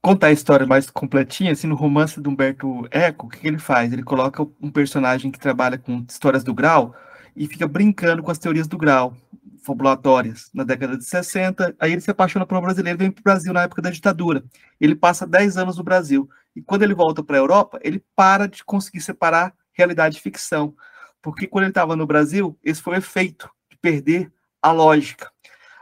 contar 0.00 0.26
a 0.26 0.32
história 0.32 0.66
mais 0.66 0.90
completinha. 0.90 1.52
Assim, 1.52 1.68
no 1.68 1.76
romance 1.76 2.20
do 2.20 2.30
Humberto 2.30 2.88
Eco, 2.90 3.28
o 3.28 3.30
que 3.30 3.46
ele 3.46 3.58
faz? 3.58 3.92
Ele 3.92 4.02
coloca 4.02 4.42
um 4.60 4.70
personagem 4.70 5.30
que 5.30 5.38
trabalha 5.38 5.78
com 5.78 6.04
histórias 6.08 6.42
do 6.42 6.52
grau 6.52 6.96
e 7.36 7.46
fica 7.46 7.68
brincando 7.68 8.24
com 8.24 8.30
as 8.32 8.38
teorias 8.38 8.66
do 8.66 8.76
grau 8.76 9.16
fabulatórias 9.62 10.50
na 10.52 10.64
década 10.64 10.96
de 10.96 11.04
60. 11.04 11.74
Aí 11.78 11.92
ele 11.92 12.00
se 12.00 12.10
apaixona 12.10 12.44
por 12.44 12.58
um 12.58 12.60
brasileiro 12.60 12.98
vem 12.98 13.10
para 13.10 13.20
o 13.20 13.24
Brasil 13.24 13.52
na 13.52 13.62
época 13.62 13.82
da 13.82 13.90
ditadura. 13.90 14.44
Ele 14.80 14.94
passa 14.94 15.26
10 15.26 15.56
anos 15.56 15.78
no 15.78 15.84
Brasil. 15.84 16.28
E 16.54 16.60
quando 16.60 16.82
ele 16.82 16.94
volta 16.94 17.22
para 17.22 17.36
a 17.36 17.40
Europa, 17.40 17.78
ele 17.82 18.04
para 18.14 18.46
de 18.46 18.64
conseguir 18.64 19.00
separar 19.00 19.54
realidade 19.72 20.18
e 20.18 20.20
ficção. 20.20 20.74
Porque 21.20 21.46
quando 21.46 21.64
ele 21.64 21.70
estava 21.70 21.96
no 21.96 22.06
Brasil, 22.06 22.58
esse 22.62 22.82
foi 22.82 22.94
o 22.94 22.98
efeito 22.98 23.48
de 23.70 23.78
perder 23.78 24.30
a 24.60 24.72
lógica. 24.72 25.30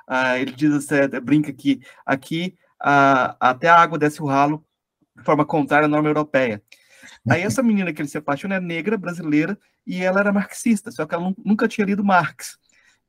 Ah, 0.06 0.38
ele 0.38 0.52
diz, 0.52 0.72
assim, 0.72 0.96
brinca 1.22 1.52
que 1.52 1.80
aqui 2.04 2.56
ah, 2.80 3.36
até 3.40 3.68
a 3.68 3.76
água 3.76 3.98
desce 3.98 4.22
o 4.22 4.26
ralo 4.26 4.64
de 5.16 5.24
forma 5.24 5.44
contrária 5.44 5.86
à 5.86 5.88
norma 5.88 6.08
europeia. 6.08 6.62
Aí 7.28 7.42
essa 7.42 7.62
menina 7.62 7.92
que 7.92 8.00
ele 8.00 8.08
se 8.08 8.18
apaixona 8.18 8.56
é 8.56 8.60
negra, 8.60 8.96
brasileira, 8.96 9.58
e 9.86 10.02
ela 10.02 10.20
era 10.20 10.32
marxista, 10.32 10.90
só 10.90 11.06
que 11.06 11.14
ela 11.14 11.34
nunca 11.44 11.68
tinha 11.68 11.86
lido 11.86 12.04
Marx. 12.04 12.58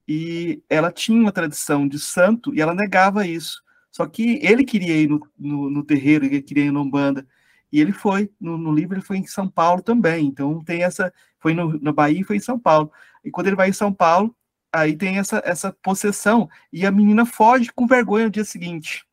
E 0.07 0.61
ela 0.69 0.91
tinha 0.91 1.19
uma 1.19 1.31
tradição 1.31 1.87
de 1.87 1.99
santo 1.99 2.53
e 2.53 2.61
ela 2.61 2.73
negava 2.73 3.25
isso. 3.25 3.63
Só 3.91 4.05
que 4.07 4.39
ele 4.41 4.63
queria 4.63 4.95
ir 4.95 5.07
no, 5.09 5.27
no, 5.37 5.69
no 5.69 5.83
terreiro, 5.83 6.25
ele 6.25 6.41
queria 6.41 6.65
ir 6.65 6.71
no 6.71 6.81
Umbanda. 6.81 7.27
E 7.71 7.79
ele 7.79 7.93
foi, 7.93 8.29
no, 8.39 8.57
no, 8.57 8.73
livro 8.73 8.95
ele 8.95 9.03
foi 9.03 9.17
em 9.17 9.25
São 9.25 9.47
Paulo 9.47 9.81
também. 9.81 10.27
Então 10.27 10.63
tem 10.63 10.83
essa, 10.83 11.13
foi 11.39 11.53
no, 11.53 11.79
na 11.81 11.91
Bahia 11.91 12.21
e 12.21 12.23
foi 12.23 12.37
em 12.37 12.41
São 12.41 12.59
Paulo. 12.59 12.91
E 13.23 13.31
quando 13.31 13.47
ele 13.47 13.55
vai 13.55 13.69
em 13.69 13.73
São 13.73 13.93
Paulo, 13.93 14.35
aí 14.73 14.95
tem 14.95 15.17
essa, 15.17 15.41
essa 15.45 15.71
possessão. 15.71 16.49
E 16.71 16.85
a 16.85 16.91
menina 16.91 17.25
foge 17.25 17.71
com 17.73 17.87
vergonha 17.87 18.25
no 18.25 18.31
dia 18.31 18.45
seguinte. 18.45 19.05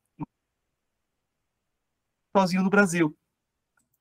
Sozinho 2.37 2.63
no 2.63 2.71
Brasil. 2.71 3.17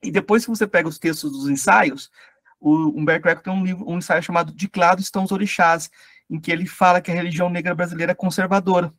E 0.04 0.12
depois 0.12 0.43
que 0.43 0.50
você 0.50 0.67
pega 0.67 0.88
os 0.88 1.00
textos 1.00 1.32
dos 1.32 1.50
ensaios, 1.50 2.12
o 2.60 2.89
Humberto 2.89 3.28
Eco 3.28 3.43
tem 3.43 3.54
um, 3.54 3.63
livro, 3.63 3.89
um 3.89 3.97
ensaio 3.97 4.21
chamado 4.21 4.54
De 4.54 4.67
que 4.67 4.80
estão 5.00 5.23
os 5.23 5.32
orixás, 5.32 5.89
em 6.29 6.39
que 6.39 6.51
ele 6.51 6.65
fala 6.65 7.01
que 7.01 7.11
a 7.11 7.13
religião 7.13 7.49
negra 7.49 7.73
brasileira 7.73 8.11
é 8.11 8.15
conservadora. 8.15 8.93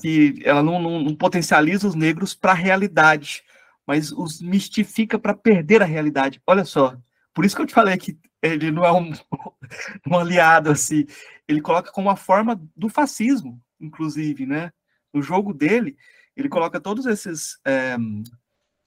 Que 0.00 0.40
ela 0.44 0.62
não, 0.62 0.80
não, 0.80 1.00
não 1.00 1.14
potencializa 1.14 1.86
os 1.86 1.94
negros 1.94 2.34
para 2.34 2.52
a 2.52 2.56
realidade, 2.56 3.42
mas 3.86 4.12
os 4.12 4.40
mistifica 4.40 5.18
para 5.18 5.34
perder 5.34 5.82
a 5.82 5.86
realidade. 5.86 6.40
Olha 6.46 6.64
só, 6.64 6.96
por 7.32 7.44
isso 7.44 7.56
que 7.56 7.62
eu 7.62 7.66
te 7.66 7.74
falei 7.74 7.96
que 7.96 8.18
ele 8.40 8.70
não 8.70 8.84
é 8.84 8.92
um, 8.92 9.12
um 10.06 10.18
aliado 10.18 10.70
assim. 10.70 11.06
Ele 11.48 11.60
coloca 11.60 11.90
como 11.90 12.08
uma 12.08 12.16
forma 12.16 12.60
do 12.76 12.88
fascismo, 12.88 13.60
inclusive, 13.80 14.46
né? 14.46 14.72
No 15.12 15.22
jogo 15.22 15.52
dele, 15.52 15.96
ele 16.36 16.48
coloca 16.48 16.80
todos 16.80 17.06
esses 17.06 17.58
é, 17.64 17.96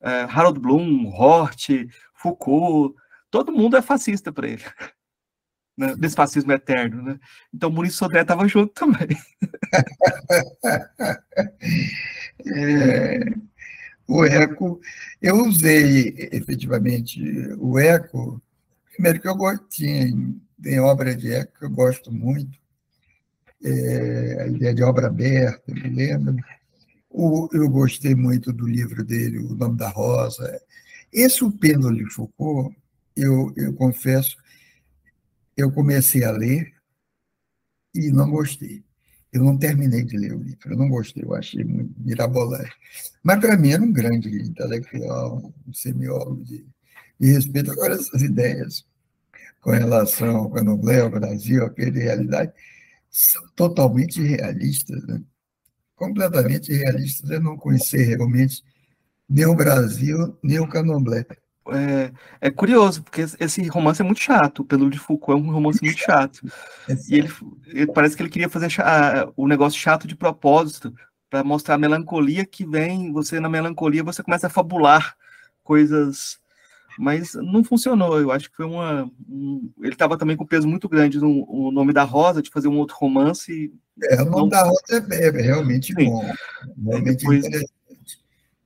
é, 0.02 0.22
Harold 0.24 0.60
Bloom, 0.60 1.08
Hort, 1.08 1.70
Foucault, 2.14 2.96
todo 3.30 3.52
mundo 3.52 3.78
é 3.78 3.82
fascista 3.82 4.32
para 4.32 4.48
ele. 4.48 4.64
Né? 5.78 5.96
Desse 5.96 6.16
fascismo 6.16 6.52
eterno, 6.52 7.04
né? 7.04 7.20
Então, 7.54 7.70
Maurício 7.70 8.00
Sodré 8.00 8.22
estava 8.22 8.48
junto 8.48 8.74
também. 8.74 9.10
é, 12.48 13.20
o 14.08 14.26
eco, 14.26 14.82
eu 15.22 15.46
usei 15.46 16.16
efetivamente 16.32 17.22
o 17.60 17.78
eco, 17.78 18.42
primeiro 18.94 19.20
que 19.20 19.28
eu 19.28 19.36
gosto, 19.36 19.68
tem, 19.78 20.80
obra 20.80 21.16
de 21.16 21.32
eco 21.32 21.60
que 21.60 21.66
eu 21.66 21.70
gosto 21.70 22.12
muito, 22.12 22.58
é, 23.64 24.44
a 24.44 24.48
ideia 24.48 24.74
de 24.74 24.84
obra 24.84 25.08
aberta, 25.08 25.74
me 25.74 25.90
lembro. 25.90 26.36
O, 27.10 27.50
eu 27.52 27.70
gostei 27.70 28.16
muito 28.16 28.54
do 28.54 28.68
livro 28.68 29.04
dele, 29.04 29.40
O 29.40 29.56
Nome 29.56 29.78
da 29.78 29.90
Rosa. 29.90 30.60
Esse 31.12 31.44
O 31.44 31.52
Pêndulo 31.52 31.96
de 31.96 32.10
Foucault, 32.12 32.76
eu, 33.16 33.52
eu 33.56 33.74
confesso, 33.74 34.38
eu 35.58 35.72
comecei 35.72 36.24
a 36.24 36.32
ler 36.32 36.72
e 37.94 38.12
não 38.12 38.30
gostei. 38.30 38.84
Eu 39.34 39.44
não 39.44 39.58
terminei 39.58 40.04
de 40.04 40.18
ler 40.18 40.34
o 40.34 40.42
livro, 40.42 40.72
eu 40.72 40.78
não 40.78 40.88
gostei, 40.88 41.24
eu 41.24 41.34
achei 41.34 41.64
muito 41.64 41.94
mirabolante. 42.00 42.72
Mas, 43.22 43.40
para 43.40 43.58
mim, 43.58 43.72
era 43.72 43.84
um 43.84 43.92
grande 43.92 44.30
intelectual, 44.30 45.54
um 45.68 45.74
semiólogo 45.74 46.44
de, 46.46 46.66
respeito. 47.20 47.72
Agora, 47.72 47.96
essas 47.96 48.22
ideias 48.22 48.86
com 49.60 49.72
relação 49.72 50.38
ao 50.38 50.52
Candomblé, 50.52 51.02
ao 51.02 51.10
Brasil, 51.10 51.68
de 51.70 52.00
realidade, 52.00 52.54
são 53.10 53.46
totalmente 53.56 54.22
realistas, 54.22 55.06
né? 55.06 55.22
completamente 55.96 56.72
realistas. 56.72 57.30
Eu 57.30 57.42
não 57.42 57.58
conheci 57.58 57.98
realmente 57.98 58.64
nem 59.28 59.46
o 59.46 59.56
Brasil, 59.56 60.38
nem 60.42 60.60
o 60.60 60.70
Candomblé. 60.70 61.26
É, 61.72 62.12
é, 62.42 62.52
curioso, 62.52 63.04
porque 63.04 63.26
esse 63.40 63.68
romance 63.68 64.02
é 64.02 64.06
muito 64.06 64.22
chato. 64.22 64.64
Pelo 64.64 64.90
de 64.90 65.00
Foucault 65.00 65.40
é 65.40 65.44
um 65.44 65.52
romance 65.52 65.82
muito 65.82 66.00
chato. 66.00 66.42
E 67.10 67.16
ele, 67.16 67.30
ele, 67.68 67.88
parece 67.88 68.16
que 68.16 68.22
ele 68.22 68.30
queria 68.30 68.48
fazer 68.48 68.70
o 69.36 69.46
negócio 69.46 69.78
chato 69.78 70.08
de 70.08 70.16
propósito, 70.16 70.94
para 71.30 71.44
mostrar 71.44 71.76
a 71.76 71.78
melancolia 71.78 72.46
que 72.46 72.66
vem. 72.66 73.12
Você, 73.12 73.40
na 73.40 73.50
melancolia, 73.50 74.04
você 74.04 74.24
começa 74.24 74.48
a 74.48 74.50
fabular 74.50 75.16
coisas. 75.64 76.40
Mas 76.98 77.34
não 77.36 77.64
funcionou. 77.64 78.20
Eu 78.20 78.32
acho 78.32 78.50
que 78.50 78.56
foi 78.56 78.66
uma. 78.66 79.10
Um, 79.30 79.72
ele 79.82 79.94
estava 79.94 80.18
também 80.18 80.36
com 80.36 80.46
peso 80.46 80.68
muito 80.68 80.90
grande 80.90 81.20
no, 81.20 81.46
no, 81.46 81.72
nome 81.72 81.94
da 81.94 82.04
Rosa, 82.04 82.42
de 82.42 82.50
fazer 82.50 82.68
um 82.68 82.78
outro 82.78 82.96
romance. 83.00 83.72
É, 84.04 84.22
o 84.22 84.26
nome 84.26 84.38
não... 84.38 84.50
da 84.50 84.64
Rosa 84.64 85.06
é, 85.12 85.28
é 85.28 85.30
realmente 85.30 85.94
Sim. 85.94 86.06
bom. 86.06 86.34
Realmente 86.86 87.20
depois... 87.20 87.46
interessante. 87.46 87.77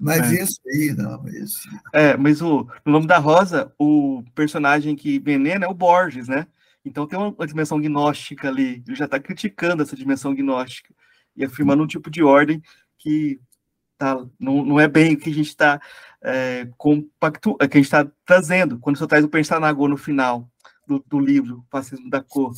Mas 0.02 0.32
é. 0.32 0.42
esse 0.42 0.60
aí, 0.68 0.96
não, 0.98 1.28
esse. 1.28 1.70
É, 1.94 2.18
mas 2.18 2.42
o, 2.42 2.68
no 2.84 2.92
nome 2.92 3.06
da 3.06 3.20
Rosa, 3.20 3.72
o 3.78 4.24
personagem 4.34 4.96
que 4.96 5.20
venena 5.20 5.66
é 5.66 5.70
o 5.70 5.76
Borges, 5.76 6.28
né? 6.28 6.48
Então 6.84 7.06
tem 7.06 7.20
uma, 7.20 7.46
dimensão 7.46 7.80
gnóstica 7.80 8.48
ali. 8.48 8.84
Ele 8.88 8.96
já 8.96 9.06
está 9.06 9.20
criticando 9.20 9.84
essa 9.84 9.96
dimensão 9.96 10.34
gnóstica 10.34 10.92
e 11.36 11.46
afirmando 11.46 11.84
um 11.84 11.88
tipo 11.88 12.10
de 12.10 12.24
ordem 12.24 12.60
que 12.98 13.40
tá, 13.96 14.26
não, 14.40 14.66
não 14.66 14.80
é 14.80 14.88
bem 14.88 15.14
o 15.14 15.18
que 15.20 15.30
a 15.30 15.34
gente 15.34 15.50
está 15.50 15.80
é, 16.24 16.68
compactu, 16.78 17.56
que 17.56 17.64
a 17.64 17.78
gente 17.78 17.82
está 17.82 18.10
trazendo. 18.26 18.80
Quando 18.80 18.98
você 18.98 19.06
traz 19.06 19.24
o 19.24 19.30
Pensanagô 19.30 19.88
no 19.88 19.98
final 19.98 20.50
do, 20.88 20.98
do 21.08 21.20
livro, 21.20 21.60
o 21.60 21.66
Fascismo 21.70 22.10
da 22.10 22.24
Cor, 22.24 22.54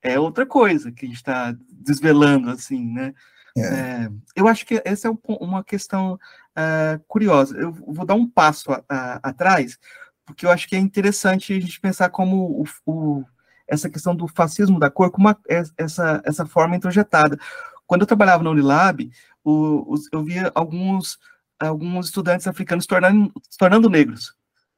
é 0.00 0.18
outra 0.18 0.46
coisa 0.46 0.90
que 0.90 1.04
a 1.04 1.08
gente 1.08 1.16
está 1.16 1.54
desvelando, 1.70 2.48
assim, 2.48 2.82
né? 2.90 3.12
É. 3.54 3.60
É, 3.60 4.08
eu 4.34 4.48
acho 4.48 4.64
que 4.66 4.80
essa 4.84 5.08
é 5.08 5.12
uma 5.26 5.64
questão 5.64 6.18
uh, 6.56 7.02
curiosa. 7.06 7.56
Eu 7.56 7.72
vou 7.72 8.06
dar 8.06 8.14
um 8.14 8.28
passo 8.28 8.72
a, 8.72 8.82
a, 8.88 9.14
atrás, 9.28 9.78
porque 10.24 10.46
eu 10.46 10.50
acho 10.50 10.66
que 10.68 10.74
é 10.74 10.78
interessante 10.78 11.52
a 11.52 11.60
gente 11.60 11.80
pensar 11.80 12.08
como 12.10 12.62
o, 12.62 12.64
o, 12.90 13.24
essa 13.68 13.90
questão 13.90 14.14
do 14.14 14.26
fascismo 14.26 14.78
da 14.78 14.90
cor, 14.90 15.10
como 15.10 15.28
uma, 15.28 15.38
essa, 15.76 16.22
essa 16.24 16.46
forma 16.46 16.76
introjetada. 16.76 17.38
Quando 17.86 18.02
eu 18.02 18.06
trabalhava 18.06 18.42
na 18.42 18.50
Unilab, 18.50 19.10
o, 19.44 19.92
os, 19.92 20.08
eu 20.12 20.24
via 20.24 20.50
alguns, 20.54 21.18
alguns 21.58 22.06
estudantes 22.06 22.46
africanos 22.46 22.84
se 22.84 22.88
tornando, 22.88 23.32
se 23.48 23.58
tornando 23.58 23.90
negros. 23.90 24.34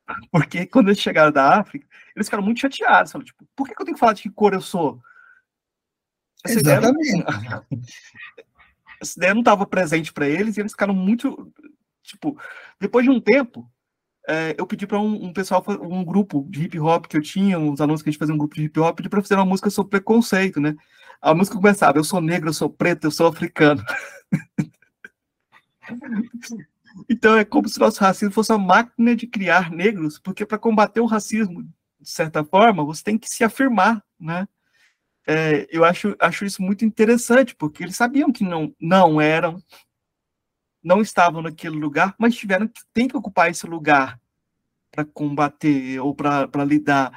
Porque 0.31 0.67
quando 0.67 0.89
eles 0.89 1.01
chegaram 1.01 1.33
da 1.33 1.61
África, 1.61 1.87
eles 2.15 2.27
ficaram 2.27 2.45
muito 2.45 2.61
chateados. 2.61 3.13
Falaram, 3.13 3.27
tipo, 3.27 3.47
por 3.55 3.67
que, 3.67 3.75
eu 3.81 3.85
tenho 3.85 3.95
que 3.95 4.01
falar 4.01 4.13
de 4.13 4.23
que 4.23 4.31
cor 4.31 4.53
eu 4.53 4.61
sou? 4.61 5.01
Essa 6.45 6.61
Exatamente. 6.61 7.19
Ideia, 7.19 7.67
essa 9.01 9.19
ideia 9.19 9.35
não 9.35 9.41
estava 9.41 9.67
presente 9.67 10.13
para 10.13 10.29
eles 10.29 10.57
e 10.57 10.61
eles 10.61 10.73
ficaram 10.73 10.95
muito. 10.95 11.53
Tipo, 12.03 12.39
depois 12.81 13.05
de 13.05 13.11
um 13.11 13.21
tempo, 13.21 13.71
é, 14.27 14.55
eu 14.59 14.67
pedi 14.67 14.87
para 14.87 15.01
um, 15.01 15.27
um, 15.27 15.33
pessoal, 15.33 15.65
um 15.81 16.05
grupo 16.05 16.47
de 16.51 16.65
hip 16.65 16.79
hop 16.79 17.07
que 17.07 17.17
eu 17.17 17.23
tinha, 17.23 17.59
uns 17.59 17.81
alunos 17.81 18.03
que 18.03 18.09
a 18.09 18.13
gente 18.13 18.19
fazia 18.19 18.35
um 18.35 18.39
grupo 18.39 18.55
de 18.55 18.65
hip 18.65 18.79
hop, 18.79 18.97
pedi 18.97 19.09
para 19.09 19.23
fazer 19.23 19.35
uma 19.37 19.45
música 19.47 19.71
sobre 19.71 19.91
preconceito, 19.91 20.61
né? 20.61 20.77
A 21.21 21.35
música 21.35 21.57
começava: 21.57 21.99
Eu 21.99 22.05
sou 22.05 22.21
negro, 22.21 22.49
eu 22.49 22.55
sou 22.55 22.71
preto, 22.71 23.05
eu 23.05 23.11
sou 23.11 23.27
africano. 23.27 23.83
então 27.09 27.37
é 27.37 27.45
como 27.45 27.69
se 27.69 27.81
nosso 27.81 28.01
racismo 28.01 28.35
fosse 28.35 28.53
uma 28.53 28.59
máquina 28.59 29.17
de 29.17 29.27
criar 29.27 29.71
negros, 29.71 30.19
porque 30.19 30.45
para 30.45 30.59
combater 30.59 31.01
o 31.01 31.07
racismo, 31.07 31.63
de 32.01 32.11
certa 32.11 32.45
forma, 32.45 32.85
você 32.85 33.03
tem 33.03 33.19
que 33.19 33.29
se 33.29 33.43
afirmar, 33.43 34.05
né? 34.21 34.47
É, 35.29 35.67
eu 35.71 35.85
acho, 35.85 36.17
acho 36.19 36.45
isso 36.45 36.63
muito 36.63 36.85
interessante, 36.85 37.55
porque 37.55 37.83
eles 37.83 37.97
sabiam 37.97 38.33
que 38.33 38.43
não, 38.43 38.75
não 38.81 39.21
eram, 39.21 39.63
não 40.83 41.03
estavam 41.03 41.43
naquele 41.43 41.77
lugar, 41.77 42.15
mas 42.19 42.35
tiveram 42.35 42.67
que 42.67 42.81
tem 42.95 43.07
que 43.07 43.17
ocupar 43.17 43.51
esse 43.51 43.67
lugar 43.67 44.19
para 44.91 45.05
combater 45.05 46.01
ou 46.01 46.15
para 46.15 46.65
lidar 46.65 47.13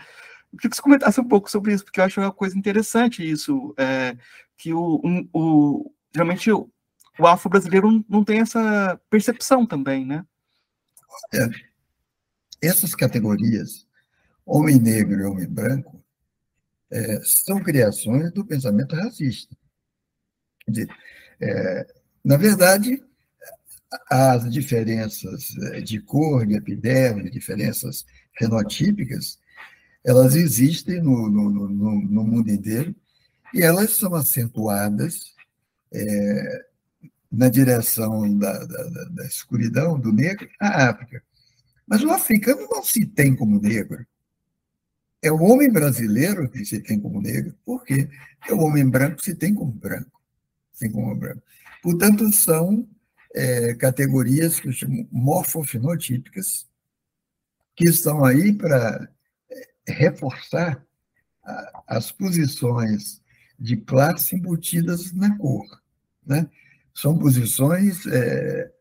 eu 0.52 0.58
queria 0.58 0.70
que 0.70 0.76
você 0.76 0.82
comentasse 0.82 1.20
um 1.20 1.28
pouco 1.28 1.50
sobre 1.50 1.74
isso, 1.74 1.84
porque 1.84 2.00
eu 2.00 2.04
acho 2.04 2.20
uma 2.20 2.32
coisa 2.32 2.58
interessante 2.58 3.28
isso, 3.28 3.74
é, 3.78 4.18
que 4.58 4.74
o, 4.74 5.02
um, 5.04 5.28
o 5.34 5.92
geralmente 6.14 6.52
o, 6.52 6.70
o 7.18 7.26
afro-brasileiro 7.26 8.04
não 8.10 8.24
tem 8.24 8.42
essa 8.42 9.00
percepção 9.10 9.66
também, 9.66 10.06
né? 10.06 10.26
É, 11.34 11.48
essas 12.62 12.94
categorias, 12.94 13.88
homem 14.46 14.78
negro 14.78 15.22
e 15.22 15.24
homem 15.24 15.48
branco, 15.48 16.01
é, 16.92 17.22
são 17.24 17.62
criações 17.64 18.32
do 18.32 18.46
pensamento 18.46 18.96
racista. 18.96 19.56
Quer 20.66 20.72
dizer, 20.72 20.90
é, 21.40 21.88
na 22.24 22.38
verdade, 22.38 23.04
as 24.10 24.52
diferenças 24.52 25.48
de 25.84 26.00
cor, 26.02 26.46
de 26.46 26.56
epiderme, 26.56 27.30
diferenças 27.30 28.06
fenotípicas, 28.38 29.40
elas 30.04 30.36
existem 30.36 31.02
no, 31.02 31.30
no, 31.30 31.50
no, 31.50 32.02
no 32.02 32.24
mundo 32.24 32.50
inteiro 32.50 32.96
e 33.54 33.62
elas 33.62 33.92
são 33.92 34.16
acentuadas 34.16 35.34
é, 35.94 36.66
na 37.32 37.50
direção 37.50 38.38
da, 38.38 38.66
da, 38.66 38.84
da, 39.10 39.26
escuridão 39.26 40.00
do 40.00 40.12
negro 40.12 40.48
na 40.60 40.90
África. 40.90 41.24
Mas 41.86 42.04
o 42.04 42.12
africano 42.12 42.68
não 42.70 42.84
se 42.84 43.06
tem 43.06 43.36
como 43.36 43.60
negro. 43.60 44.06
É 45.22 45.32
o 45.32 45.42
homem 45.42 45.72
brasileiro 45.72 46.50
que 46.50 46.66
se 46.66 46.80
tem 46.80 47.00
como 47.00 47.22
negro, 47.22 47.56
porque 47.64 48.10
é 48.48 48.54
o 48.54 48.60
homem 48.60 48.90
branco 48.90 49.22
se 49.22 49.36
tem 49.36 49.54
como 49.54 49.72
branco. 49.72 50.20
Se 50.74 50.82
tem 50.82 50.92
como 50.92 51.16
branco. 51.16 51.44
Portanto, 51.84 52.32
são 52.32 52.88
é, 53.34 53.74
categorias 53.76 54.60
que 54.60 54.68
eu 54.68 54.74
chamo 54.74 55.08
morfofenotípicas, 55.12 56.68
que 57.76 57.88
estão 57.88 58.26
aí 58.26 58.54
para 58.54 59.10
reforçar 59.88 60.86
as 61.88 62.12
posições 62.12 63.22
de 63.60 63.78
classe 63.78 64.36
embutidas 64.36 65.12
na 65.14 65.38
cor. 65.38 65.66
Né? 66.26 66.50
São 66.94 67.18
posições 67.18 68.06
é, 68.08 68.72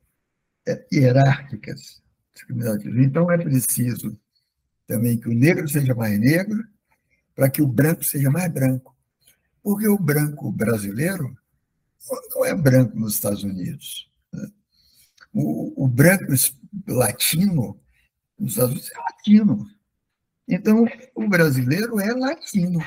é, 0.66 0.86
hierárquicas. 0.92 2.02
Então, 2.96 3.30
é 3.30 3.38
preciso 3.38 4.18
também 4.90 5.16
que 5.16 5.28
o 5.28 5.32
negro 5.32 5.68
seja 5.68 5.94
mais 5.94 6.18
negro 6.18 6.66
para 7.32 7.48
que 7.48 7.62
o 7.62 7.66
branco 7.66 8.02
seja 8.02 8.28
mais 8.28 8.52
branco. 8.52 8.96
Porque 9.62 9.86
o 9.86 9.96
branco 9.96 10.50
brasileiro 10.50 11.32
não 12.34 12.44
é 12.44 12.52
branco 12.56 12.98
nos 12.98 13.14
Estados 13.14 13.44
Unidos. 13.44 14.10
Né? 14.32 14.50
O, 15.32 15.84
o 15.84 15.86
branco 15.86 16.24
latino 16.88 17.80
nos 18.36 18.50
Estados 18.50 18.72
Unidos 18.72 18.90
é 18.90 18.98
latino. 18.98 19.70
Então, 20.48 20.84
o 21.14 21.28
brasileiro 21.28 22.00
é 22.00 22.12
latino. 22.12 22.84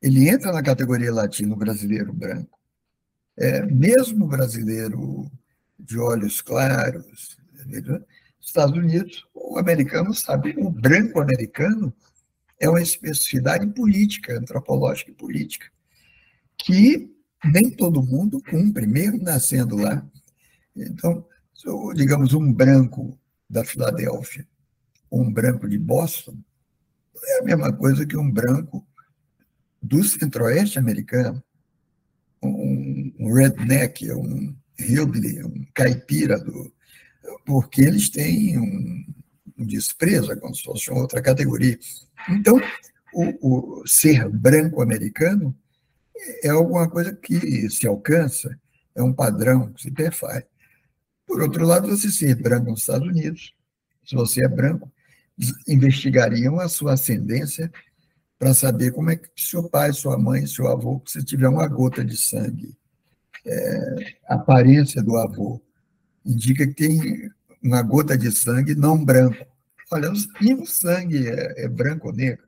Ele 0.00 0.28
entra 0.28 0.52
na 0.52 0.62
categoria 0.62 1.12
latino 1.12 1.56
brasileiro 1.56 2.12
branco. 2.12 2.56
É, 3.36 3.62
mesmo 3.66 4.28
brasileiro 4.28 5.28
de 5.76 5.98
olhos 5.98 6.40
claros, 6.40 7.36
Estados 8.42 8.76
Unidos, 8.76 9.24
o 9.34 9.58
americano 9.58 10.12
sabe, 10.12 10.54
o 10.58 10.70
branco 10.70 11.20
americano 11.20 11.92
é 12.60 12.68
uma 12.68 12.82
especificidade 12.82 13.66
política, 13.68 14.38
antropológica 14.38 15.10
e 15.10 15.14
política, 15.14 15.66
que 16.58 17.10
nem 17.44 17.70
todo 17.70 18.02
mundo 18.02 18.42
cumpre, 18.42 18.86
mesmo 18.86 19.22
nascendo 19.22 19.76
lá. 19.76 20.04
Então, 20.76 21.24
digamos, 21.94 22.34
um 22.34 22.52
branco 22.52 23.18
da 23.48 23.64
Filadélfia 23.64 24.46
um 25.12 25.30
branco 25.30 25.68
de 25.68 25.78
Boston 25.78 26.34
é 27.22 27.40
a 27.40 27.44
mesma 27.44 27.72
coisa 27.72 28.06
que 28.06 28.16
um 28.16 28.30
branco 28.30 28.84
do 29.80 30.02
centro-oeste 30.02 30.78
americano, 30.78 31.42
um, 32.42 33.32
redneck, 33.34 34.10
um 34.10 34.56
hillbilly, 34.78 35.44
um 35.44 35.66
caipira, 35.74 36.38
do, 36.38 36.72
porque 37.44 37.82
eles 37.82 38.08
têm 38.08 38.58
um, 38.58 39.04
desprezo, 39.64 40.36
como 40.40 40.54
se 40.54 40.62
fosse 40.62 40.90
outra 40.90 41.22
categoria. 41.22 41.78
Então, 42.30 42.60
o, 43.14 43.80
o 43.80 43.86
ser 43.86 44.28
branco 44.28 44.82
americano 44.82 45.56
é 46.42 46.48
alguma 46.48 46.88
coisa 46.88 47.14
que 47.14 47.68
se 47.70 47.86
alcança, 47.86 48.58
é 48.94 49.02
um 49.02 49.12
padrão 49.12 49.72
que 49.72 49.82
se 49.82 49.90
perfaz. 49.90 50.44
Por 51.26 51.40
outro 51.40 51.64
lado, 51.64 51.88
você 51.88 52.10
ser 52.10 52.34
branco 52.34 52.70
nos 52.70 52.80
Estados 52.80 53.08
Unidos, 53.08 53.54
se 54.04 54.14
você 54.14 54.44
é 54.44 54.48
branco, 54.48 54.90
investigariam 55.66 56.60
a 56.60 56.68
sua 56.68 56.94
ascendência 56.94 57.72
para 58.38 58.54
saber 58.54 58.92
como 58.92 59.10
é 59.10 59.16
que 59.16 59.28
seu 59.36 59.68
pai, 59.68 59.92
sua 59.92 60.18
mãe, 60.18 60.46
seu 60.46 60.68
avô, 60.68 61.00
se 61.06 61.24
tiver 61.24 61.48
uma 61.48 61.66
gota 61.68 62.04
de 62.04 62.16
sangue, 62.16 62.76
é, 63.46 64.16
aparência 64.28 65.02
do 65.02 65.16
avô 65.16 65.60
indica 66.24 66.66
que 66.66 66.74
tem 66.74 67.30
uma 67.62 67.82
gota 67.82 68.16
de 68.16 68.30
sangue 68.32 68.74
não 68.74 69.02
branco. 69.02 69.46
Olha, 69.90 70.10
nenhum 70.40 70.64
sangue 70.64 71.28
é, 71.28 71.64
é 71.64 71.68
branco 71.68 72.08
ou 72.08 72.14
negro. 72.14 72.46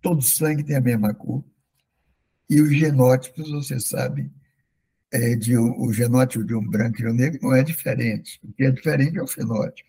Todo 0.00 0.22
sangue 0.22 0.64
tem 0.64 0.76
a 0.76 0.80
mesma 0.80 1.14
cor. 1.14 1.44
E 2.48 2.60
os 2.60 2.70
genótipos, 2.70 3.50
você 3.50 3.78
sabe, 3.78 4.30
é 5.12 5.34
de, 5.36 5.56
o 5.56 5.92
genótipo 5.92 6.44
de 6.44 6.54
um 6.54 6.66
branco 6.66 7.00
e 7.00 7.06
um 7.06 7.12
negro 7.12 7.38
não 7.42 7.54
é 7.54 7.62
diferente. 7.62 8.40
O 8.42 8.52
que 8.52 8.64
é 8.64 8.70
diferente 8.70 9.18
é 9.18 9.22
o 9.22 9.26
fenótipo, 9.26 9.88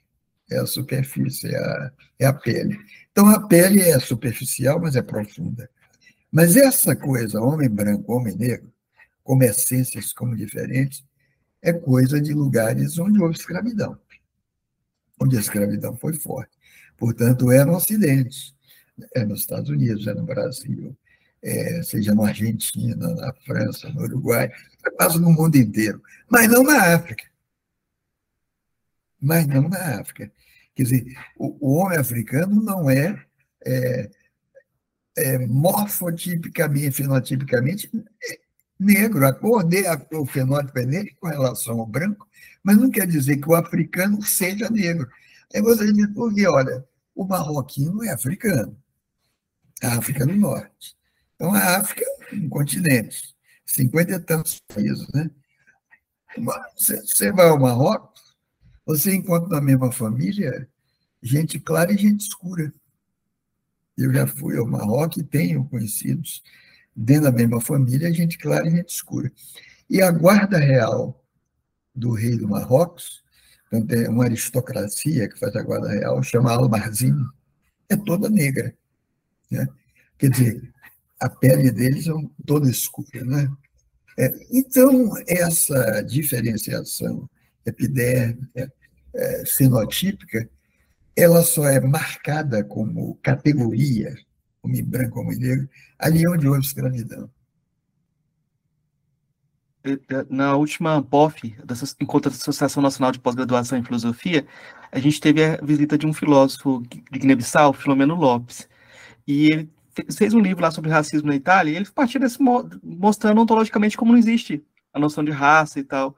é 0.51 0.59
a 0.59 0.65
superfície, 0.65 1.47
é 1.47 1.57
a, 1.57 1.91
é 2.19 2.25
a 2.25 2.33
pele. 2.33 2.77
Então, 3.11 3.27
a 3.29 3.47
pele 3.47 3.81
é 3.81 3.99
superficial, 3.99 4.79
mas 4.79 4.95
é 4.95 5.01
profunda. 5.01 5.69
Mas 6.31 6.55
essa 6.55 6.95
coisa, 6.95 7.41
homem 7.41 7.69
branco, 7.69 8.13
homem 8.13 8.35
negro, 8.35 8.71
como 9.23 9.43
essências, 9.43 10.13
como 10.13 10.35
diferentes, 10.35 11.03
é 11.61 11.73
coisa 11.73 12.21
de 12.21 12.33
lugares 12.33 12.97
onde 12.97 13.19
houve 13.19 13.35
escravidão, 13.35 13.97
onde 15.21 15.37
a 15.37 15.39
escravidão 15.39 15.95
foi 15.95 16.13
forte. 16.13 16.57
Portanto, 16.97 17.51
é 17.51 17.63
no 17.63 17.75
Ocidente, 17.75 18.55
é 19.15 19.25
nos 19.25 19.41
Estados 19.41 19.69
Unidos, 19.69 20.07
é 20.07 20.13
no 20.13 20.23
Brasil, 20.23 20.95
é, 21.41 21.81
seja 21.83 22.13
na 22.13 22.27
Argentina, 22.27 23.13
na 23.15 23.33
França, 23.45 23.89
no 23.89 24.03
Uruguai, 24.03 24.51
é 24.85 24.89
quase 24.91 25.19
no 25.19 25.31
mundo 25.31 25.55
inteiro, 25.55 26.01
mas 26.29 26.47
não 26.49 26.63
na 26.63 26.95
África. 26.95 27.23
Mas 29.21 29.47
não 29.47 29.67
na 29.67 29.99
África. 29.99 30.31
Quer 30.75 30.83
dizer, 30.83 31.17
o, 31.37 31.57
o 31.59 31.75
homem 31.75 31.97
africano 31.97 32.61
não 32.61 32.89
é, 32.89 33.25
é, 33.65 34.09
é 35.17 35.37
morfotipicamente, 35.39 36.91
fenotipicamente 36.91 37.91
negro. 38.79 39.25
O 40.13 40.25
fenótipo 40.25 40.79
é 40.79 40.85
negro 40.85 41.15
com 41.19 41.27
relação 41.27 41.79
ao 41.79 41.85
branco, 41.85 42.27
mas 42.63 42.77
não 42.77 42.89
quer 42.89 43.05
dizer 43.05 43.37
que 43.37 43.49
o 43.49 43.55
africano 43.55 44.21
seja 44.21 44.69
negro. 44.69 45.09
Aí 45.53 45.61
você 45.61 45.91
diz, 45.91 46.07
porque, 46.13 46.47
olha, 46.47 46.85
o 47.15 47.25
marroquino 47.25 48.03
é 48.03 48.11
africano, 48.11 48.77
a 49.83 49.97
África 49.97 50.25
do 50.25 50.35
Norte. 50.35 50.95
Então, 51.35 51.53
a 51.53 51.77
África 51.77 52.05
é 52.31 52.35
um 52.35 52.47
continente, 52.47 53.35
cinquenta 53.65 54.13
e 54.13 54.19
tantos 54.19 54.61
países, 54.73 55.07
né? 55.13 55.29
Você 56.77 57.31
vai 57.31 57.49
ao 57.49 57.59
Marrocos, 57.59 58.37
você 58.85 59.15
encontra 59.15 59.49
na 59.49 59.61
mesma 59.61 59.91
família 59.91 60.69
gente 61.21 61.59
clara 61.59 61.91
e 61.91 61.97
gente 61.97 62.21
escura. 62.21 62.73
Eu 63.97 64.13
já 64.13 64.25
fui 64.27 64.57
ao 64.57 64.65
Marrocos 64.67 65.17
e 65.17 65.23
tenho 65.23 65.65
conhecidos 65.65 66.41
dentro 66.95 67.23
da 67.23 67.31
mesma 67.31 67.61
família, 67.61 68.13
gente 68.13 68.37
clara 68.37 68.67
e 68.67 68.71
gente 68.71 68.89
escura. 68.89 69.31
E 69.89 70.01
a 70.01 70.11
guarda 70.11 70.57
real 70.57 71.23
do 71.95 72.11
rei 72.11 72.37
do 72.37 72.47
Marrocos, 72.47 73.23
é 73.71 74.09
uma 74.09 74.25
aristocracia 74.25 75.29
que 75.29 75.37
faz 75.37 75.55
a 75.55 75.61
guarda 75.61 75.89
real, 75.89 76.23
chama 76.23 76.51
Almarzinho, 76.51 77.29
é 77.87 77.95
toda 77.95 78.29
negra. 78.29 78.73
Né? 79.49 79.67
Quer 80.17 80.29
dizer, 80.29 80.73
a 81.19 81.29
pele 81.29 81.71
deles 81.71 82.07
é 82.07 82.11
toda 82.45 82.69
escura. 82.69 83.23
Né? 83.23 83.51
É, 84.17 84.33
então, 84.51 85.11
essa 85.27 86.01
diferenciação 86.01 87.29
epidérmica, 87.65 88.71
é, 89.13 89.45
fenotípica, 89.45 90.49
ela 91.15 91.43
só 91.43 91.67
é 91.67 91.79
marcada 91.79 92.63
como 92.63 93.19
categoria, 93.21 94.15
homem 94.63 94.83
branco, 94.83 95.19
homem 95.19 95.37
negro, 95.37 95.69
ali 95.97 96.27
onde 96.27 96.47
houve 96.47 96.61
escravidão. 96.61 97.29
Na 100.29 100.55
última 100.55 101.01
POF, 101.01 101.55
Encontro 102.01 102.29
da 102.29 102.35
Associação 102.35 102.83
Nacional 102.83 103.11
de 103.11 103.19
Pós-Graduação 103.19 103.77
em 103.77 103.83
Filosofia, 103.83 104.45
a 104.91 104.99
gente 104.99 105.21
teve 105.21 105.43
a 105.43 105.57
visita 105.63 105.97
de 105.97 106.05
um 106.05 106.13
filósofo 106.13 106.83
de 106.89 107.19
Guiné-Bissau, 107.19 107.71
Filomeno 107.73 108.15
Lopes, 108.15 108.67
e 109.25 109.45
ele 109.45 109.69
fez 110.15 110.33
um 110.33 110.39
livro 110.39 110.61
lá 110.61 110.71
sobre 110.71 110.89
racismo 110.89 111.29
na 111.29 111.35
Itália, 111.35 111.71
e 111.71 111.75
ele 111.75 111.89
partiu 111.89 112.19
desse 112.19 112.37
mostrando 112.83 113.41
ontologicamente 113.41 113.97
como 113.97 114.11
não 114.11 114.19
existe 114.19 114.63
a 114.93 114.99
noção 114.99 115.23
de 115.23 115.31
raça 115.31 115.79
e 115.79 115.83
tal. 115.83 116.15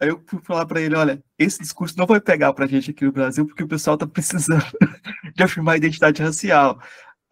Aí 0.00 0.08
eu 0.08 0.22
fui 0.26 0.40
falar 0.42 0.66
para 0.66 0.80
ele, 0.80 0.94
olha, 0.94 1.22
esse 1.38 1.58
discurso 1.60 1.96
não 1.96 2.06
vai 2.06 2.20
pegar 2.20 2.52
para 2.52 2.64
a 2.64 2.68
gente 2.68 2.90
aqui 2.90 3.04
no 3.04 3.12
Brasil, 3.12 3.46
porque 3.46 3.62
o 3.62 3.68
pessoal 3.68 3.94
está 3.94 4.06
precisando 4.06 4.64
de 5.34 5.42
afirmar 5.42 5.72
a 5.72 5.76
identidade 5.76 6.22
racial. 6.22 6.80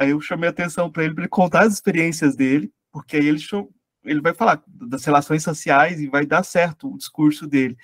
Aí 0.03 0.11
eu 0.11 0.21
chamei 0.21 0.49
atenção 0.49 0.91
para 0.91 1.05
ele, 1.05 1.15
para 1.15 1.23
ele 1.25 1.29
contar 1.29 1.63
as 1.63 1.73
experiências 1.73 2.37
dele, 2.37 2.73
porque 2.91 3.17
aí 3.17 3.27
ele, 3.27 3.41
ele 4.05 4.21
vai 4.21 4.35
falar 4.35 4.63
das 4.67 5.05
relações 5.05 5.43
sociais 5.43 6.01
e 6.01 6.09
vai 6.09 6.27
dar 6.27 6.45
certo 6.45 6.93
o 6.93 6.99
discurso 6.99 7.47
dele. 7.47 7.77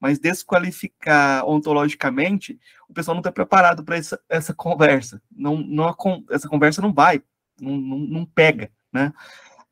Mas 0.00 0.18
desqualificar 0.18 1.44
ontologicamente, 1.46 2.58
o 2.88 2.92
pessoal 2.92 3.14
não 3.14 3.20
está 3.20 3.32
preparado 3.32 3.84
para 3.84 3.96
essa, 3.96 4.20
essa 4.28 4.54
conversa. 4.54 5.20
Não, 5.30 5.56
não, 5.56 5.94
essa 6.30 6.48
conversa 6.48 6.82
não 6.82 6.92
vai 6.92 7.22
não, 7.60 7.76
não, 7.76 7.98
não 7.98 8.26
pega, 8.26 8.70
né? 8.92 9.12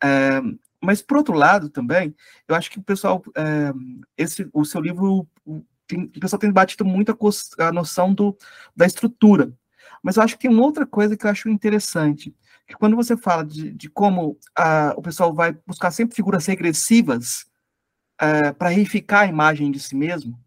É, 0.02 0.40
mas, 0.80 1.00
por 1.00 1.16
outro 1.16 1.34
lado, 1.34 1.68
também, 1.68 2.14
eu 2.48 2.54
acho 2.54 2.70
que 2.70 2.78
o 2.78 2.82
pessoal, 2.82 3.22
é, 3.36 3.72
esse, 4.16 4.48
o 4.52 4.64
seu 4.64 4.80
livro, 4.80 5.28
tem, 5.86 6.04
o 6.04 6.20
pessoal 6.20 6.40
tem 6.40 6.50
batido 6.50 6.84
muito 6.84 7.12
a, 7.12 7.68
a, 7.68 7.72
noção 7.72 8.12
do, 8.12 8.36
da 8.74 8.86
estrutura. 8.86 9.52
Mas 10.02 10.16
eu 10.16 10.22
acho 10.22 10.34
que 10.34 10.42
tem 10.42 10.50
uma 10.50 10.64
outra 10.64 10.84
coisa 10.84 11.16
que 11.16 11.24
eu 11.24 11.30
acho 11.30 11.48
interessante, 11.48 12.34
que 12.66 12.74
quando 12.74 12.96
você 12.96 13.16
fala 13.16 13.44
de, 13.44 13.72
de 13.72 13.88
como 13.88 14.38
a, 14.56 14.94
o 14.96 15.02
pessoal 15.02 15.32
vai 15.32 15.56
buscar 15.66 15.90
sempre 15.90 16.16
figuras 16.16 16.46
regressivas 16.46 17.46
é, 18.20 18.52
para 18.52 18.68
reificar 18.68 19.22
a 19.22 19.26
imagem 19.26 19.70
de 19.70 19.78
si 19.78 19.94
mesmo 19.94 20.38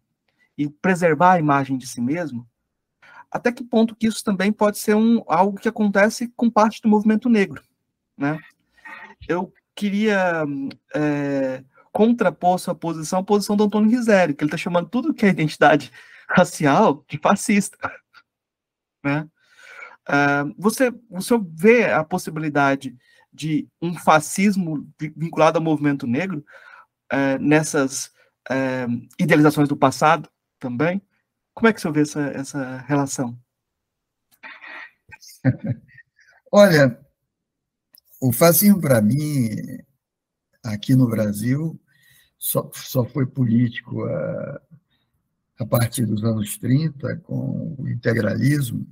e 0.56 0.68
preservar 0.68 1.32
a 1.32 1.38
imagem 1.38 1.78
de 1.78 1.86
si 1.86 2.00
mesmo, 2.00 2.46
até 3.30 3.52
que 3.52 3.64
ponto 3.64 3.94
que 3.94 4.06
isso 4.06 4.22
também 4.22 4.52
pode 4.52 4.78
ser 4.78 4.94
um, 4.94 5.22
algo 5.26 5.58
que 5.58 5.68
acontece 5.68 6.32
com 6.36 6.50
parte 6.50 6.80
do 6.80 6.88
movimento 6.88 7.28
negro, 7.28 7.62
né? 8.16 8.38
Eu 9.28 9.52
queria 9.74 10.44
é, 10.94 11.62
contrapor 11.92 12.58
sua 12.58 12.74
posição 12.74 13.20
à 13.20 13.24
posição 13.24 13.56
do 13.56 13.64
Antônio 13.64 13.90
Rizério, 13.90 14.34
que 14.34 14.42
ele 14.42 14.48
está 14.48 14.56
chamando 14.56 14.88
tudo 14.88 15.14
que 15.14 15.26
é 15.26 15.30
identidade 15.30 15.90
racial 16.28 17.04
de 17.08 17.18
fascista, 17.18 17.78
né? 19.04 19.28
Uh, 20.08 20.54
você, 20.56 20.92
você 21.10 21.34
vê 21.52 21.90
a 21.90 22.04
possibilidade 22.04 22.96
de 23.32 23.68
um 23.82 23.94
fascismo 23.94 24.88
vinculado 25.16 25.58
ao 25.58 25.64
movimento 25.64 26.06
negro 26.06 26.44
uh, 27.12 27.38
nessas 27.40 28.06
uh, 28.50 29.08
idealizações 29.18 29.68
do 29.68 29.76
passado 29.76 30.28
também? 30.58 31.02
Como 31.54 31.68
é 31.68 31.72
que 31.72 31.80
você 31.80 31.90
vê 31.90 32.02
essa, 32.02 32.20
essa 32.28 32.76
relação? 32.86 33.38
Olha, 36.52 36.98
o 38.20 38.32
fascismo, 38.32 38.80
para 38.80 39.02
mim, 39.02 39.48
aqui 40.64 40.94
no 40.94 41.08
Brasil, 41.08 41.78
só, 42.38 42.70
só 42.72 43.04
foi 43.04 43.26
político 43.26 44.04
a, 44.04 44.60
a 45.60 45.66
partir 45.66 46.06
dos 46.06 46.24
anos 46.24 46.56
30, 46.56 47.16
com 47.18 47.74
o 47.78 47.88
integralismo, 47.88 48.86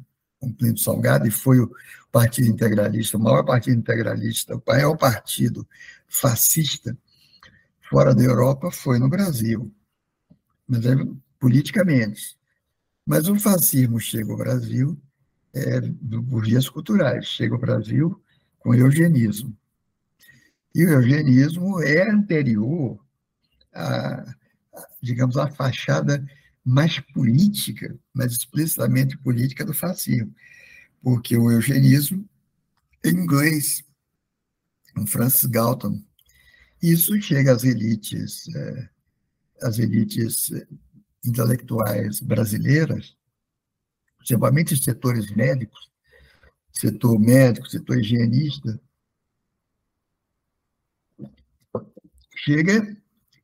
com 0.44 0.52
Plínio 0.52 0.78
Salgado, 0.78 1.26
e 1.26 1.30
foi 1.30 1.58
o 1.60 1.70
Partido 2.12 2.48
Integralista, 2.48 3.16
o 3.16 3.20
maior 3.20 3.44
partido 3.44 3.76
integralista, 3.76 4.56
o 4.56 4.62
maior 4.66 4.96
partido 4.96 5.66
fascista 6.06 6.96
fora 7.90 8.14
da 8.14 8.22
Europa 8.22 8.70
foi 8.70 8.98
no 8.98 9.08
Brasil, 9.08 9.72
mas 10.66 10.84
é 10.86 10.94
politicamente. 11.38 12.36
Mas 13.06 13.28
o 13.28 13.38
fascismo 13.38 14.00
chega 14.00 14.32
ao 14.32 14.38
Brasil 14.38 14.98
é, 15.52 15.80
por 16.30 16.44
vias 16.44 16.68
culturais, 16.68 17.26
chega 17.26 17.54
ao 17.54 17.60
Brasil 17.60 18.20
com 18.58 18.70
o 18.70 18.74
eugenismo. 18.74 19.56
E 20.74 20.84
o 20.84 20.90
eugenismo 20.90 21.82
é 21.82 22.10
anterior 22.10 22.98
à, 23.72 24.24
digamos, 25.00 25.36
à 25.36 25.48
fachada 25.50 26.24
mais 26.64 26.98
política, 26.98 27.96
mais 28.12 28.32
explicitamente 28.32 29.18
política 29.18 29.64
do 29.64 29.74
fascismo, 29.74 30.34
porque 31.02 31.36
o 31.36 31.50
eugenismo 31.50 32.26
em 33.04 33.10
inglês, 33.10 33.84
com 34.94 35.06
Francis 35.06 35.44
Galton, 35.44 36.02
isso 36.82 37.20
chega 37.20 37.52
às 37.52 37.64
elites, 37.64 38.48
é, 38.54 38.88
às 39.62 39.78
elites 39.78 40.50
intelectuais 41.24 42.20
brasileiras, 42.20 43.14
principalmente 44.16 44.72
os 44.72 44.82
setores 44.82 45.30
médicos, 45.30 45.90
setor 46.72 47.18
médico, 47.18 47.68
setor 47.68 47.98
higienista, 47.98 48.80
chega 52.36 52.96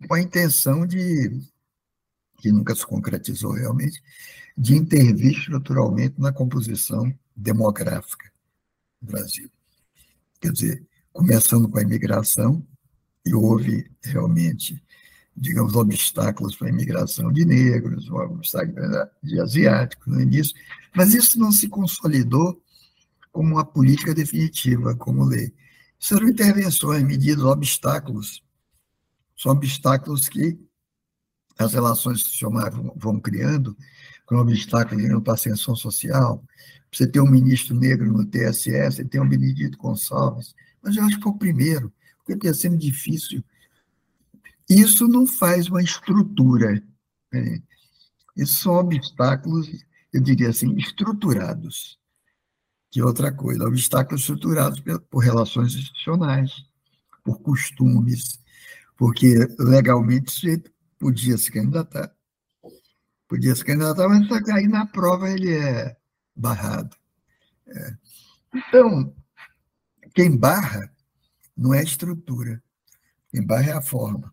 com 0.07 0.15
a 0.15 0.21
intenção 0.21 0.87
de, 0.87 1.31
que 2.41 2.51
nunca 2.51 2.75
se 2.75 2.87
concretizou 2.87 3.53
realmente, 3.53 4.03
de 4.57 4.75
intervir 4.75 5.39
estruturalmente 5.39 6.21
na 6.21 6.33
composição 6.33 7.13
demográfica 7.37 8.31
do 9.01 9.13
Brasil. 9.13 9.51
Quer 10.41 10.53
dizer, 10.53 10.87
começando 11.13 11.69
com 11.69 11.79
a 11.79 11.83
imigração, 11.83 12.67
e 13.25 13.35
houve 13.35 13.91
realmente 14.03 14.83
digamos, 15.37 15.75
obstáculos 15.75 16.55
para 16.55 16.69
a 16.69 16.71
imigração 16.71 17.33
de 17.33 17.45
negros, 17.45 18.11
obstáculos 18.11 19.09
de 19.23 19.41
asiáticos 19.41 20.07
no 20.07 20.21
início, 20.21 20.55
mas 20.95 21.15
isso 21.15 21.39
não 21.39 21.51
se 21.51 21.67
consolidou 21.67 22.61
como 23.33 23.55
uma 23.55 23.65
política 23.65 24.15
definitiva, 24.15 24.95
como 24.95 25.25
lei. 25.25 25.53
Serão 25.99 26.29
intervenções, 26.29 27.03
medidas, 27.03 27.45
obstáculos. 27.45 28.43
São 29.37 29.53
obstáculos 29.53 30.29
que 30.29 30.59
as 31.59 31.75
relações 31.75 32.19
institucionais 32.19 32.75
vão, 32.75 32.93
vão 32.97 33.21
criando, 33.21 33.77
com 34.27 34.37
obstáculos 34.37 35.23
para 35.23 35.33
a 35.33 35.35
ascensão 35.35 35.75
social. 35.75 36.43
Você 36.93 37.07
tem 37.07 37.21
um 37.21 37.31
ministro 37.31 37.75
negro 37.75 38.13
no 38.13 38.25
TSE, 38.25 38.71
você 38.85 39.05
tem 39.05 39.21
um 39.21 39.29
Benedito 39.29 39.79
Gonçalves, 39.79 40.55
mas 40.83 40.97
eu 40.97 41.05
acho 41.05 41.17
que 41.17 41.23
foi 41.23 41.33
o 41.33 41.39
primeiro, 41.39 41.93
porque 42.19 42.37
tem 42.37 42.55
sendo 42.55 42.77
difícil. 42.77 43.45
Isso 44.69 45.09
não 45.09 45.27
faz 45.27 45.69
uma 45.69 45.83
estrutura. 45.83 46.83
Né? 47.33 47.61
Isso 48.37 48.63
são 48.63 48.75
obstáculos, 48.75 49.69
eu 50.13 50.23
diria 50.23 50.51
assim, 50.51 50.75
estruturados. 50.77 51.99
Que 52.91 53.01
é 53.01 53.05
outra 53.05 53.33
coisa, 53.33 53.67
obstáculos 53.67 54.23
estruturados 54.23 54.81
por 55.11 55.19
relações 55.19 55.75
institucionais, 55.75 56.65
por 57.25 57.41
costumes, 57.41 58.41
porque 58.97 59.35
legalmente 59.59 60.63
podia 61.01 61.39
se 61.39 61.51
candidatar. 61.51 62.15
Podia 63.27 63.57
se 63.57 63.65
candidatar, 63.65 64.07
mas 64.09 64.49
aí 64.51 64.69
na 64.69 64.87
prova 64.87 65.31
ele 65.31 65.57
é 65.57 65.97
barrado. 66.37 66.95
É. 67.67 67.97
Então, 68.55 69.17
quem 70.15 70.37
barra 70.37 70.93
não 71.57 71.73
é 71.73 71.81
a 71.81 71.85
estrutura, 71.85 72.63
quem 73.31 73.45
barra 73.45 73.71
é 73.71 73.73
a 73.73 73.83
forma. 73.83 74.33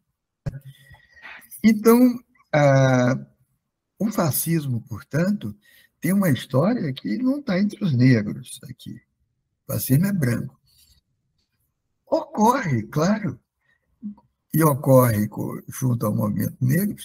Então, 1.63 2.19
a, 2.53 3.15
o 3.97 4.11
fascismo, 4.11 4.81
portanto, 4.81 5.57
tem 6.01 6.11
uma 6.11 6.29
história 6.29 6.91
que 6.93 7.17
não 7.17 7.39
está 7.39 7.59
entre 7.59 7.83
os 7.83 7.93
negros 7.93 8.59
aqui. 8.69 9.01
O 9.67 9.73
fascismo 9.73 10.05
é 10.05 10.13
branco. 10.13 10.59
Ocorre, 12.05 12.83
claro, 12.83 13.39
e 14.57 14.63
ocorre 14.63 15.29
junto 15.67 16.03
ao 16.03 16.15
movimento 16.15 16.57
negro, 16.59 16.95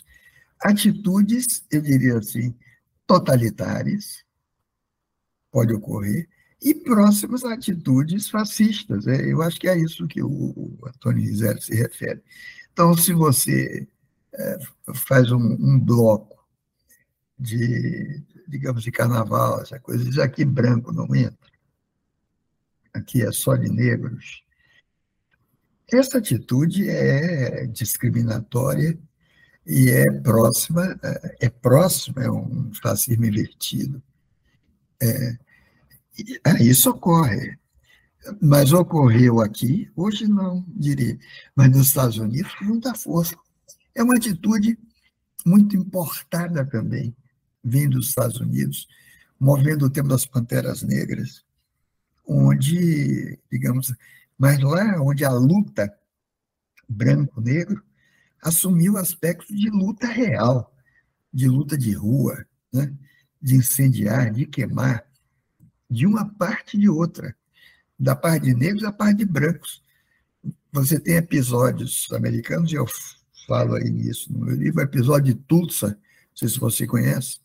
atitudes, 0.59 1.63
eu 1.71 1.83
diria 1.83 2.17
assim, 2.17 2.55
totalitárias, 3.07 4.25
pode 5.51 5.75
ocorrer, 5.75 6.27
e 6.63 6.75
próximas 6.75 7.45
atitudes 7.45 8.31
fascistas. 8.31 9.07
É, 9.07 9.31
eu 9.31 9.43
acho 9.43 9.61
que 9.61 9.69
é 9.69 9.77
isso 9.77 10.09
que 10.09 10.23
o 10.23 10.79
Antônio 10.87 11.23
Rizero 11.23 11.61
se 11.61 11.75
refere. 11.75 12.23
Então, 12.73 12.97
se 12.97 13.13
você 13.13 13.87
é, 14.33 14.59
faz 14.95 15.31
um, 15.31 15.57
um, 15.61 15.79
bloco 15.79 16.43
de, 17.39 18.23
digamos, 18.49 18.83
de 18.83 18.91
carnaval, 18.91 19.61
essa 19.61 19.79
coisa, 19.79 20.03
diz 20.03 20.17
aqui 20.19 20.43
branco 20.43 20.91
não 20.91 21.15
entra, 21.15 21.51
aqui 22.95 23.21
é 23.21 23.31
só 23.31 23.57
de 23.57 23.69
negros. 23.69 24.43
Essa 25.93 26.19
atitude 26.19 26.89
é 26.89 27.67
discriminatória 27.67 28.99
e 29.67 29.91
é 29.91 30.11
próxima, 30.21 30.99
é 31.39 31.51
próxima, 31.51 32.25
é 32.25 32.31
um 32.31 32.73
fascismo 32.83 33.27
invertido. 33.27 34.03
É, 35.03 35.37
isso 36.61 36.89
ocorre. 36.91 37.59
Mas 38.41 38.73
ocorreu 38.73 39.41
aqui, 39.41 39.91
hoje 39.97 40.29
não, 40.29 40.65
diria, 40.69 41.19
mas 41.57 41.69
nos 41.71 41.89
Estados 41.89 42.17
Unidos 42.19 42.55
com 42.55 42.65
muita 42.65 42.95
força. 42.95 43.37
É 43.95 44.03
uma 44.03 44.17
atitude 44.17 44.79
muito 45.45 45.77
importada 45.77 46.65
também, 46.65 47.15
vindo 47.63 47.99
dos 47.99 48.09
Estados 48.09 48.41
Unidos, 48.41 48.87
movendo 49.39 49.87
o 49.87 49.91
tempo 49.91 50.09
das 50.09 50.25
Panteras 50.25 50.83
Negras, 50.83 51.45
onde, 52.25 53.39
digamos, 53.51 53.93
mas 54.43 54.59
lá 54.59 55.01
onde 55.01 55.25
a 55.25 55.31
luta 55.31 55.97
branco-negro 56.89 57.81
assumiu 58.43 58.97
aspectos 58.97 59.57
de 59.57 59.71
luta 59.71 60.09
real, 60.09 60.75
de 61.33 61.49
luta 61.49 61.79
de 61.79 61.93
rua, 61.93 62.45
né? 62.73 62.93
de 63.41 63.55
incendiar, 63.55 64.33
de 64.33 64.45
queimar, 64.45 65.07
de 65.89 66.09
uma 66.09 66.29
parte 66.29 66.77
e 66.77 66.81
de 66.81 66.89
outra, 66.89 67.37
da 67.97 68.17
parte 68.17 68.47
de 68.47 68.55
negros 68.55 68.83
à 68.83 68.91
parte 68.91 69.19
de 69.19 69.27
brancos. 69.27 69.81
Você 70.73 70.99
tem 70.99 71.15
episódios 71.15 72.09
americanos, 72.11 72.73
e 72.73 72.75
eu 72.75 72.87
falo 73.47 73.77
aí 73.77 73.91
nisso 73.91 74.33
no 74.33 74.45
meu 74.45 74.57
livro, 74.57 74.83
episódio 74.83 75.35
de 75.35 75.41
Tulsa, 75.41 75.91
não 75.91 75.97
sei 76.35 76.49
se 76.49 76.59
você 76.59 76.85
conhece, 76.85 77.39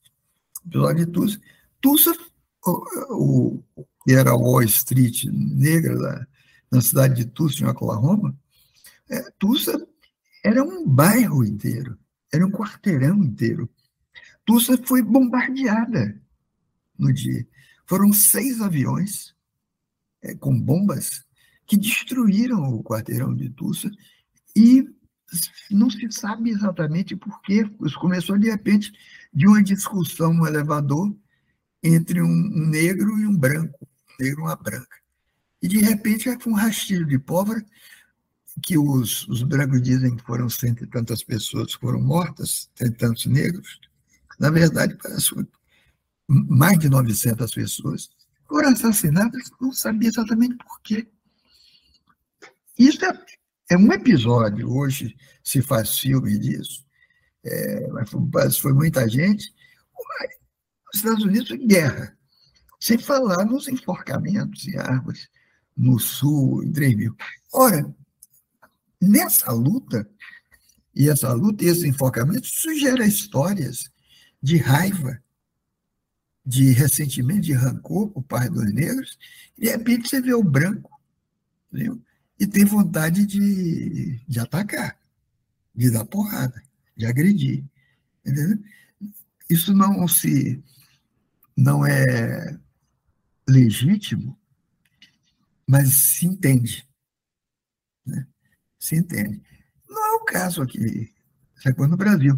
episódio 0.65 1.05
de 1.05 1.11
Tulsa. 1.11 1.39
Tulsa, 1.79 2.17
o, 2.65 3.61
o, 3.75 3.87
era 4.09 4.33
Wall 4.33 4.63
Street 4.63 5.25
negra, 5.25 5.93
lá, 5.93 6.27
na 6.71 6.81
cidade 6.81 7.15
de 7.15 7.25
Tulsa, 7.25 7.63
em 7.63 7.67
Oklahoma, 7.67 8.37
é, 9.09 9.21
Tulsa 9.39 9.87
era 10.43 10.63
um 10.63 10.87
bairro 10.87 11.43
inteiro, 11.43 11.97
era 12.31 12.45
um 12.45 12.51
quarteirão 12.51 13.23
inteiro. 13.23 13.69
Tulsa 14.45 14.77
foi 14.85 15.01
bombardeada 15.01 16.19
no 16.97 17.11
dia. 17.13 17.47
Foram 17.85 18.11
seis 18.11 18.61
aviões 18.61 19.35
é, 20.21 20.35
com 20.35 20.59
bombas 20.59 21.25
que 21.65 21.77
destruíram 21.77 22.73
o 22.73 22.83
quarteirão 22.83 23.33
de 23.35 23.49
Tulsa 23.49 23.91
e 24.55 24.87
não 25.69 25.89
se 25.89 26.09
sabe 26.11 26.49
exatamente 26.49 27.15
por 27.15 27.41
quê. 27.41 27.69
Isso 27.85 27.99
começou, 27.99 28.37
de 28.37 28.49
repente, 28.49 28.91
de 29.33 29.47
uma 29.47 29.61
discussão 29.61 30.33
no 30.33 30.47
elevador 30.47 31.13
entre 31.83 32.21
um 32.21 32.67
negro 32.69 33.19
e 33.19 33.27
um 33.27 33.35
branco, 33.35 33.85
um 33.85 34.23
negro 34.23 34.41
e 34.41 34.43
uma 34.43 34.55
branca. 34.55 34.97
E, 35.61 35.67
de 35.67 35.79
repente, 35.79 36.25
foi 36.39 36.53
um 36.53 36.55
rastilho 36.55 37.05
de 37.05 37.17
pólvora 37.17 37.65
que 38.61 38.77
os, 38.77 39.27
os 39.27 39.43
brancos 39.43 39.81
dizem 39.81 40.15
que 40.15 40.23
foram 40.23 40.49
cento 40.49 40.83
e 40.83 40.87
tantas 40.87 41.23
pessoas 41.23 41.73
foram 41.73 41.99
mortas, 41.99 42.69
cento 42.75 42.93
e 42.93 42.97
tantos 42.97 43.25
negros. 43.25 43.79
Na 44.39 44.49
verdade, 44.49 44.95
parece 45.01 45.35
mais 46.27 46.77
de 46.79 46.89
900 46.89 47.53
pessoas 47.53 48.09
foram 48.47 48.69
assassinadas, 48.69 49.49
não 49.59 49.71
sabia 49.71 50.09
exatamente 50.09 50.55
por 50.57 50.81
quê. 50.81 51.07
Isso 52.77 53.03
é, 53.05 53.25
é 53.71 53.77
um 53.77 53.91
episódio, 53.91 54.71
hoje 54.71 55.15
se 55.43 55.61
faz 55.61 55.97
filme 55.97 56.37
disso, 56.37 56.85
é, 57.43 57.87
mas 58.33 58.57
foi 58.57 58.73
muita 58.73 59.07
gente. 59.09 59.53
Os 60.93 60.99
Estados 60.99 61.23
Unidos 61.23 61.49
guerra, 61.65 62.17
sem 62.79 62.97
falar 62.97 63.45
nos 63.45 63.67
enforcamentos 63.67 64.67
em 64.67 64.77
árvores 64.77 65.29
no 65.77 65.99
sul, 65.99 66.63
em 66.63 66.71
3 66.71 66.95
mil. 66.95 67.15
Ora, 67.53 67.93
nessa 68.99 69.51
luta, 69.51 70.09
e 70.95 71.09
essa 71.09 71.31
luta 71.33 71.63
e 71.63 71.67
esse 71.67 71.87
enfocamento, 71.87 72.47
isso 72.47 72.73
gera 72.79 73.05
histórias 73.05 73.91
de 74.41 74.57
raiva, 74.57 75.21
de 76.45 76.71
ressentimento, 76.71 77.41
de 77.41 77.53
rancor 77.53 78.09
por 78.09 78.23
parte 78.23 78.49
dos 78.49 78.73
negros, 78.73 79.17
e 79.57 79.61
de 79.61 79.69
repente 79.69 80.09
você 80.09 80.21
vê 80.21 80.33
o 80.33 80.43
branco, 80.43 80.89
entendeu? 81.71 82.01
e 82.39 82.45
tem 82.45 82.65
vontade 82.65 83.25
de, 83.25 84.19
de 84.27 84.39
atacar, 84.39 84.97
de 85.75 85.89
dar 85.89 86.05
porrada, 86.05 86.61
de 86.95 87.05
agredir. 87.05 87.63
Entendeu? 88.25 88.59
Isso 89.49 89.73
não 89.73 90.07
se 90.07 90.61
não 91.55 91.85
é 91.85 92.57
legítimo, 93.47 94.37
mas 95.67 95.93
se 95.93 96.25
entende. 96.25 96.87
Né? 98.05 98.25
Se 98.79 98.95
entende. 98.95 99.41
Não 99.87 100.05
é 100.05 100.11
o 100.15 100.25
caso 100.25 100.61
aqui, 100.61 101.13
sacou 101.61 101.87
no 101.87 101.97
Brasil. 101.97 102.37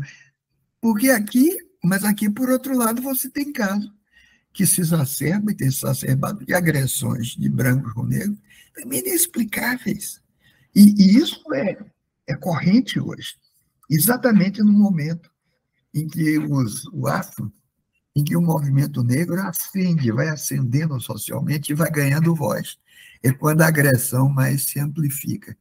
Porque 0.82 1.10
aqui, 1.10 1.58
mas 1.84 2.04
aqui, 2.04 2.30
por 2.30 2.50
outro 2.50 2.76
lado, 2.76 3.02
você 3.02 3.30
tem 3.30 3.52
caso 3.54 3.94
que 4.52 4.66
se 4.66 4.82
exacerba 4.82 5.52
e 5.52 5.56
tem 5.56 5.70
se 5.70 5.86
exacerbado 5.86 6.46
de 6.46 6.54
agressões 6.54 7.28
de 7.28 7.50
brancos 7.50 7.94
com 7.94 8.04
negros, 8.04 8.38
também 8.74 9.00
inexplicáveis. 9.00 10.22
E, 10.76 10.96
e 10.98 11.18
isso 11.18 11.42
é, 11.54 11.78
é 12.28 12.36
corrente 12.36 13.00
hoje, 13.00 13.36
exatamente 13.90 14.62
no 14.62 14.72
momento 14.72 15.30
em 15.94 16.08
que 16.08 16.38
os, 16.38 16.86
o 16.94 17.08
afro, 17.08 17.52
em 18.16 18.24
que 18.24 18.36
o 18.36 18.42
movimento 18.42 19.04
negro 19.04 19.40
acende, 19.42 20.12
vai 20.12 20.30
ascendendo 20.30 21.00
socialmente 21.00 21.72
e 21.72 21.76
vai 21.76 21.90
ganhando 21.90 22.36
voz. 22.36 22.78
É 23.24 23.32
quando 23.32 23.62
a 23.62 23.68
agressão 23.68 24.30
mais 24.30 24.66
se 24.66 24.80
amplifica. 24.80 25.56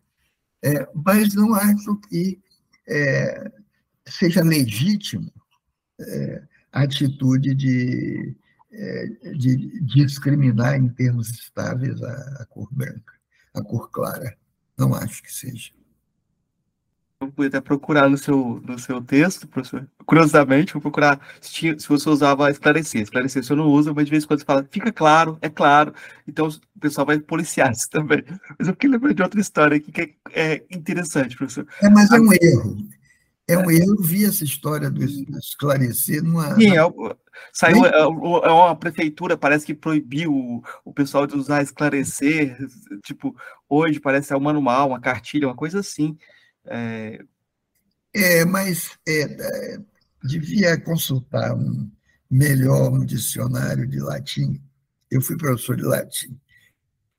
É, 0.63 0.89
mas 0.95 1.35
não 1.35 1.55
acho 1.55 1.97
que 2.09 2.41
é, 2.89 3.53
seja 4.07 4.43
legítimo 4.43 5.33
é, 6.01 6.43
a 6.73 6.83
atitude 6.83 7.55
de 7.55 8.37
é, 8.71 9.07
de 9.35 9.81
discriminar 9.81 10.77
em 10.77 10.89
termos 10.89 11.31
estáveis 11.31 12.03
a, 12.03 12.43
a 12.43 12.47
cor 12.47 12.69
branca, 12.73 13.15
a 13.55 13.63
cor 13.63 13.91
clara. 13.91 14.37
Não 14.77 14.95
acho 14.95 15.23
que 15.23 15.33
seja. 15.33 15.73
Eu 17.21 17.33
fui 17.35 17.49
até 17.49 17.61
procurar 17.61 18.09
no 18.09 18.17
seu, 18.17 18.63
no 18.65 18.79
seu 18.79 19.03
texto, 19.03 19.49
professor. 19.49 19.89
Curiosamente, 20.07 20.73
vou 20.73 20.83
procurar 20.83 21.21
se, 21.41 21.53
tinha, 21.53 21.79
se 21.79 21.89
você 21.89 22.09
usava 22.09 22.51
esclarecer. 22.51 23.03
Esclarecer 23.03 23.43
você 23.43 23.55
não 23.57 23.67
usa, 23.67 23.93
mas 23.93 24.05
de 24.05 24.11
vez 24.13 24.23
em 24.23 24.27
quando 24.27 24.39
você 24.39 24.45
fala, 24.45 24.69
fica 24.71 24.93
claro, 24.93 25.37
é 25.43 25.49
claro. 25.49 25.93
Então 26.27 26.47
o 26.47 26.81
pessoal 26.81 27.07
vai 27.07 27.19
policiar 27.19 27.73
isso 27.73 27.89
também. 27.91 28.23
Mas 28.57 28.69
eu 28.69 28.75
fiquei 28.75 28.89
lembrando 28.89 29.15
de 29.15 29.23
outra 29.23 29.41
história 29.41 29.77
aqui 29.77 29.91
que 29.91 30.01
é, 30.01 30.15
é 30.33 30.65
interessante, 30.71 31.37
professor. 31.37 31.67
É, 31.83 31.91
mas 31.91 32.11
é 32.11 32.21
um 32.21 32.33
erro. 32.33 32.77
É 33.49 33.59
um 33.59 33.71
erro. 33.71 33.97
Eu 33.99 34.03
vi 34.03 34.25
essa 34.25 34.45
história 34.45 34.89
do 34.89 35.03
esclarecer 35.03 36.23
numa. 36.23 36.55
Sim, 36.55 36.77
é, 36.77 36.83
saiu 37.53 37.85
é, 37.85 37.91
é, 37.99 38.07
uma 38.07 38.77
prefeitura, 38.77 39.37
parece 39.37 39.67
que 39.67 39.75
proibiu 39.75 40.33
o, 40.33 40.63
o 40.85 40.93
pessoal 40.93 41.27
de 41.27 41.35
usar 41.35 41.63
esclarecer. 41.63 42.57
Tipo, 43.03 43.35
hoje 43.69 43.99
parece 43.99 44.33
é 44.33 44.37
um 44.37 44.41
manual, 44.41 44.91
uma 44.91 45.01
cartilha, 45.01 45.49
uma 45.49 45.57
coisa 45.57 45.81
assim. 45.81 46.17
É, 46.71 47.19
é 48.15 48.45
mas 48.45 48.99
é, 49.07 49.23
é, 49.23 49.79
devia 50.23 50.79
consultar 50.81 51.55
um 51.55 51.91
melhor 52.31 52.93
um 52.93 53.05
dicionário 53.05 53.87
de 53.87 54.01
latim. 54.01 54.61
Eu 55.11 55.21
fui 55.23 55.37
professor 55.37 55.77
de 55.77 55.83
latim 55.83 56.39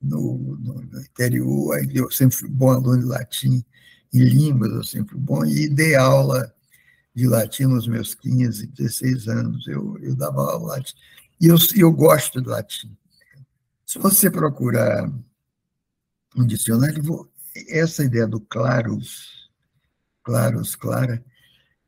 no, 0.00 0.56
no, 0.58 0.74
no 0.82 1.00
interior, 1.00 1.78
eu 1.92 2.10
sempre 2.10 2.36
fui 2.36 2.48
bom 2.48 2.70
aluno 2.70 2.98
de 2.98 3.06
latim, 3.06 3.64
em 4.12 4.24
línguas 4.24 4.72
eu 4.72 4.84
sempre 4.84 5.12
fui 5.12 5.20
bom, 5.20 5.44
e 5.44 5.68
dei 5.68 5.94
aula 5.94 6.52
de 7.14 7.26
latim 7.26 7.64
nos 7.64 7.86
meus 7.86 8.14
15, 8.14 8.66
16 8.68 9.28
anos, 9.28 9.66
eu, 9.66 9.98
eu 9.98 10.14
dava 10.14 10.40
aula 10.40 10.58
de 10.58 10.66
latim. 10.66 10.94
E 11.40 11.46
eu, 11.46 11.56
eu 11.76 11.92
gosto 11.92 12.40
de 12.40 12.48
latim. 12.48 12.96
Se 13.84 13.98
você 13.98 14.30
procurar 14.30 15.10
um 16.36 16.46
dicionário, 16.46 17.28
essa 17.68 18.04
ideia 18.04 18.26
do 18.26 18.40
claros 18.40 19.39
claros, 20.22 20.74
clara, 20.76 21.24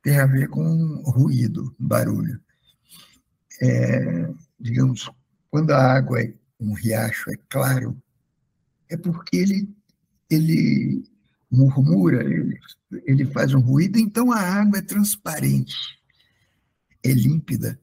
tem 0.02 0.18
a 0.18 0.26
ver 0.26 0.48
com 0.48 1.02
ruído, 1.04 1.74
barulho. 1.78 2.40
É, 3.60 4.28
digamos, 4.58 5.10
quando 5.50 5.70
a 5.70 5.78
água, 5.78 6.20
é, 6.20 6.34
um 6.58 6.72
riacho 6.72 7.30
é 7.30 7.36
claro, 7.48 7.96
é 8.88 8.96
porque 8.96 9.36
ele, 9.36 9.74
ele 10.28 11.04
murmura, 11.50 12.22
ele, 12.24 12.58
ele 13.04 13.26
faz 13.26 13.54
um 13.54 13.60
ruído, 13.60 13.98
então 13.98 14.32
a 14.32 14.40
água 14.40 14.78
é 14.78 14.82
transparente, 14.82 15.74
é 17.02 17.12
límpida. 17.12 17.78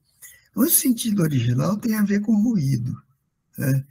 O 0.56 0.68
sentido 0.68 1.22
original 1.22 1.78
tem 1.78 1.96
a 1.96 2.04
ver 2.04 2.22
com 2.22 2.36
ruído. 2.36 2.94
Né? 3.58 3.86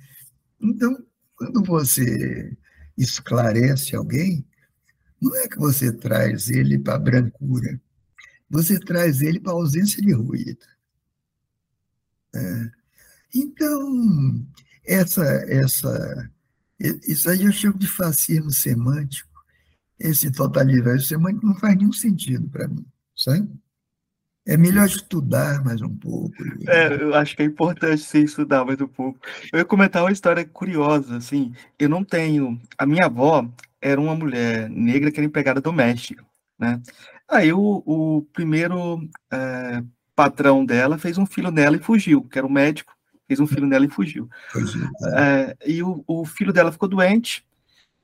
Então, 0.61 0.97
quando 1.37 1.63
você 1.63 2.57
esclarece 2.97 3.95
alguém, 3.95 4.45
não 5.21 5.35
é 5.37 5.49
que 5.49 5.59
você 5.59 5.93
traz 5.93 6.49
ele 6.49 6.79
para 6.79 6.95
a 6.95 6.99
brancura, 6.99 7.81
você 8.49 8.79
traz 8.79 9.21
ele 9.21 9.41
para 9.41 9.53
a 9.53 9.57
ausência 9.57 10.01
de 10.03 10.13
ruído. 10.13 10.65
É. 12.35 12.71
Então, 13.35 14.47
essa, 14.85 15.25
essa, 15.47 16.31
isso 16.79 17.29
aí 17.29 17.45
eu 17.45 17.53
chamo 17.53 17.79
de 17.79 17.87
fascismo 17.87 18.51
semântico. 18.51 19.29
Esse 19.99 20.31
totalitarismo 20.31 21.09
semântico 21.09 21.47
não 21.47 21.55
faz 21.57 21.77
nenhum 21.77 21.93
sentido 21.93 22.49
para 22.49 22.69
mim, 22.69 22.87
sabe? 23.17 23.49
É 24.49 24.57
melhor 24.57 24.87
estudar 24.87 25.63
mais 25.63 25.83
um 25.83 25.95
pouco. 25.95 26.35
É, 26.67 27.03
eu 27.03 27.15
acho 27.15 27.37
que 27.37 27.43
é 27.43 27.45
importante 27.45 28.03
você 28.03 28.21
estudar 28.21 28.65
mais 28.65 28.81
um 28.81 28.89
pouco. 28.89 29.21
Eu 29.53 29.59
ia 29.59 29.65
comentar 29.65 30.03
uma 30.03 30.11
história 30.11 30.43
curiosa, 30.43 31.19
assim, 31.19 31.53
eu 31.79 31.87
não 31.87 32.03
tenho... 32.03 32.59
A 32.79 32.87
minha 32.87 33.05
avó, 33.05 33.47
era 33.79 34.01
uma 34.01 34.15
mulher 34.15 34.71
negra 34.71 35.11
que 35.11 35.21
era 35.21 35.27
empregada 35.27 35.61
doméstica, 35.61 36.25
né? 36.59 36.81
Aí 37.29 37.53
o, 37.53 37.83
o 37.85 38.23
primeiro 38.33 39.07
é, 39.31 39.83
patrão 40.17 40.65
dela 40.65 40.97
fez 40.97 41.19
um 41.19 41.27
filho 41.27 41.51
nela 41.51 41.77
e 41.77 41.81
fugiu, 41.81 42.23
que 42.23 42.39
era 42.39 42.47
um 42.47 42.51
médico, 42.51 42.97
fez 43.27 43.39
um 43.41 43.47
filho 43.47 43.67
nela 43.67 43.85
e 43.85 43.91
fugiu. 43.91 44.31
É, 45.15 45.55
e 45.67 45.83
o, 45.83 46.03
o 46.07 46.25
filho 46.25 46.55
dela 46.55 46.73
ficou 46.73 46.89
doente 46.89 47.45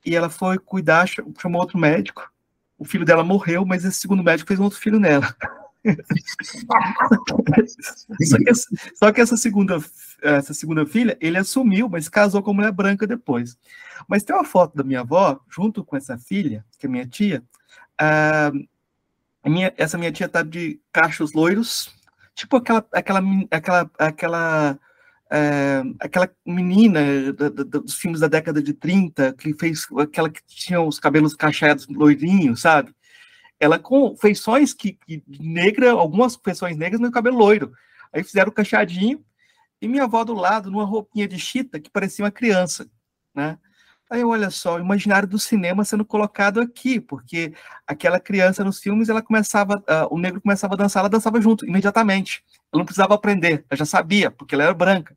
e 0.04 0.14
ela 0.14 0.28
foi 0.28 0.58
cuidar, 0.58 1.08
chamou 1.40 1.62
outro 1.62 1.78
médico. 1.78 2.30
O 2.78 2.84
filho 2.84 3.06
dela 3.06 3.24
morreu, 3.24 3.64
mas 3.64 3.82
esse 3.82 3.98
segundo 3.98 4.22
médico 4.22 4.48
fez 4.48 4.60
um 4.60 4.64
outro 4.64 4.78
filho 4.78 5.00
nela. 5.00 5.34
Só, 8.26 8.42
que 8.42 8.50
essa, 8.50 8.68
só, 8.94 9.12
que 9.12 9.20
essa, 9.20 9.36
segunda, 9.36 9.76
essa 10.22 10.54
segunda 10.54 10.86
filha, 10.86 11.16
ele 11.20 11.36
assumiu, 11.36 11.88
mas 11.88 12.08
casou 12.08 12.42
com 12.42 12.54
mulher 12.54 12.72
branca 12.72 13.06
depois. 13.06 13.58
Mas 14.08 14.22
tem 14.22 14.34
uma 14.34 14.44
foto 14.44 14.76
da 14.76 14.82
minha 14.82 15.00
avó, 15.00 15.38
junto 15.48 15.84
com 15.84 15.96
essa 15.96 16.16
filha, 16.16 16.64
que 16.78 16.86
é 16.86 16.88
minha 16.88 17.06
tia. 17.06 17.42
a 17.98 18.50
minha, 19.44 19.72
essa 19.76 19.98
minha 19.98 20.12
tia 20.12 20.28
tá 20.28 20.42
de 20.42 20.80
cachos 20.92 21.32
loiros, 21.32 21.92
tipo 22.34 22.56
aquela, 22.56 22.86
aquela, 22.92 23.22
aquela, 23.50 23.90
aquela, 23.98 24.78
é, 25.30 25.82
aquela 26.00 26.30
menina 26.46 27.32
da, 27.32 27.48
da, 27.50 27.62
dos 27.62 27.94
filmes 27.94 28.20
da 28.20 28.28
década 28.28 28.62
de 28.62 28.72
30, 28.72 29.34
que 29.34 29.52
fez 29.54 29.86
aquela 29.98 30.30
que 30.30 30.40
tinha 30.46 30.80
os 30.80 30.98
cabelos 30.98 31.34
cacheados 31.34 31.86
loirinhos, 31.88 32.62
sabe? 32.62 32.94
Ela 33.64 33.78
com 33.78 34.14
feições 34.14 34.74
que, 34.74 34.92
que 34.92 35.22
negra, 35.26 35.92
algumas 35.92 36.36
feições 36.36 36.76
negras 36.76 37.00
no 37.00 37.10
cabelo 37.10 37.38
loiro. 37.38 37.72
Aí 38.12 38.22
fizeram 38.22 38.50
o 38.50 38.54
cachadinho 38.54 39.24
e 39.80 39.88
minha 39.88 40.04
avó 40.04 40.22
do 40.22 40.34
lado 40.34 40.70
numa 40.70 40.84
roupinha 40.84 41.26
de 41.26 41.38
chita 41.38 41.80
que 41.80 41.90
parecia 41.90 42.24
uma 42.26 42.30
criança, 42.30 42.86
né? 43.34 43.58
Aí 44.10 44.22
olha 44.22 44.50
só, 44.50 44.76
o 44.76 44.80
imaginário 44.80 45.26
do 45.26 45.38
cinema 45.38 45.82
sendo 45.82 46.04
colocado 46.04 46.60
aqui, 46.60 47.00
porque 47.00 47.54
aquela 47.86 48.20
criança 48.20 48.62
nos 48.62 48.78
filmes, 48.78 49.08
ela 49.08 49.22
começava, 49.22 49.76
uh, 49.78 50.14
o 50.14 50.18
negro 50.18 50.42
começava 50.42 50.74
a 50.74 50.76
dançar, 50.76 51.00
ela 51.00 51.08
dançava 51.08 51.40
junto, 51.40 51.66
imediatamente. 51.66 52.44
Ela 52.70 52.80
não 52.80 52.84
precisava 52.84 53.14
aprender, 53.14 53.64
ela 53.70 53.78
já 53.78 53.86
sabia, 53.86 54.30
porque 54.30 54.54
ela 54.54 54.64
era 54.64 54.74
branca. 54.74 55.16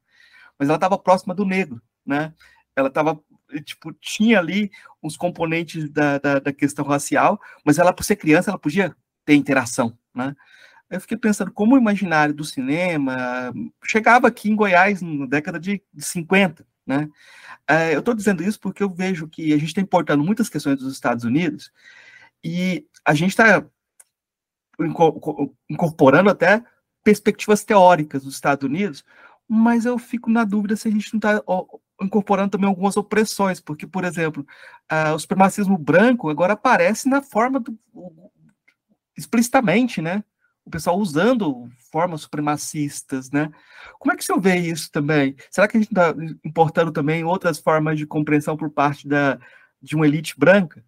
Mas 0.57 0.69
ela 0.69 0.77
estava 0.77 0.97
próxima 0.97 1.35
do 1.35 1.45
negro, 1.45 1.81
né? 2.05 2.33
Ela 2.77 2.87
estava 2.87 3.19
tipo, 3.63 3.93
tinha 3.93 4.39
ali 4.39 4.71
uns 5.01 5.15
componentes 5.15 5.89
da, 5.89 6.17
da, 6.17 6.39
da, 6.39 6.53
questão 6.53 6.85
racial, 6.85 7.39
mas 7.65 7.77
ela, 7.77 7.93
por 7.93 8.03
ser 8.03 8.15
criança, 8.15 8.51
ela 8.51 8.59
podia 8.59 8.95
ter 9.25 9.35
interação, 9.35 9.97
né? 10.13 10.35
Eu 10.89 11.01
fiquei 11.01 11.17
pensando 11.17 11.51
como 11.51 11.75
o 11.75 11.77
imaginário 11.77 12.33
do 12.33 12.45
cinema 12.45 13.53
chegava 13.83 14.27
aqui 14.27 14.49
em 14.49 14.55
Goiás 14.55 15.01
na 15.01 15.25
década 15.25 15.59
de 15.59 15.81
50, 15.97 16.65
né? 16.85 17.09
É, 17.67 17.93
eu 17.93 17.99
estou 17.99 18.13
dizendo 18.13 18.41
isso 18.41 18.59
porque 18.59 18.81
eu 18.81 18.89
vejo 18.89 19.27
que 19.27 19.53
a 19.53 19.57
gente 19.57 19.67
está 19.67 19.81
importando 19.81 20.23
muitas 20.23 20.47
questões 20.47 20.79
dos 20.79 20.93
Estados 20.93 21.25
Unidos 21.25 21.71
e 22.43 22.87
a 23.03 23.13
gente 23.13 23.31
está 23.31 23.65
incorporando 25.69 26.29
até 26.29 26.63
perspectivas 27.03 27.63
teóricas 27.63 28.23
dos 28.23 28.35
Estados 28.35 28.63
Unidos, 28.65 29.03
mas 29.47 29.85
eu 29.85 29.97
fico 29.97 30.29
na 30.29 30.43
dúvida 30.43 30.75
se 30.75 30.87
a 30.87 30.91
gente 30.91 31.13
não 31.13 31.17
está 31.17 31.43
incorporando 32.01 32.51
também 32.51 32.67
algumas 32.67 32.95
opressões, 32.97 33.59
porque, 33.59 33.87
por 33.87 34.03
exemplo, 34.03 34.45
o 35.13 35.19
supremacismo 35.19 35.77
branco 35.77 36.29
agora 36.29 36.53
aparece 36.53 37.09
na 37.09 37.21
forma 37.21 37.59
do, 37.59 37.77
explicitamente, 39.17 40.01
né? 40.01 40.23
O 40.63 40.69
pessoal 40.69 40.97
usando 40.99 41.69
formas 41.91 42.21
supremacistas, 42.21 43.31
né? 43.31 43.49
Como 43.99 44.11
é 44.11 44.15
que 44.15 44.21
o 44.21 44.25
senhor 44.25 44.39
vê 44.39 44.57
isso 44.57 44.91
também? 44.91 45.35
Será 45.49 45.67
que 45.67 45.77
a 45.77 45.79
gente 45.79 45.89
está 45.89 46.13
importando 46.43 46.91
também 46.91 47.23
outras 47.23 47.57
formas 47.57 47.97
de 47.97 48.05
compreensão 48.05 48.55
por 48.55 48.69
parte 48.69 49.07
da, 49.07 49.39
de 49.81 49.95
uma 49.95 50.05
elite 50.05 50.37
branca? 50.37 50.83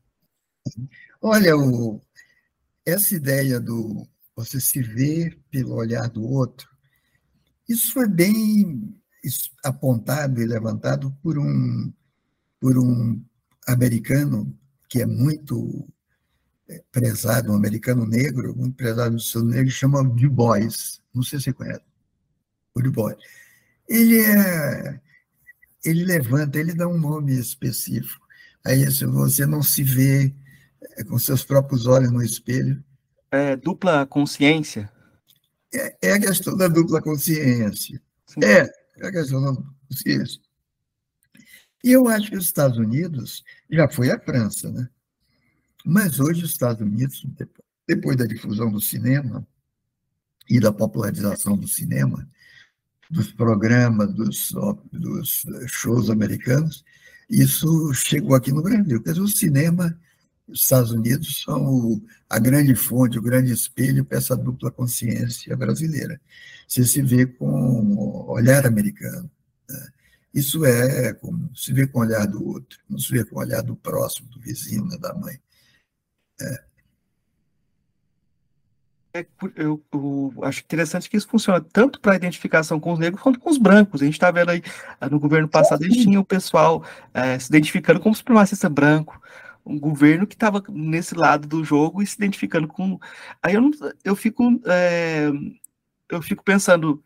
Olha, 1.21 1.57
o, 1.57 2.01
essa 2.85 3.15
ideia 3.15 3.59
do 3.59 4.07
você 4.35 4.59
se 4.59 4.81
ver 4.81 5.37
pelo 5.49 5.75
olhar 5.75 6.09
do 6.09 6.23
outro, 6.23 6.69
isso 7.67 7.93
foi 7.93 8.07
bem 8.07 8.98
apontado 9.63 10.41
e 10.41 10.45
levantado 10.45 11.15
por 11.21 11.37
um, 11.37 11.91
por 12.59 12.77
um 12.77 13.21
americano 13.67 14.57
que 14.87 15.01
é 15.01 15.05
muito 15.05 15.87
é, 16.67 16.81
prezado, 16.91 17.51
um 17.51 17.55
americano 17.55 18.05
negro, 18.05 18.55
muito 18.55 18.75
prezado 18.75 19.11
no 19.11 19.19
seu 19.19 19.43
negro, 19.43 19.71
chama 19.71 20.03
Du 20.03 20.29
Bois. 20.29 21.01
Não 21.13 21.23
sei 21.23 21.39
se 21.39 21.45
você 21.45 21.53
conhece. 21.53 21.81
O 22.73 22.81
Du 22.81 22.91
Bois. 22.91 23.17
Ele 23.87 24.19
é. 24.19 24.99
Ele 25.83 26.03
levanta, 26.03 26.59
ele 26.59 26.73
dá 26.73 26.87
um 26.87 26.97
nome 26.97 27.37
específico. 27.37 28.27
Aí 28.65 28.89
se 28.91 29.05
você 29.05 29.45
não 29.45 29.63
se 29.63 29.83
vê 29.83 30.33
é, 30.97 31.03
com 31.03 31.17
seus 31.17 31.43
próprios 31.43 31.85
olhos 31.85 32.11
no 32.11 32.21
espelho. 32.21 32.83
É 33.31 33.55
dupla 33.55 34.05
consciência. 34.05 34.91
É, 35.73 36.09
é 36.09 36.11
a 36.13 36.19
questão 36.19 36.57
da 36.57 36.67
dupla 36.67 37.01
consciência. 37.01 38.01
Sim. 38.25 38.43
É 38.43 38.78
a 39.01 39.11
questão 39.11 39.41
da. 39.41 39.61
E 41.83 41.91
eu 41.91 42.07
acho 42.07 42.29
que 42.29 42.37
os 42.37 42.45
Estados 42.45 42.77
Unidos 42.77 43.43
já 43.69 43.87
foi 43.87 44.11
a 44.11 44.19
França, 44.19 44.71
né? 44.71 44.89
Mas 45.85 46.19
hoje 46.19 46.43
os 46.43 46.51
Estados 46.51 46.81
Unidos, 46.81 47.25
depois 47.87 48.17
da 48.17 48.25
difusão 48.25 48.71
do 48.71 48.81
cinema 48.81 49.47
e 50.49 50.59
da 50.59 50.71
popularização 50.71 51.57
do 51.57 51.67
cinema, 51.67 52.27
dos 53.09 53.31
programas, 53.31 54.13
dos, 54.13 54.51
dos 54.91 55.45
shows 55.67 56.09
americanos, 56.09 56.83
isso 57.29 57.93
chegou 57.93 58.35
aqui 58.35 58.51
no 58.51 58.61
Brasil. 58.61 59.01
Quer 59.01 59.11
dizer, 59.11 59.21
o 59.21 59.27
cinema 59.27 59.99
Os 60.49 60.61
Estados 60.61 60.91
Unidos 60.91 61.43
são 61.43 61.63
o, 61.63 62.01
a 62.29 62.39
grande 62.39 62.75
fonte, 62.75 63.19
o 63.19 63.21
grande 63.21 63.51
espelho 63.53 64.03
para 64.03 64.17
essa 64.17 64.35
dupla 64.35 64.71
consciência 64.71 65.55
brasileira. 65.55 66.19
Você 66.67 66.83
se 66.85 67.01
vê 67.01 67.25
com 67.25 68.25
olhar 68.27 68.65
americano. 68.65 69.29
Né? 69.69 69.87
Isso 70.33 70.65
é 70.65 71.13
como 71.13 71.49
se 71.55 71.71
vê 71.73 71.87
com 71.87 71.99
o 71.99 72.01
olhar 72.01 72.25
do 72.25 72.45
outro, 72.45 72.79
não 72.89 72.97
se 72.97 73.11
vê 73.11 73.23
com 73.23 73.35
o 73.35 73.39
olhar 73.39 73.61
do 73.61 73.75
próximo, 73.75 74.29
do 74.29 74.39
vizinho, 74.39 74.85
né, 74.85 74.97
da 74.97 75.13
mãe. 75.13 75.39
É. 76.41 76.69
É, 79.11 79.25
eu, 79.55 79.83
eu, 79.91 80.33
acho 80.43 80.61
interessante 80.61 81.09
que 81.09 81.17
isso 81.17 81.27
funciona 81.27 81.59
tanto 81.59 81.99
para 81.99 82.13
a 82.13 82.15
identificação 82.15 82.79
com 82.79 82.93
os 82.93 82.99
negros 82.99 83.21
quanto 83.21 83.39
com 83.39 83.49
os 83.49 83.57
brancos. 83.57 84.01
A 84.01 84.05
gente 84.05 84.13
está 84.13 84.29
vendo 84.29 84.49
aí, 84.49 84.61
no 85.09 85.19
governo 85.19 85.47
passado, 85.47 85.83
eles 85.83 85.97
tinham 85.97 86.21
o 86.21 86.25
pessoal 86.25 86.83
é, 87.11 87.37
se 87.39 87.47
identificando 87.49 87.99
como 87.99 88.13
supremacista 88.13 88.69
branco, 88.69 89.19
um 89.65 89.79
governo 89.79 90.25
que 90.27 90.35
estava 90.35 90.63
nesse 90.69 91.15
lado 91.15 91.47
do 91.47 91.63
jogo 91.63 92.01
e 92.01 92.07
se 92.07 92.15
identificando 92.15 92.67
com. 92.67 92.99
Aí 93.41 93.53
eu, 93.53 93.61
não, 93.61 93.71
eu 94.03 94.15
fico 94.15 94.43
é, 94.65 95.29
eu 96.09 96.21
fico 96.21 96.43
pensando 96.43 97.03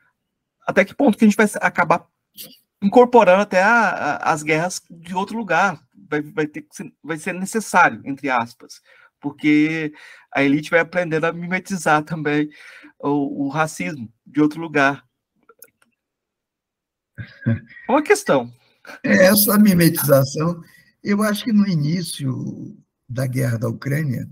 até 0.66 0.86
que 0.86 0.96
ponto 0.96 1.18
que 1.18 1.26
a 1.26 1.28
gente 1.28 1.38
vai 1.38 1.48
acabar 1.62 2.08
incorporando 2.82 3.42
até 3.42 3.62
a, 3.62 3.90
a, 3.90 4.34
as 4.34 4.44
guerras 4.44 4.82
de 4.90 5.16
outro 5.16 5.38
lugar. 5.38 5.82
Vai, 6.10 6.22
vai, 6.22 6.48
ter 6.48 6.66
ser, 6.72 6.94
vai 7.04 7.18
ser 7.18 7.34
necessário, 7.34 8.02
entre 8.06 8.30
aspas, 8.30 8.82
porque 9.20 9.94
a 10.32 10.44
elite 10.44 10.70
vai 10.70 10.80
aprendendo 10.80 11.26
a 11.26 11.34
mimetizar 11.34 12.04
também 12.04 12.50
o, 13.00 13.46
o 13.46 13.50
racismo 13.50 14.12
de 14.26 14.42
outro 14.42 14.62
lugar. 14.62 15.04
Uma 17.90 18.02
questão. 18.02 18.54
Essa 19.02 19.58
mimetização 19.58 20.62
eu 21.04 21.22
acho 21.22 21.44
que 21.44 21.54
no 21.54 21.68
início 21.68 22.78
da 23.08 23.28
guerra 23.28 23.58
da 23.58 23.70
Ucrânia, 23.70 24.30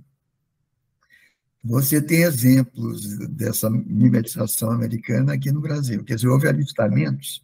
você 1.64 2.02
tem 2.02 2.24
exemplos 2.24 3.18
dessa 3.30 3.70
mimetização 3.70 4.72
americana 4.72 5.34
aqui 5.34 5.52
no 5.52 5.62
Brasil. 5.62 6.04
Quer 6.04 6.16
dizer, 6.16 6.28
houve 6.28 6.48
alistamentos. 6.48 7.44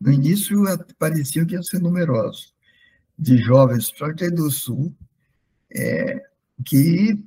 No 0.00 0.10
início, 0.10 0.64
pareciam 0.98 1.46
que 1.46 1.54
iam 1.54 1.62
ser 1.62 1.80
numerosos, 1.80 2.54
de 3.18 3.36
jovens, 3.36 3.90
principalmente 3.90 4.30
do 4.30 4.50
Sul, 4.50 4.94
é, 5.70 6.20
que, 6.64 7.22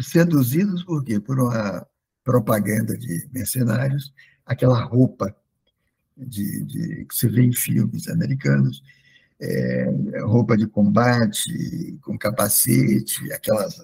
seduzidos 0.00 0.82
por 0.82 1.04
quê? 1.04 1.20
Por 1.20 1.38
uma 1.38 1.86
propaganda 2.24 2.96
de 2.96 3.28
mercenários, 3.32 4.12
aquela 4.44 4.82
roupa 4.82 5.34
de, 6.16 6.64
de, 6.64 7.04
que 7.04 7.14
se 7.14 7.28
vê 7.28 7.42
em 7.42 7.52
filmes 7.52 8.08
americanos, 8.08 8.82
é, 9.40 9.90
roupa 10.22 10.56
de 10.56 10.66
combate, 10.66 11.98
com 12.02 12.18
capacete, 12.18 13.32
aquelas 13.32 13.76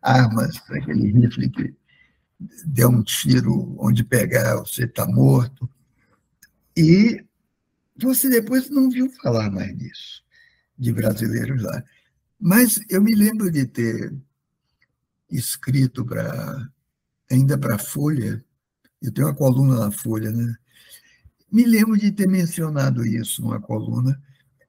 armas, 0.00 0.56
aquele 0.70 1.10
rifle 1.10 1.48
que 1.50 1.74
deu 2.66 2.90
um 2.90 3.02
tiro 3.02 3.74
onde 3.78 4.04
pegar, 4.04 4.56
você 4.56 4.84
está 4.84 5.06
morto. 5.06 5.68
E 6.76 7.24
você 7.96 8.28
depois 8.28 8.68
não 8.68 8.90
viu 8.90 9.10
falar 9.22 9.50
mais 9.50 9.76
disso, 9.76 10.24
de 10.78 10.92
brasileiros 10.92 11.62
lá. 11.62 11.82
Mas 12.40 12.80
eu 12.88 13.00
me 13.00 13.14
lembro 13.14 13.50
de 13.50 13.66
ter 13.66 14.12
escrito 15.30 16.04
para 16.04 16.68
ainda 17.30 17.56
para 17.56 17.76
a 17.76 17.78
Folha, 17.78 18.44
eu 19.00 19.12
tenho 19.12 19.26
uma 19.26 19.34
coluna 19.34 19.78
na 19.78 19.90
Folha, 19.90 20.30
né? 20.30 20.54
Me 21.50 21.64
lembro 21.64 21.96
de 21.96 22.10
ter 22.10 22.28
mencionado 22.28 23.06
isso 23.06 23.42
numa 23.42 23.60
coluna, 23.60 24.20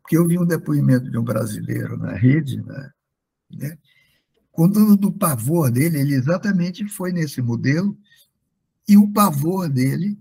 porque 0.06 0.18
eu 0.20 0.28
vi 0.28 0.38
um 0.38 0.46
depoimento 0.46 1.10
de 1.10 1.18
um 1.18 1.24
brasileiro 1.24 1.98
na 1.98 2.14
rede, 2.14 2.62
né, 2.62 2.92
né, 3.50 3.78
contando 4.52 4.96
do 4.96 5.12
pavor 5.12 5.72
dele, 5.72 6.00
ele 6.00 6.14
exatamente 6.14 6.88
foi 6.88 7.12
nesse 7.12 7.42
modelo, 7.42 7.98
e 8.88 8.96
o 8.98 9.12
pavor 9.12 9.68
dele 9.68 10.16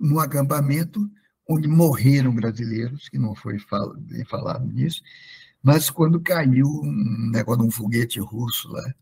no 0.00 0.18
acampamento 0.20 1.06
onde 1.46 1.68
morreram 1.68 2.34
brasileiros, 2.34 3.10
que 3.10 3.18
não 3.18 3.34
foi 3.34 3.58
bem 3.98 4.24
falado 4.24 4.66
nisso, 4.72 5.02
mas 5.62 5.90
quando 5.90 6.18
caiu 6.18 6.66
um 6.66 7.30
negócio 7.30 7.60
de 7.60 7.68
um 7.68 7.70
foguete 7.70 8.18
russo 8.18 8.70
lá, 8.72 8.94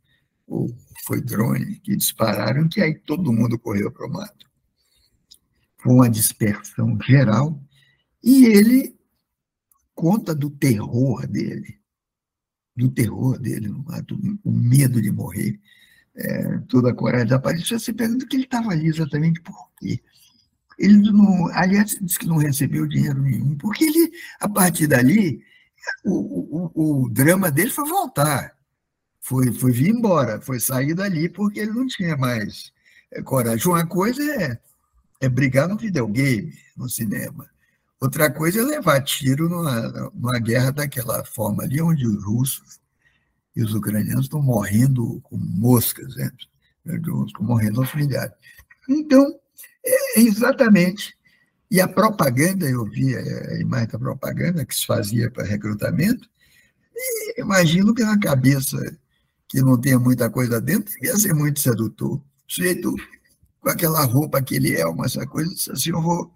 ou 0.49 0.77
foi 1.07 1.21
drone, 1.21 1.77
que 1.77 1.95
dispararam, 1.95 2.69
que 2.69 2.81
aí 2.81 2.99
todo 2.99 3.33
mundo 3.33 3.57
correu 3.57 3.91
para 3.93 4.07
o 4.07 4.13
mato. 4.13 4.51
Foi 5.79 5.93
uma 5.93 6.11
dispersão 6.11 6.99
geral, 7.01 7.63
e 8.21 8.47
ele 8.47 8.94
conta 9.95 10.35
do 10.35 10.51
terror 10.51 11.27
dele, 11.27 11.79
do 12.77 12.91
terror 12.91 13.39
dele 13.39 13.69
no 13.69 13.85
mato, 13.85 14.19
o 14.43 14.51
medo 14.51 15.01
de 15.01 15.11
morrer, 15.11 15.61
é, 16.17 16.59
toda 16.69 16.91
a 16.91 16.95
coragem 16.95 17.27
desapareceu. 17.27 17.79
Você 17.79 17.93
pergunta 17.93 18.27
que 18.27 18.37
ele 18.37 18.45
estava 18.45 18.71
ali 18.71 18.87
exatamente 18.87 19.41
por 19.41 19.71
quê. 19.79 20.01
Ele 20.79 21.13
não, 21.13 21.49
aliás, 21.49 21.97
disse 22.01 22.19
que 22.19 22.27
não 22.27 22.37
recebeu 22.37 22.87
dinheiro 22.87 23.21
nenhum, 23.21 23.57
porque 23.57 23.85
ele, 23.85 24.11
a 24.41 24.49
partir 24.49 24.89
dali, 24.89 25.41
o, 26.05 26.73
o, 26.75 27.05
o 27.05 27.09
drama 27.11 27.51
dele 27.51 27.71
foi 27.71 27.89
voltar, 27.89 28.57
foi, 29.21 29.53
foi 29.53 29.73
vir 29.73 29.91
embora, 29.91 30.41
foi 30.41 30.59
sair 30.59 30.95
dali 30.95 31.29
porque 31.29 31.61
ele 31.61 31.73
não 31.73 31.87
tinha 31.87 32.17
mais 32.17 32.73
é, 33.13 33.23
coragem. 33.23 33.67
Uma 33.69 33.87
coisa 33.87 34.23
é, 34.23 34.59
é 35.21 35.29
brigar 35.29 35.69
no 35.69 35.77
videogame, 35.77 36.53
no 36.77 36.89
cinema. 36.89 37.49
Outra 38.01 38.31
coisa 38.31 38.61
é 38.61 38.65
levar 38.65 39.01
tiro 39.03 39.49
numa, 39.49 40.11
numa 40.13 40.39
guerra 40.39 40.71
daquela 40.71 41.25
forma 41.25 41.63
ali, 41.63 41.81
onde 41.81 42.07
os 42.07 42.23
russos 42.25 42.81
e 43.57 43.63
os 43.63 43.75
ucranianos 43.75 44.25
estão 44.25 44.43
morrendo 44.43 45.21
com 45.23 45.37
moscas, 45.37 46.15
né? 46.17 46.31
morrendo 47.41 47.81
aos 47.81 47.95
milhares. 47.95 48.35
Então, 48.89 49.39
é 49.85 50.21
exatamente. 50.21 51.17
E 51.71 51.81
a 51.81 51.89
propaganda, 51.89 52.69
eu 52.69 52.85
vi 52.85 53.17
a 53.17 53.61
imagem 53.61 53.89
da 53.89 53.99
propaganda 53.99 54.65
que 54.65 54.75
se 54.75 54.87
fazia 54.87 55.31
para 55.31 55.45
recrutamento, 55.45 56.29
e 56.95 57.41
imagino 57.41 57.95
que 57.95 58.05
na 58.05 58.19
cabeça 58.19 58.79
que 59.49 59.61
não 59.61 59.81
tenha 59.81 59.99
muita 59.99 60.29
coisa 60.31 60.61
dentro, 60.61 60.93
ia 61.03 61.17
ser 61.17 61.33
muito 61.33 61.61
sedutor. 61.61 62.17
O 62.17 62.23
sujeito 62.47 62.95
com 63.61 63.69
aquela 63.71 64.05
roupa 64.05 64.43
que 64.43 64.57
ele 64.57 64.75
é, 64.75 64.87
uma 64.87 65.07
essa 65.07 65.27
coisa, 65.27 65.51
assim, 65.73 65.91
eu 65.91 66.03
vou 66.03 66.33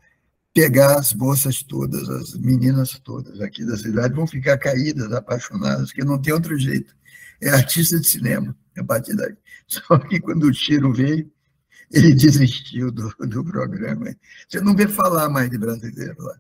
pegar 0.55 0.99
as 0.99 1.15
moças 1.15 1.63
todas, 1.63 2.09
as 2.09 2.35
meninas 2.35 2.99
todas 3.01 3.41
aqui 3.41 3.65
da 3.65 3.77
cidade, 3.77 4.15
vão 4.15 4.27
ficar 4.27 4.59
caídas, 4.59 5.13
apaixonadas, 5.13 5.93
que 5.93 6.05
não 6.05 6.21
tem 6.21 6.33
outro 6.33 6.59
jeito. 6.59 6.97
É 7.41 7.51
artista 7.51 8.01
de 8.01 8.07
cinema, 8.07 8.57
a 8.77 8.85
partir 8.85 9.15
daí. 9.15 9.37
Só 9.67 9.99
que 9.99 10.19
quando 10.19 10.45
o 10.45 10.53
tiro 10.53 10.93
veio, 10.93 11.31
ele 11.93 12.15
desistiu 12.15 12.91
do, 12.91 13.09
do 13.21 13.45
programa. 13.45 14.15
Você 14.49 14.61
não 14.61 14.75
vê 14.75 14.89
falar 14.89 15.29
mais 15.29 15.51
de 15.51 15.59
brasileiro 15.59 16.17
lá. 16.19 16.39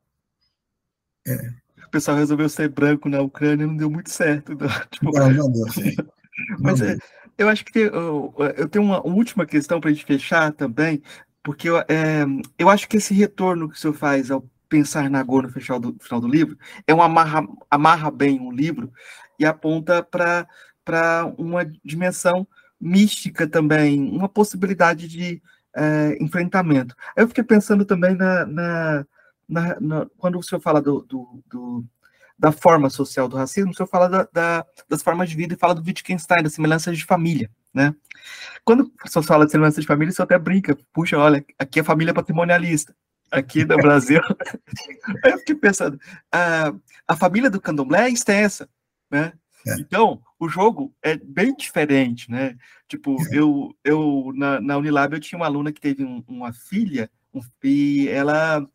É. 1.27 1.53
O 1.87 1.91
pessoal 1.91 2.17
resolveu 2.17 2.49
ser 2.49 2.69
branco 2.69 3.09
na 3.09 3.21
Ucrânia 3.21 3.67
não 3.67 3.77
deu 3.77 3.91
muito 3.91 4.11
certo. 4.11 4.53
Não, 4.55 4.69
tipo... 4.91 5.13
não, 5.13 5.31
não 5.31 5.53
deu. 5.53 5.65
Mas 6.61 6.81
é, 6.81 6.97
eu 7.37 7.49
acho 7.49 7.65
que 7.65 7.79
eu, 7.79 8.35
eu 8.57 8.69
tenho 8.69 8.85
uma 8.85 9.05
última 9.07 9.47
questão 9.47 9.81
para 9.81 9.91
a 9.91 9.93
gente 9.93 10.05
fechar 10.05 10.53
também, 10.53 11.03
porque 11.43 11.69
eu, 11.69 11.79
é, 11.79 12.25
eu 12.59 12.69
acho 12.69 12.89
que 12.89 12.97
esse 12.97 13.15
retorno 13.15 13.69
que 13.69 13.77
o 13.77 13.79
senhor 13.79 13.95
faz 13.95 14.31
ao 14.31 14.45
pensar 14.69 15.09
na 15.09 15.23
Go 15.23 15.43
no 15.43 15.49
final 15.49 15.81
do, 15.81 15.97
final 16.01 16.21
do 16.21 16.29
livro 16.29 16.59
é 16.87 16.95
um 16.95 17.03
amarra, 17.03 17.47
amarra 17.71 18.11
bem 18.11 18.39
um 18.39 18.53
livro 18.53 18.93
e 19.39 19.47
aponta 19.47 20.03
para 20.03 20.47
uma 21.39 21.65
dimensão 21.85 22.47
mística 22.81 23.47
também, 23.47 24.11
uma 24.11 24.29
possibilidade 24.29 25.09
de 25.09 25.43
é, 25.75 26.17
enfrentamento. 26.21 26.95
Eu 27.17 27.29
fiquei 27.29 27.45
pensando 27.45 27.85
também 27.85 28.15
na, 28.15 28.47
na, 28.47 29.07
na, 29.49 29.81
na, 29.81 30.07
quando 30.19 30.39
o 30.39 30.43
senhor 30.43 30.61
fala 30.61 30.83
do, 30.83 31.03
do, 31.03 31.43
do, 31.47 31.85
da 32.39 32.53
forma 32.53 32.91
social 32.91 33.29
do 33.29 33.37
racismo, 33.37 33.71
o 33.71 33.75
senhor 33.75 33.89
fala 33.89 34.09
da, 34.09 34.29
da, 34.33 34.67
das 34.89 35.03
formas 35.03 35.31
de 35.31 35.37
vida 35.37 35.55
e 35.55 35.59
fala 35.59 35.75
do 35.75 35.83
Wittgenstein, 35.83 36.43
das 36.43 36.55
semelhanças 36.55 36.97
de 36.97 37.05
família 37.05 37.51
né? 37.73 37.95
Quando 38.65 38.93
você 39.05 39.23
fala 39.23 39.47
de 39.47 39.53
semelhança 39.53 39.81
de 39.81 39.87
família, 39.87 40.13
você 40.13 40.23
até 40.23 40.39
brinca, 40.39 40.77
puxa, 40.93 41.19
olha, 41.19 41.45
aqui 41.59 41.81
é 41.81 41.85
família 41.85 42.15
patrimonialista, 42.15 42.95
aqui 43.31 43.65
no 43.65 43.77
Brasil. 43.79 44.21
Aí 45.25 45.33
eu 45.33 45.39
fiquei 45.39 45.55
pensando, 45.55 45.99
a, 46.33 46.73
a 47.07 47.17
família 47.17 47.51
do 47.51 47.61
candomblé 47.61 48.07
é 48.07 48.11
extensa, 48.11 48.69
né? 49.11 49.33
É. 49.67 49.75
Então, 49.81 50.21
o 50.39 50.49
jogo 50.49 50.95
é 51.03 51.17
bem 51.17 51.55
diferente, 51.55 52.31
né? 52.31 52.57
Tipo, 52.87 53.17
é. 53.33 53.39
eu, 53.39 53.75
eu 53.85 54.33
na, 54.35 54.61
na 54.61 54.79
Unilab 54.79 55.15
eu 55.15 55.21
tinha 55.21 55.39
uma 55.39 55.47
aluna 55.47 55.73
que 55.73 55.81
teve 55.81 56.05
um, 56.05 56.23
uma 56.29 56.53
filha 56.53 57.11
um, 57.35 57.41
e 57.63 58.09
ela 58.09 58.67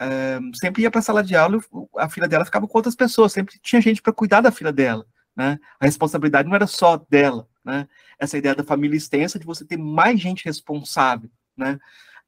é, 0.00 0.38
sempre 0.54 0.82
ia 0.82 0.90
para 0.90 1.00
a 1.00 1.02
sala 1.02 1.22
de 1.22 1.36
aula, 1.36 1.60
a 1.98 2.08
filha 2.08 2.26
dela 2.26 2.44
ficava 2.44 2.66
com 2.66 2.78
outras 2.78 2.96
pessoas, 2.96 3.32
sempre 3.32 3.58
tinha 3.62 3.82
gente 3.82 4.00
para 4.00 4.12
cuidar 4.12 4.40
da 4.40 4.50
filha 4.50 4.72
dela, 4.72 5.04
né? 5.40 5.58
A 5.80 5.86
responsabilidade 5.86 6.46
não 6.46 6.54
era 6.54 6.66
só 6.66 6.98
dela, 7.08 7.48
né? 7.64 7.88
Essa 8.18 8.36
ideia 8.36 8.54
da 8.54 8.62
família 8.62 8.94
extensa, 8.94 9.38
de 9.38 9.46
você 9.46 9.64
ter 9.64 9.78
mais 9.78 10.20
gente 10.20 10.44
responsável, 10.44 11.30
né? 11.56 11.78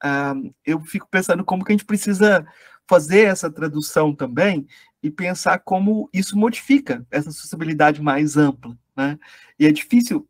Uh, 0.03 0.55
eu 0.65 0.81
fico 0.81 1.07
pensando 1.11 1.45
como 1.45 1.63
que 1.63 1.73
a 1.73 1.75
gente 1.75 1.85
precisa 1.85 2.47
fazer 2.89 3.27
essa 3.27 3.51
tradução 3.51 4.15
também 4.15 4.67
e 5.03 5.11
pensar 5.11 5.59
como 5.59 6.09
isso 6.11 6.39
modifica 6.39 7.07
essa 7.11 7.31
sociabilidade 7.31 8.01
mais 8.01 8.39
ampla, 8.39 8.75
né? 8.97 9.19
E 9.59 9.67
é 9.67 9.73
difícil, 9.73 10.27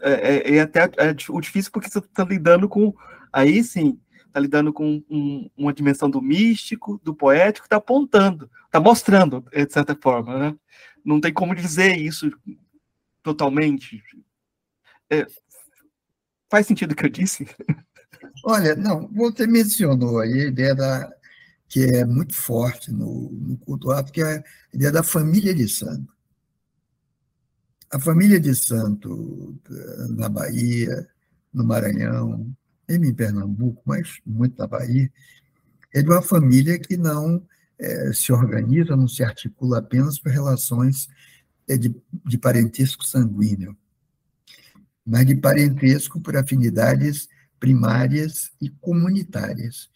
é, 0.00 0.12
é, 0.12 0.56
é 0.58 0.60
até 0.60 0.82
é 0.98 1.16
o 1.28 1.40
difícil 1.40 1.72
porque 1.72 1.90
você 1.90 1.98
está 1.98 2.22
lidando 2.22 2.68
com, 2.68 2.94
aí 3.32 3.64
sim, 3.64 3.98
está 4.28 4.38
lidando 4.38 4.72
com 4.72 5.02
um, 5.10 5.50
uma 5.56 5.72
dimensão 5.72 6.08
do 6.08 6.22
místico, 6.22 7.00
do 7.02 7.12
poético, 7.12 7.66
está 7.66 7.78
apontando, 7.78 8.48
está 8.66 8.78
mostrando, 8.78 9.44
de 9.52 9.72
certa 9.72 9.98
forma, 10.00 10.38
né? 10.38 10.54
Não 11.04 11.20
tem 11.20 11.32
como 11.32 11.54
dizer 11.54 11.96
isso 11.96 12.30
totalmente. 13.22 14.02
É, 15.10 15.26
faz 16.50 16.66
sentido 16.66 16.92
o 16.92 16.96
que 16.96 17.06
eu 17.06 17.10
disse? 17.10 17.46
Olha, 18.44 18.74
não, 18.74 19.08
você 19.08 19.46
mencionou 19.46 20.20
aí 20.20 20.42
a 20.42 20.46
ideia 20.46 20.74
da, 20.74 21.12
que 21.68 21.84
é 21.84 22.04
muito 22.04 22.34
forte 22.34 22.92
no, 22.92 23.30
no 23.30 23.56
culto 23.58 23.90
árabe, 23.90 24.12
que 24.12 24.22
é 24.22 24.36
a 24.36 24.44
ideia 24.74 24.92
da 24.92 25.02
família 25.02 25.54
de 25.54 25.68
santo. 25.68 26.12
A 27.90 27.98
família 27.98 28.40
de 28.40 28.54
santo 28.54 29.58
na 30.10 30.28
Bahia, 30.28 31.08
no 31.52 31.64
Maranhão, 31.64 32.54
em 32.88 33.14
Pernambuco, 33.14 33.82
mas 33.84 34.20
muito 34.24 34.58
na 34.58 34.66
Bahia, 34.66 35.10
é 35.94 36.02
de 36.02 36.08
uma 36.08 36.22
família 36.22 36.78
que 36.78 36.96
não 36.96 37.46
é, 37.82 38.12
se 38.12 38.32
organiza, 38.32 38.96
não 38.96 39.08
se 39.08 39.24
articula 39.24 39.78
apenas 39.78 40.18
por 40.18 40.30
relações 40.30 41.08
é, 41.68 41.76
de, 41.76 41.94
de 42.24 42.38
parentesco 42.38 43.04
sanguíneo, 43.04 43.76
mas 45.04 45.26
de 45.26 45.34
parentesco 45.34 46.20
por 46.20 46.36
afinidades 46.36 47.28
primárias 47.58 48.52
e 48.60 48.68
comunitárias. 48.68 49.90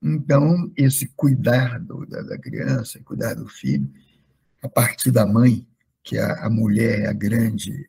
Então, 0.00 0.70
esse 0.76 1.08
cuidar 1.16 1.80
do, 1.80 2.06
da, 2.06 2.22
da, 2.22 2.38
criança, 2.38 3.00
cuidar 3.04 3.34
do 3.34 3.48
filho, 3.48 3.90
a 4.62 4.68
partir 4.68 5.10
da 5.10 5.26
mãe, 5.26 5.66
que 6.02 6.16
a, 6.18 6.46
a 6.46 6.50
mulher 6.50 7.00
é 7.00 7.06
a 7.08 7.12
grande, 7.12 7.88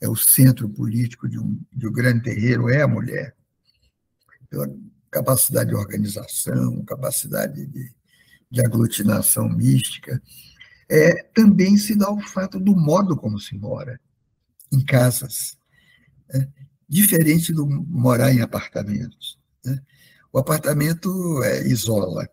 é 0.00 0.08
o 0.08 0.16
centro 0.16 0.68
político 0.68 1.28
de 1.28 1.38
um, 1.38 1.60
de 1.70 1.86
um 1.86 1.92
grande 1.92 2.22
terreiro, 2.22 2.70
é 2.70 2.80
a 2.80 2.88
mulher. 2.88 3.34
Então, 4.42 4.80
capacidade 5.10 5.70
de 5.70 5.76
organização, 5.76 6.82
capacidade 6.84 7.66
de, 7.66 7.92
de 8.50 8.64
aglutinação 8.64 9.48
mística, 9.48 10.22
é, 10.88 11.22
também 11.34 11.76
se 11.76 11.94
dá 11.94 12.10
o 12.10 12.20
fato 12.20 12.58
do 12.58 12.74
modo 12.74 13.16
como 13.16 13.38
se 13.38 13.56
mora 13.56 14.00
em 14.72 14.84
casas. 14.84 15.58
Né? 16.32 16.48
diferente 16.88 17.52
do 17.52 17.66
morar 17.66 18.32
em 18.32 18.40
apartamentos. 18.40 19.38
Né? 19.64 19.78
O 20.32 20.38
apartamento 20.38 21.42
é, 21.44 21.66
isola. 21.68 22.28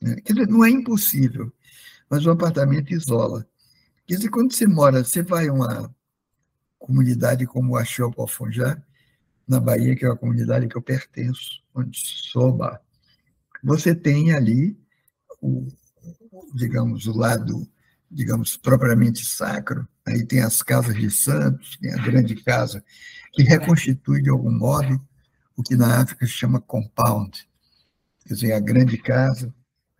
Né? 0.00 0.16
Quer 0.24 0.32
dizer, 0.32 0.48
não 0.48 0.64
é 0.64 0.70
impossível, 0.70 1.52
mas 2.08 2.24
o 2.24 2.30
apartamento 2.30 2.92
isola. 2.92 3.46
Quer 4.06 4.16
dizer, 4.16 4.30
quando 4.30 4.52
você 4.52 4.66
mora, 4.66 5.04
você 5.04 5.22
vai 5.22 5.48
a 5.48 5.52
uma 5.52 5.94
comunidade 6.78 7.46
como 7.46 7.76
a 7.76 7.84
Chocofonjá, 7.84 8.82
na 9.46 9.60
Bahia, 9.60 9.94
que 9.94 10.04
é 10.04 10.08
uma 10.08 10.16
comunidade 10.16 10.66
que 10.66 10.76
eu 10.76 10.82
pertenço, 10.82 11.62
onde 11.74 11.98
soba, 11.98 12.80
você 13.62 13.94
tem 13.94 14.32
ali 14.32 14.76
o, 15.42 15.66
digamos, 16.54 17.06
o 17.06 17.16
lado, 17.16 17.68
digamos, 18.10 18.56
propriamente 18.56 19.26
sacro, 19.26 19.86
aí 20.06 20.24
tem 20.24 20.40
as 20.40 20.62
casas 20.62 20.94
de 20.94 21.10
santos, 21.10 21.76
tem 21.78 21.92
a 21.92 22.02
grande 22.02 22.36
casa 22.36 22.82
que 23.32 23.42
reconstitui, 23.42 24.22
de 24.22 24.30
algum 24.30 24.52
modo, 24.52 25.00
o 25.56 25.62
que 25.62 25.76
na 25.76 26.00
África 26.00 26.24
se 26.26 26.32
chama 26.32 26.60
compound, 26.60 27.46
quer 28.24 28.34
dizer, 28.34 28.52
a 28.52 28.60
grande 28.60 28.96
casa, 28.96 29.52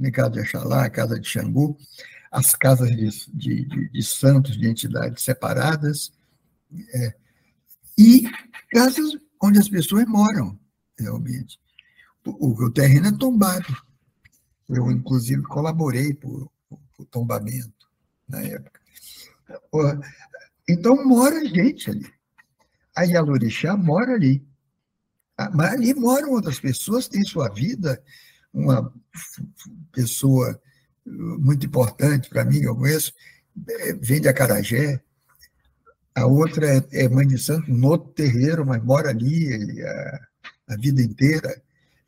a 0.03 0.11
casa 0.11 0.31
de 0.31 0.41
Axalá, 0.41 0.85
a 0.85 0.91
casa 0.91 1.19
de 1.19 1.29
Xangu, 1.29 1.77
as 2.31 2.55
casas 2.55 2.89
de, 2.91 3.09
de, 3.35 3.65
de, 3.67 3.89
de 3.91 4.03
santos, 4.03 4.57
de 4.57 4.69
entidades 4.69 5.23
separadas, 5.23 6.13
é, 6.95 7.15
e 7.99 8.25
casas 8.71 9.13
onde 9.43 9.59
as 9.59 9.69
pessoas 9.69 10.07
moram, 10.07 10.59
realmente. 10.99 11.61
O, 12.25 12.65
o 12.65 12.71
terreno 12.71 13.09
é 13.09 13.19
tombado. 13.19 13.77
Eu, 14.69 14.91
inclusive, 14.91 15.43
colaborei 15.43 16.15
por, 16.15 16.51
por 16.97 17.07
tombamento 17.07 17.89
na 18.29 18.43
época. 18.43 18.81
Então, 20.69 21.05
mora 21.05 21.45
gente 21.45 21.91
ali. 21.91 22.11
A 22.95 23.03
Yalorixá 23.03 23.77
mora 23.77 24.15
ali. 24.15 24.47
Ah, 25.37 25.51
mas 25.53 25.73
ali 25.73 25.95
moram 25.95 26.31
outras 26.31 26.61
pessoas, 26.61 27.09
têm 27.09 27.23
sua 27.25 27.49
vida. 27.49 28.03
Uma 28.53 28.93
pessoa 29.93 30.61
muito 31.05 31.67
importante 31.67 32.29
para 32.29 32.45
mim, 32.45 32.61
eu 32.61 32.77
conheço, 32.77 33.13
é, 33.69 33.93
vem 33.95 34.21
de 34.21 34.29
Acarajé. 34.29 35.01
A 36.15 36.27
outra 36.27 36.67
é, 36.67 37.05
é 37.05 37.09
mãe 37.09 37.27
de 37.27 37.39
santo, 37.39 37.71
no 37.71 37.89
outro 37.89 38.11
terreiro, 38.13 38.67
mas 38.67 38.83
mora 38.85 39.09
ali 39.09 39.83
a, 39.83 40.21
a 40.69 40.77
vida 40.77 41.03
inteira. 41.03 41.63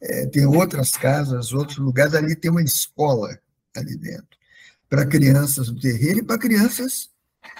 É, 0.06 0.26
tem 0.26 0.44
outras 0.44 0.90
casas, 0.90 1.52
outros 1.52 1.78
lugares. 1.78 2.14
Ali 2.14 2.36
tem 2.36 2.50
uma 2.50 2.62
escola 2.62 3.38
ali 3.74 3.96
dentro, 3.96 4.38
para 4.88 5.06
crianças 5.06 5.68
do 5.68 5.80
terreiro 5.80 6.18
e 6.18 6.22
para 6.22 6.38
crianças 6.38 7.10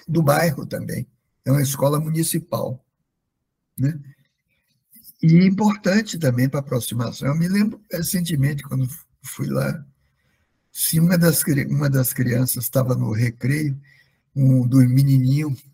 do 0.07 0.23
bairro 0.23 0.67
também. 0.67 1.07
É 1.45 1.51
uma 1.51 1.63
escola 1.63 1.99
municipal. 1.99 2.85
Né? 3.79 3.99
E 5.23 5.47
importante 5.47 6.19
também 6.19 6.49
para 6.49 6.61
aproximação, 6.61 7.29
eu 7.29 7.35
me 7.35 7.49
lembro 7.49 7.81
recentemente, 7.91 8.63
quando 8.63 8.89
fui 9.23 9.49
lá, 9.49 9.85
se 10.71 11.01
uma 11.01 11.17
das, 11.17 11.43
uma 11.69 11.89
das 11.89 12.13
crianças 12.13 12.65
estava 12.65 12.95
no 12.95 13.13
recreio, 13.13 13.81
um 14.37 14.67
dos 14.67 14.87
menininhos, 14.87 15.65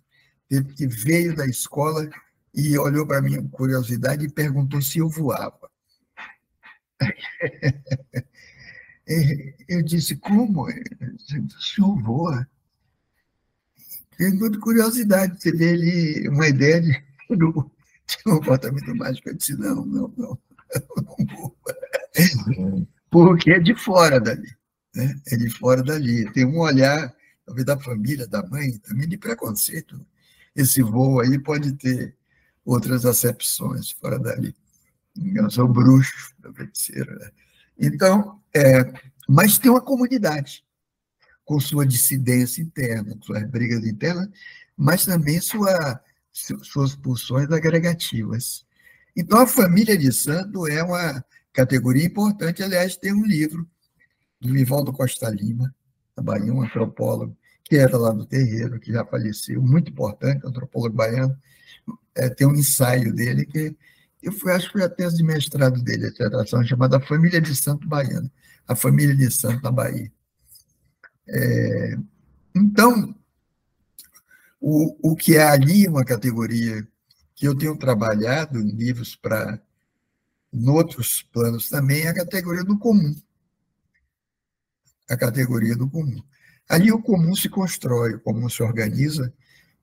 que 0.77 0.87
veio 0.87 1.35
da 1.35 1.47
escola 1.47 2.09
e 2.55 2.77
olhou 2.79 3.07
para 3.07 3.23
mim 3.23 3.37
com 3.37 3.49
curiosidade 3.49 4.27
e 4.27 4.31
perguntou 4.31 4.83
se 4.83 4.99
eu 4.99 5.09
voava. 5.09 5.70
Eu 9.69 9.83
disse, 9.83 10.15
como? 10.17 10.67
Senhor 11.59 12.01
voa? 12.01 12.47
Tenho 14.17 14.37
muita 14.37 14.59
curiosidade, 14.61 15.41
você 15.41 15.51
vê 15.51 15.71
ali 15.71 16.29
uma 16.29 16.47
ideia 16.47 16.81
de, 16.81 16.93
tinha 17.27 18.35
um 18.35 18.39
comportamento 18.39 18.95
mágico. 18.95 19.29
Eu 19.29 19.35
disse, 19.35 19.57
não, 19.57 19.85
não, 19.85 20.13
não, 20.17 20.39
não 20.97 21.27
vou. 21.37 21.57
Porque 23.11 23.51
é 23.51 23.59
de 23.59 23.75
fora 23.75 24.21
dali. 24.21 24.49
Né? 24.95 25.21
É 25.27 25.37
de 25.37 25.51
fora 25.51 25.83
dali. 25.83 26.31
Tem 26.33 26.45
um 26.45 26.59
olhar, 26.59 27.15
talvez 27.45 27.65
da 27.65 27.79
família, 27.79 28.27
da 28.27 28.47
mãe, 28.47 28.79
também 28.79 29.09
de 29.09 29.17
preconceito. 29.17 29.99
Esse 30.55 30.83
voo 30.83 31.21
aí 31.21 31.39
pode 31.39 31.73
ter 31.75 32.17
outras 32.65 33.07
acepções 33.07 33.91
fora 33.93 34.19
dali. 34.19 34.55
Eu 35.35 35.51
sou 35.51 35.69
bruxo 35.69 36.35
da 36.39 36.53
feiticeira. 36.53 37.15
Né? 37.15 37.31
Então, 37.79 38.41
é, 38.55 38.93
mas 39.29 39.59
tem 39.59 39.71
uma 39.71 39.81
comunidade 39.81 40.65
com 41.45 41.61
sua 41.61 41.87
dissidência 41.87 42.63
interna, 42.63 43.19
suas 43.23 43.45
brigas 43.51 43.85
internas, 43.85 44.29
mas 44.77 45.05
também 45.05 45.41
sua 45.41 46.01
suas 46.33 46.95
pulsões 46.95 47.51
agregativas. 47.51 48.65
Então, 49.17 49.41
a 49.41 49.47
família 49.47 49.97
de 49.97 50.13
santo 50.13 50.67
é 50.67 50.83
uma 50.83 51.25
categoria 51.53 52.07
importante. 52.07 52.63
Aliás, 52.63 52.97
tem 52.97 53.13
um 53.13 53.27
livro 53.27 53.69
do 54.41 54.53
Vivaldo 54.53 54.93
Costa 54.93 55.29
Lima, 55.29 55.75
da 56.17 56.23
Bahia, 56.23 56.53
um 56.53 56.63
antropólogo, 56.63 57.37
que 57.65 57.77
era 57.77 57.97
lá 57.99 58.13
do 58.13 58.25
terreiro, 58.25 58.81
que 58.81 58.93
já 58.93 59.05
faleceu, 59.05 59.61
muito 59.61 59.91
importante, 59.91 60.47
antropólogo 60.47 60.97
baiano. 60.97 61.37
É, 62.15 62.29
tem 62.29 62.47
um 62.47 62.55
ensaio 62.55 63.13
dele 63.13 63.45
que 63.45 63.77
eu 64.23 64.33
fui, 64.33 64.53
acho 64.53 64.67
que 64.67 64.73
foi 64.73 64.83
a 64.83 64.89
tese 64.89 65.17
de 65.17 65.23
mestrado 65.23 65.83
dele, 65.83 66.07
a 66.07 66.65
chamada 66.65 67.01
Família 67.01 67.41
de 67.41 67.55
Santo 67.55 67.89
Baiano, 67.89 68.31
a 68.67 68.77
família 68.77 69.17
de 69.17 69.31
santo 69.31 69.63
na 69.63 69.73
Bahia. 69.73 70.13
É, 71.29 71.97
então, 72.55 73.15
o, 74.61 75.13
o 75.13 75.17
que 75.17 75.37
é 75.37 75.43
ali 75.43 75.89
uma 75.89 76.05
categoria 76.05 76.87
que 77.35 77.49
eu 77.49 77.57
tenho 77.57 77.77
trabalhado 77.77 78.61
em 78.61 78.71
livros 78.71 79.17
para 79.17 79.61
outros 80.53 81.23
planos 81.33 81.69
também 81.69 82.03
é 82.03 82.09
a 82.09 82.15
categoria 82.15 82.63
do 82.63 82.79
comum. 82.79 83.15
A 85.09 85.17
categoria 85.17 85.75
do 85.75 85.89
comum. 85.89 86.23
Ali 86.69 86.93
o 86.93 87.03
comum 87.03 87.35
se 87.35 87.49
constrói, 87.49 88.15
o 88.15 88.21
comum 88.21 88.49
se 88.49 88.63
organiza, 88.63 89.33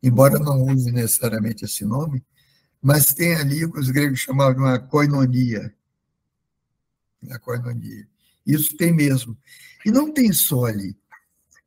embora 0.01 0.39
não 0.39 0.63
use 0.63 0.91
necessariamente 0.91 1.65
esse 1.65 1.83
nome, 1.83 2.23
mas 2.82 3.13
tem 3.13 3.36
ali 3.36 3.65
o 3.65 3.71
que 3.71 3.80
os 3.80 3.89
gregos 3.89 4.19
chamavam 4.19 4.53
de 4.53 4.59
uma 4.59 4.80
koinonia. 4.80 5.73
A 7.32 7.39
koinonia. 7.39 8.07
Isso 8.45 8.78
tem 8.78 8.93
mesmo. 8.93 9.38
E 9.86 9.91
não 9.91 10.13
tem 10.13 10.32
só 10.32 10.65
ali. 10.65 10.95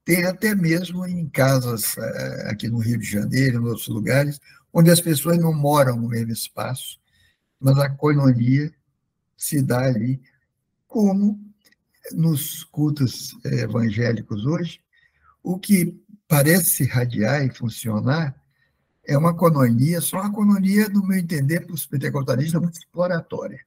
Tem 0.05 0.25
até 0.25 0.55
mesmo 0.55 1.07
em 1.07 1.29
casas 1.29 1.97
eh, 1.99 2.49
aqui 2.51 2.69
no 2.69 2.79
Rio 2.79 2.99
de 2.99 3.07
Janeiro, 3.07 3.61
em 3.61 3.67
outros 3.67 3.89
lugares, 3.89 4.41
onde 4.73 4.91
as 4.91 5.01
pessoas 5.01 5.39
não 5.39 5.53
moram 5.53 5.97
no 5.97 6.09
mesmo 6.09 6.33
espaço, 6.33 6.99
mas 7.59 7.79
a 7.79 7.91
coinonia 7.91 8.73
se 9.37 9.63
dá 9.63 9.81
ali, 9.81 10.21
como 10.87 11.39
nos 12.13 12.65
cultos 12.65 13.37
eh, 13.45 13.61
evangélicos 13.61 14.47
hoje, 14.47 14.81
O 15.43 15.59
que 15.59 15.99
parece 16.29 16.85
radiar 16.85 17.45
e 17.45 17.51
funcionar 17.51 18.40
é 19.11 19.19
uma 19.19 19.35
cononia, 19.35 20.01
só 20.01 20.21
uma 20.21 20.33
cononia, 20.33 20.89
no 20.89 21.05
meu 21.05 21.19
entender, 21.19 21.67
para 21.67 21.75
os 21.75 21.85
pentecostalistas, 21.85 22.63
muito 22.63 22.79
exploratória. 22.79 23.61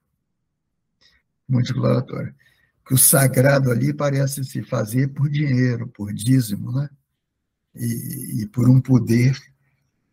Muito 1.46 1.66
exploratória. 1.66 2.34
Que 2.86 2.94
o 2.94 2.98
sagrado 2.98 3.70
ali 3.70 3.92
parece 3.92 4.42
se 4.42 4.62
fazer 4.62 5.08
por 5.08 5.28
dinheiro, 5.28 5.86
por 5.86 6.14
dízimo, 6.14 6.72
né? 6.72 6.88
e, 7.74 8.40
e 8.40 8.46
por 8.46 8.70
um 8.70 8.80
poder 8.80 9.38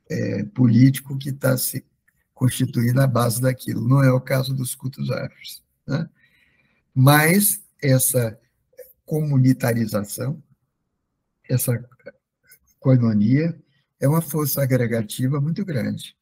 é, 0.10 0.44
político 0.44 1.18
que 1.18 1.30
está 1.30 1.58
se 1.58 1.86
constituindo 2.34 3.00
a 3.00 3.08
base 3.08 3.42
daquilo. 3.42 3.88
Não 3.88 4.04
é 4.04 4.12
o 4.12 4.20
caso 4.20 4.54
dos 4.54 4.76
cultos 4.76 5.10
árabes. 5.10 5.64
Né? 5.88 6.10
Mas 6.94 7.64
essa 7.82 8.38
comunitarização, 9.06 10.44
essa 11.48 11.82
coinonia, 12.82 13.58
é 14.02 14.08
uma 14.08 14.22
força 14.22 14.62
agregativa 14.62 15.40
muito 15.40 15.64
grande. 15.64 16.18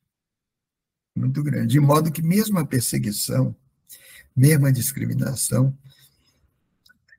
Muito 1.15 1.41
grande. 1.41 1.67
De 1.67 1.79
modo 1.79 2.11
que, 2.11 2.21
mesmo 2.21 2.59
a 2.59 2.65
perseguição, 2.65 3.55
mesmo 4.35 4.67
a 4.67 4.71
discriminação, 4.71 5.75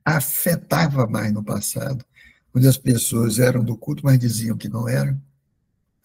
afetava 0.05 1.07
mais 1.07 1.33
no 1.33 1.43
passado, 1.43 2.05
quando 2.51 2.67
as 2.67 2.77
pessoas 2.77 3.39
eram 3.39 3.63
do 3.63 3.75
culto, 3.75 4.05
mas 4.05 4.19
diziam 4.19 4.57
que 4.57 4.69
não 4.69 4.87
eram. 4.87 5.19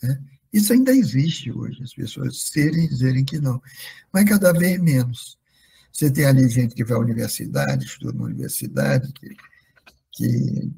Né? 0.03 0.23
Isso 0.53 0.73
ainda 0.73 0.93
existe 0.93 1.53
hoje, 1.53 1.83
as 1.83 1.93
pessoas 1.93 2.43
serem 2.43 2.85
e 2.85 2.89
dizerem 2.89 3.25
que 3.25 3.39
não, 3.39 3.61
mas 4.13 4.25
cada 4.29 4.53
vez 4.53 4.81
menos. 4.81 5.39
Você 5.93 6.11
tem 6.11 6.25
ali 6.25 6.49
gente 6.49 6.75
que 6.75 6.85
vai 6.85 6.97
à 6.97 7.01
universidade, 7.01 7.87
estuda 7.87 8.13
na 8.13 8.25
universidade, 8.25 9.13
que, 9.13 9.37
que 10.13 10.73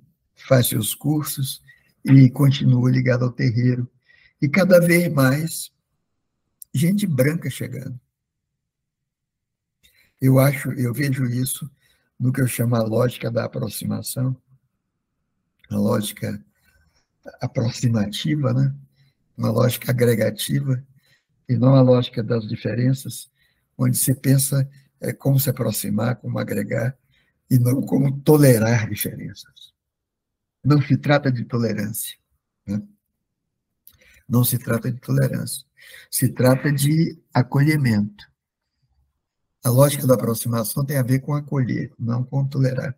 faz 0.49 0.69
seus 0.69 0.95
cursos, 0.95 1.61
e 2.13 2.31
continua 2.31 2.91
ligado 2.91 3.25
ao 3.25 3.33
terreiro. 3.33 3.89
E 4.41 4.49
cada 4.49 4.81
vez 4.81 5.13
mais 5.13 5.71
gente 6.73 7.07
branca 7.07 7.51
chegando. 7.51 7.99
Eu 10.21 10.39
acho, 10.39 10.73
eu 10.73 10.93
vejo 10.93 11.27
isso 11.27 11.71
no 12.19 12.33
que 12.33 12.41
eu 12.41 12.47
chamo 12.49 12.75
a 12.75 12.83
lógica 12.83 13.31
da 13.31 13.45
aproximação, 13.45 14.37
a 15.71 15.77
lógica 15.77 16.45
aproximativa, 17.41 18.53
né? 18.53 18.75
uma 19.37 19.51
lógica 19.51 19.93
agregativa, 19.93 20.85
e 21.49 21.57
não 21.57 21.75
a 21.75 21.81
lógica 21.81 22.23
das 22.23 22.47
diferenças, 22.49 23.31
onde 23.77 23.97
se 23.97 24.15
pensa 24.15 24.69
é, 25.01 25.13
como 25.13 25.39
se 25.39 25.49
aproximar, 25.49 26.17
como 26.17 26.39
agregar, 26.39 26.97
e 27.49 27.59
não 27.59 27.81
como 27.81 28.21
tolerar 28.21 28.89
diferenças. 28.91 29.73
Não 30.65 30.83
se 30.83 30.97
trata 30.97 31.31
de 31.31 31.45
tolerância. 31.45 32.17
Né? 32.67 32.83
Não 34.29 34.45
se 34.45 34.59
trata 34.59 34.91
de 34.91 35.01
tolerância. 35.01 35.65
Se 36.11 36.29
trata 36.29 36.73
de 36.73 37.19
acolhimento. 37.33 38.27
A 39.65 39.71
lógica 39.71 40.07
da 40.07 40.15
aproximação 40.15 40.85
tem 40.85 40.97
a 40.97 41.03
ver 41.03 41.21
com 41.21 41.35
acolher, 41.35 41.93
não 41.99 42.25
com 42.25 42.47
tolerar. 42.47 42.97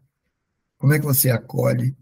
Como 0.76 0.92
é 0.92 0.98
que 0.98 1.04
você 1.04 1.30
acolhe 1.30 1.96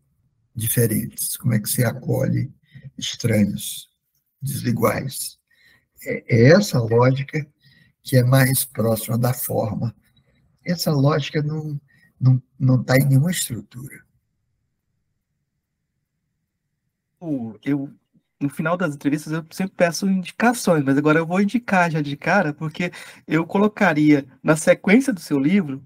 diferentes? 0.54 1.36
Como 1.36 1.54
é 1.54 1.58
que 1.58 1.68
você 1.68 1.84
acolhe 1.84 2.52
estranhos, 2.96 3.88
desiguais? 4.40 5.38
É, 6.02 6.36
é 6.36 6.52
essa 6.52 6.78
lógica 6.78 7.46
que 8.02 8.16
é 8.16 8.22
mais 8.22 8.64
próxima 8.64 9.18
da 9.18 9.34
forma. 9.34 9.94
Essa 10.64 10.92
lógica 10.92 11.42
não 11.42 11.74
está 11.74 11.80
não, 12.20 12.42
não 12.58 12.82
tá 12.82 12.96
em 12.96 13.06
nenhuma 13.06 13.30
estrutura 13.30 14.07
eu 17.64 17.90
no 18.40 18.48
final 18.48 18.76
das 18.76 18.94
entrevistas 18.94 19.32
eu 19.32 19.44
sempre 19.50 19.74
peço 19.76 20.08
indicações, 20.08 20.84
mas 20.84 20.96
agora 20.96 21.18
eu 21.18 21.26
vou 21.26 21.40
indicar 21.40 21.90
já 21.90 22.00
de 22.00 22.16
cara, 22.16 22.52
porque 22.54 22.92
eu 23.26 23.44
colocaria 23.44 24.26
na 24.42 24.56
sequência 24.56 25.12
do 25.12 25.20
seu 25.20 25.38
livro, 25.38 25.82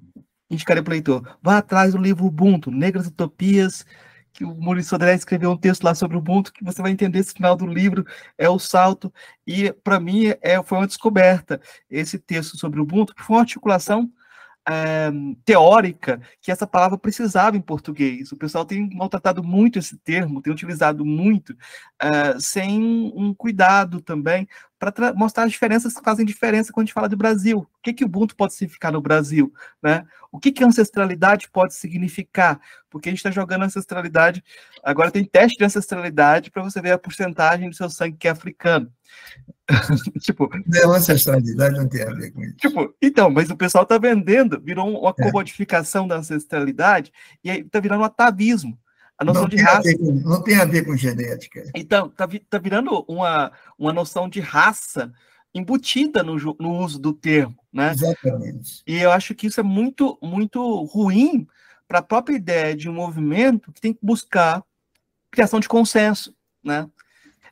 indicaria 0.50 0.82
para 0.82 0.90
o 0.90 0.94
leitor, 0.94 1.38
vá 1.42 1.58
atrás 1.58 1.92
do 1.92 1.98
livro 1.98 2.26
Ubuntu, 2.26 2.70
Negras 2.70 3.06
Utopias, 3.06 3.86
que 4.32 4.44
o 4.44 4.54
Maurício 4.54 4.90
Sodré 4.90 5.14
escreveu 5.14 5.50
um 5.50 5.56
texto 5.56 5.84
lá 5.84 5.94
sobre 5.94 6.16
o 6.16 6.20
Ubuntu, 6.20 6.52
que 6.52 6.64
você 6.64 6.80
vai 6.82 6.90
entender 6.90 7.18
esse 7.18 7.32
final 7.34 7.56
do 7.56 7.66
livro, 7.66 8.04
é 8.36 8.48
o 8.48 8.58
salto, 8.58 9.12
e 9.46 9.72
para 9.72 10.00
mim 10.00 10.26
é, 10.40 10.62
foi 10.62 10.78
uma 10.78 10.86
descoberta 10.86 11.60
esse 11.90 12.18
texto 12.18 12.56
sobre 12.58 12.80
o 12.80 12.82
Ubuntu, 12.82 13.14
que 13.14 13.22
foi 13.22 13.36
uma 13.36 13.42
articulação 13.42 14.10
teórica 15.44 16.20
que 16.40 16.52
essa 16.52 16.66
palavra 16.66 16.96
precisava 16.96 17.56
em 17.56 17.60
português. 17.60 18.30
O 18.32 18.36
pessoal 18.36 18.64
tem 18.64 18.88
maltratado 18.94 19.42
muito 19.42 19.78
esse 19.78 19.96
termo, 19.98 20.40
tem 20.40 20.52
utilizado 20.52 21.04
muito, 21.04 21.56
é, 22.00 22.38
sem 22.38 23.12
um 23.14 23.34
cuidado 23.34 24.00
também 24.00 24.46
para 24.90 25.12
mostrar 25.14 25.44
as 25.44 25.52
diferenças 25.52 25.94
que 25.94 26.02
fazem 26.02 26.26
diferença 26.26 26.72
quando 26.72 26.84
a 26.84 26.86
gente 26.86 26.94
fala 26.94 27.08
do 27.08 27.16
Brasil. 27.16 27.58
O 27.58 27.82
que, 27.82 27.92
que 27.92 28.02
o 28.02 28.06
Ubuntu 28.06 28.34
pode 28.34 28.54
significar 28.54 28.90
no 28.90 29.00
Brasil? 29.00 29.52
Né? 29.82 30.04
O 30.30 30.40
que, 30.40 30.50
que 30.50 30.64
ancestralidade 30.64 31.48
pode 31.50 31.74
significar? 31.74 32.60
Porque 32.90 33.08
a 33.08 33.12
gente 33.12 33.18
está 33.18 33.30
jogando 33.30 33.62
ancestralidade. 33.62 34.42
Agora 34.82 35.10
tem 35.10 35.24
teste 35.24 35.58
de 35.58 35.64
ancestralidade 35.64 36.50
para 36.50 36.62
você 36.62 36.80
ver 36.80 36.92
a 36.92 36.98
porcentagem 36.98 37.68
do 37.68 37.76
seu 37.76 37.88
sangue 37.90 38.16
que 38.16 38.26
é 38.26 38.30
africano. 38.30 38.90
tipo, 40.20 40.50
não, 40.66 40.92
ancestralidade 40.92 41.76
não 41.76 41.88
tem 41.88 42.02
a 42.02 42.12
ver 42.12 42.32
com 42.32 42.42
isso. 42.42 42.56
Tipo, 42.56 42.94
então, 43.00 43.30
mas 43.30 43.50
o 43.50 43.56
pessoal 43.56 43.84
está 43.84 43.98
vendendo, 43.98 44.60
virou 44.60 45.00
uma 45.00 45.14
é. 45.18 45.22
comodificação 45.22 46.08
da 46.08 46.16
ancestralidade 46.16 47.12
e 47.44 47.50
aí 47.50 47.60
está 47.60 47.78
virando 47.78 48.00
um 48.00 48.06
atavismo. 48.06 48.78
A 49.22 49.24
noção 49.24 49.42
não 49.42 49.48
de 49.48 49.56
raça. 49.56 49.96
Com, 49.96 50.12
não 50.12 50.42
tem 50.42 50.56
a 50.56 50.64
ver 50.64 50.84
com 50.84 50.96
genética. 50.96 51.70
Então, 51.74 52.06
está 52.06 52.28
tá 52.50 52.58
virando 52.58 53.04
uma, 53.08 53.52
uma 53.78 53.92
noção 53.92 54.28
de 54.28 54.40
raça 54.40 55.12
embutida 55.54 56.22
no, 56.22 56.36
no 56.58 56.78
uso 56.78 56.98
do 56.98 57.12
termo, 57.12 57.56
né? 57.72 57.92
Exatamente. 57.92 58.82
E 58.84 58.98
eu 58.98 59.12
acho 59.12 59.34
que 59.34 59.46
isso 59.46 59.60
é 59.60 59.62
muito, 59.62 60.18
muito 60.20 60.82
ruim 60.84 61.46
para 61.86 62.00
a 62.00 62.02
própria 62.02 62.34
ideia 62.34 62.74
de 62.74 62.88
um 62.88 62.94
movimento 62.94 63.70
que 63.70 63.80
tem 63.80 63.92
que 63.92 64.00
buscar 64.02 64.64
criação 65.30 65.60
de 65.60 65.68
consenso, 65.68 66.34
né? 66.64 66.88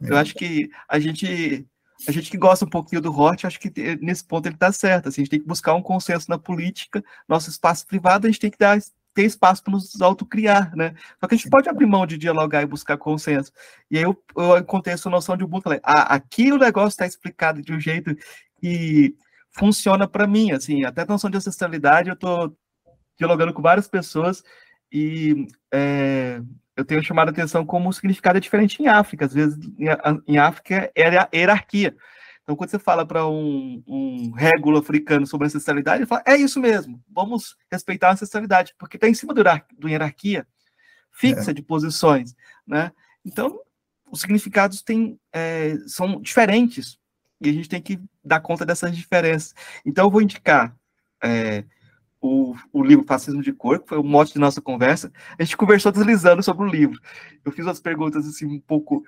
Eu 0.01 0.17
acho 0.17 0.35
que 0.35 0.71
a 0.89 0.99
gente, 0.99 1.67
a 2.09 2.11
gente 2.11 2.31
que 2.31 2.39
gosta 2.39 2.65
um 2.65 2.71
pouquinho 2.71 3.03
do 3.03 3.13
Hort, 3.13 3.45
acho 3.45 3.61
que 3.61 3.71
nesse 4.01 4.25
ponto 4.25 4.47
ele 4.47 4.55
está 4.55 4.73
certo. 4.73 5.09
Assim, 5.09 5.21
a 5.21 5.25
gente 5.25 5.31
tem 5.31 5.41
que 5.41 5.47
buscar 5.47 5.75
um 5.75 5.83
consenso 5.83 6.27
na 6.31 6.39
política, 6.39 7.05
nosso 7.29 7.51
espaço 7.51 7.87
privado, 7.87 8.27
a 8.27 8.31
gente 8.31 8.41
tem 8.41 8.51
que 8.51 8.59
dar 8.59 8.79
ter 9.15 9.25
espaço 9.25 9.63
para 9.63 9.73
nos 9.73 10.01
autocriar, 10.01 10.75
né? 10.77 10.95
Só 11.19 11.27
que 11.27 11.35
a 11.35 11.39
gente 11.39 11.51
pode 11.51 11.69
abrir 11.69 11.87
mão 11.87 12.07
de 12.07 12.17
dialogar 12.17 12.63
e 12.63 12.67
buscar 12.67 12.97
consenso. 12.97 13.53
E 13.91 13.99
aí 13.99 14.05
eu, 14.05 14.17
eu 14.37 14.59
encontrei 14.59 14.95
essa 14.95 15.11
noção 15.11 15.37
de 15.37 15.45
Ubuntu, 15.45 15.65
falei, 15.65 15.81
ah, 15.83 16.15
aqui 16.15 16.53
o 16.53 16.59
negócio 16.59 16.91
está 16.91 17.07
explicado 17.07 17.63
de 17.63 17.73
um 17.73 17.81
jeito 17.81 18.15
que 18.61 19.15
funciona 19.53 20.07
para 20.07 20.27
mim, 20.27 20.53
assim, 20.53 20.85
até 20.85 21.03
a 21.03 21.07
noção 21.07 21.31
de 21.31 21.37
ancestralidade, 21.37 22.09
eu 22.09 22.15
estou 22.15 22.57
dialogando 23.19 23.53
com 23.53 23.61
várias 23.61 23.89
pessoas 23.89 24.43
e 24.93 25.47
é, 25.73 26.41
eu 26.77 26.85
tenho 26.85 27.03
chamado 27.03 27.29
a 27.29 27.31
atenção 27.31 27.65
como 27.65 27.89
o 27.89 27.93
significado 27.93 28.39
é 28.39 28.41
diferente 28.41 28.83
em 28.83 28.89
África. 28.89 29.27
Às 29.27 29.35
vezes, 29.35 29.59
em, 30.27 30.39
África, 30.39 30.91
é 30.95 31.19
a 31.19 31.29
hierarquia. 31.33 31.95
Então, 32.51 32.57
quando 32.57 32.71
você 32.71 32.81
fala 32.81 33.07
para 33.07 33.29
um, 33.29 33.81
um 33.87 34.33
régulo 34.33 34.79
africano 34.79 35.25
sobre 35.25 35.47
ancestralidade, 35.47 35.99
ele 35.99 36.07
fala: 36.07 36.25
é 36.27 36.35
isso 36.35 36.59
mesmo, 36.59 37.01
vamos 37.09 37.57
respeitar 37.71 38.09
a 38.09 38.13
ancestralidade, 38.15 38.75
porque 38.77 38.97
está 38.97 39.09
em 39.09 39.15
cima 39.15 39.33
do, 39.33 39.41
do 39.79 39.89
hierarquia 39.89 40.45
fixa 41.13 41.53
é. 41.53 41.55
de 41.55 41.63
posições. 41.63 42.35
Né? 42.67 42.91
Então, 43.25 43.61
os 44.11 44.21
significados 44.21 44.83
têm, 44.83 45.17
é, 45.33 45.77
são 45.87 46.21
diferentes 46.21 46.99
e 47.41 47.49
a 47.49 47.53
gente 47.53 47.69
tem 47.69 47.81
que 47.81 48.01
dar 48.25 48.41
conta 48.41 48.67
dessas 48.67 48.97
diferenças. 48.97 49.55
Então, 49.87 50.07
eu 50.07 50.11
vou 50.11 50.21
indicar. 50.21 50.77
É, 51.23 51.65
o, 52.23 52.55
o 52.71 52.83
livro 52.83 53.07
Fascismo 53.07 53.41
de 53.41 53.51
Cor, 53.51 53.81
que 53.81 53.89
foi 53.89 53.97
o 53.97 54.05
mote 54.05 54.35
de 54.35 54.39
nossa 54.39 54.61
conversa, 54.61 55.11
a 55.39 55.43
gente 55.43 55.57
conversou 55.57 55.91
deslizando 55.91 56.43
sobre 56.43 56.65
o 56.65 56.71
livro. 56.71 57.01
Eu 57.43 57.51
fiz 57.51 57.65
umas 57.65 57.81
perguntas 57.81 58.27
assim 58.27 58.45
um 58.45 58.61
pouco 58.61 59.03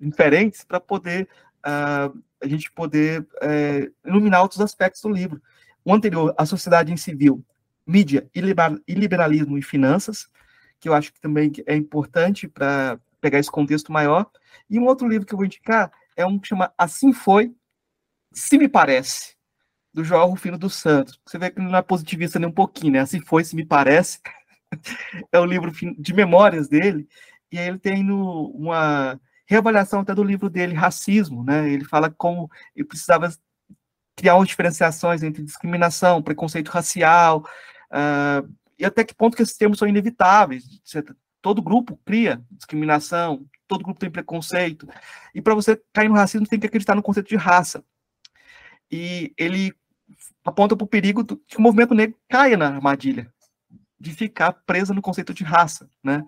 diferentes 0.00 0.62
para 0.62 0.78
poder 0.78 1.28
uh, 1.66 2.22
a 2.40 2.46
gente 2.46 2.70
poder 2.72 3.20
uh, 3.22 3.92
iluminar 4.06 4.42
outros 4.42 4.60
aspectos 4.60 5.02
do 5.02 5.08
livro. 5.08 5.40
O 5.84 5.92
anterior, 5.92 6.34
a 6.36 6.44
sociedade 6.46 6.92
em 6.92 6.96
civil, 6.96 7.44
mídia 7.86 8.28
e 8.34 8.94
liberalismo 8.94 9.56
e 9.56 9.62
finanças, 9.62 10.28
que 10.78 10.88
eu 10.88 10.94
acho 10.94 11.12
que 11.12 11.20
também 11.20 11.50
é 11.66 11.74
importante 11.74 12.46
para 12.46 13.00
pegar 13.20 13.38
esse 13.38 13.50
contexto 13.50 13.92
maior. 13.92 14.30
E 14.68 14.78
um 14.78 14.86
outro 14.86 15.08
livro 15.08 15.26
que 15.26 15.32
eu 15.32 15.38
vou 15.38 15.46
indicar 15.46 15.90
é 16.16 16.26
um 16.26 16.38
que 16.38 16.48
chama 16.48 16.72
Assim 16.76 17.12
Foi, 17.12 17.54
Se 18.32 18.58
Me 18.58 18.68
Parece, 18.68 19.36
do 19.92 20.04
João 20.04 20.28
Rufino 20.28 20.58
dos 20.58 20.74
Santos. 20.74 21.18
Você 21.26 21.38
vê 21.38 21.50
que 21.50 21.60
não 21.60 21.76
é 21.76 21.82
positivista 21.82 22.38
nem 22.38 22.48
um 22.48 22.52
pouquinho, 22.52 22.92
né? 22.92 23.00
Assim 23.00 23.20
foi, 23.20 23.44
se 23.44 23.56
me 23.56 23.64
parece. 23.64 24.20
é 25.32 25.38
o 25.38 25.44
livro 25.44 25.72
de 25.72 26.14
memórias 26.14 26.68
dele. 26.68 27.08
E 27.50 27.58
aí 27.58 27.68
ele 27.68 27.78
tem 27.78 28.04
no, 28.04 28.50
uma 28.50 29.18
reavaliação 29.48 30.00
até 30.00 30.14
do 30.14 30.22
livro 30.22 30.50
dele, 30.50 30.74
Racismo, 30.74 31.42
né? 31.42 31.70
Ele 31.70 31.84
fala 31.84 32.10
como 32.10 32.50
ele 32.76 32.84
precisava 32.84 33.32
criar 34.14 34.40
diferenciações 34.44 35.22
entre 35.22 35.42
discriminação, 35.42 36.22
preconceito 36.22 36.68
racial, 36.68 37.48
uh, 37.90 38.46
e 38.78 38.84
até 38.84 39.02
que 39.02 39.14
ponto 39.14 39.36
que 39.36 39.42
esses 39.42 39.56
termos 39.56 39.78
são 39.78 39.88
inevitáveis 39.88 40.64
Todo 41.40 41.62
grupo 41.62 41.98
cria 42.04 42.42
discriminação, 42.50 43.46
todo 43.66 43.84
grupo 43.84 44.00
tem 44.00 44.10
preconceito. 44.10 44.88
E 45.34 45.40
para 45.40 45.54
você 45.54 45.80
cair 45.92 46.08
no 46.08 46.16
racismo, 46.16 46.46
tem 46.46 46.58
que 46.58 46.66
acreditar 46.66 46.96
no 46.96 47.02
conceito 47.02 47.28
de 47.28 47.36
raça. 47.36 47.82
E 48.90 49.32
ele 49.36 49.72
aponta 50.44 50.76
para 50.76 50.84
o 50.84 50.88
perigo 50.88 51.22
de 51.22 51.36
que 51.36 51.56
o 51.56 51.60
movimento 51.60 51.94
negro 51.94 52.18
caia 52.28 52.56
na 52.56 52.66
armadilha 52.66 53.32
de 54.00 54.12
ficar 54.12 54.52
preso 54.52 54.92
no 54.92 55.00
conceito 55.00 55.32
de 55.32 55.44
raça, 55.44 55.88
né? 56.02 56.24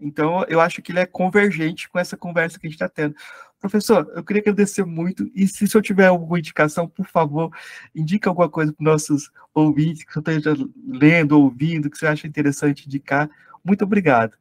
Então, 0.00 0.44
eu 0.48 0.60
acho 0.60 0.80
que 0.82 0.92
ele 0.92 1.00
é 1.00 1.06
convergente 1.06 1.88
com 1.88 1.98
essa 1.98 2.16
conversa 2.16 2.58
que 2.58 2.66
a 2.66 2.70
gente 2.70 2.76
está 2.76 2.88
tendo. 2.88 3.14
Professor, 3.58 4.10
eu 4.14 4.24
queria 4.24 4.40
agradecer 4.40 4.84
muito, 4.84 5.30
e 5.34 5.46
se, 5.46 5.66
se 5.68 5.76
eu 5.76 5.82
tiver 5.82 6.06
alguma 6.06 6.38
indicação, 6.38 6.88
por 6.88 7.06
favor, 7.06 7.50
indica 7.94 8.30
alguma 8.30 8.48
coisa 8.48 8.72
para 8.72 8.82
os 8.82 8.86
nossos 8.86 9.30
ouvintes 9.52 10.04
que 10.04 10.14
você 10.14 10.38
esteja 10.38 10.56
lendo, 10.88 11.38
ouvindo, 11.38 11.90
que 11.90 11.98
você 11.98 12.06
acha 12.06 12.26
interessante 12.26 12.86
indicar. 12.86 13.28
Muito 13.64 13.84
obrigado. 13.84 14.36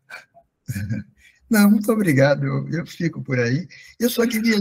Não, 1.49 1.69
muito 1.69 1.91
obrigado, 1.91 2.45
eu, 2.45 2.69
eu 2.69 2.85
fico 2.85 3.21
por 3.23 3.39
aí. 3.39 3.67
Eu 3.99 4.09
só 4.09 4.25
queria 4.25 4.55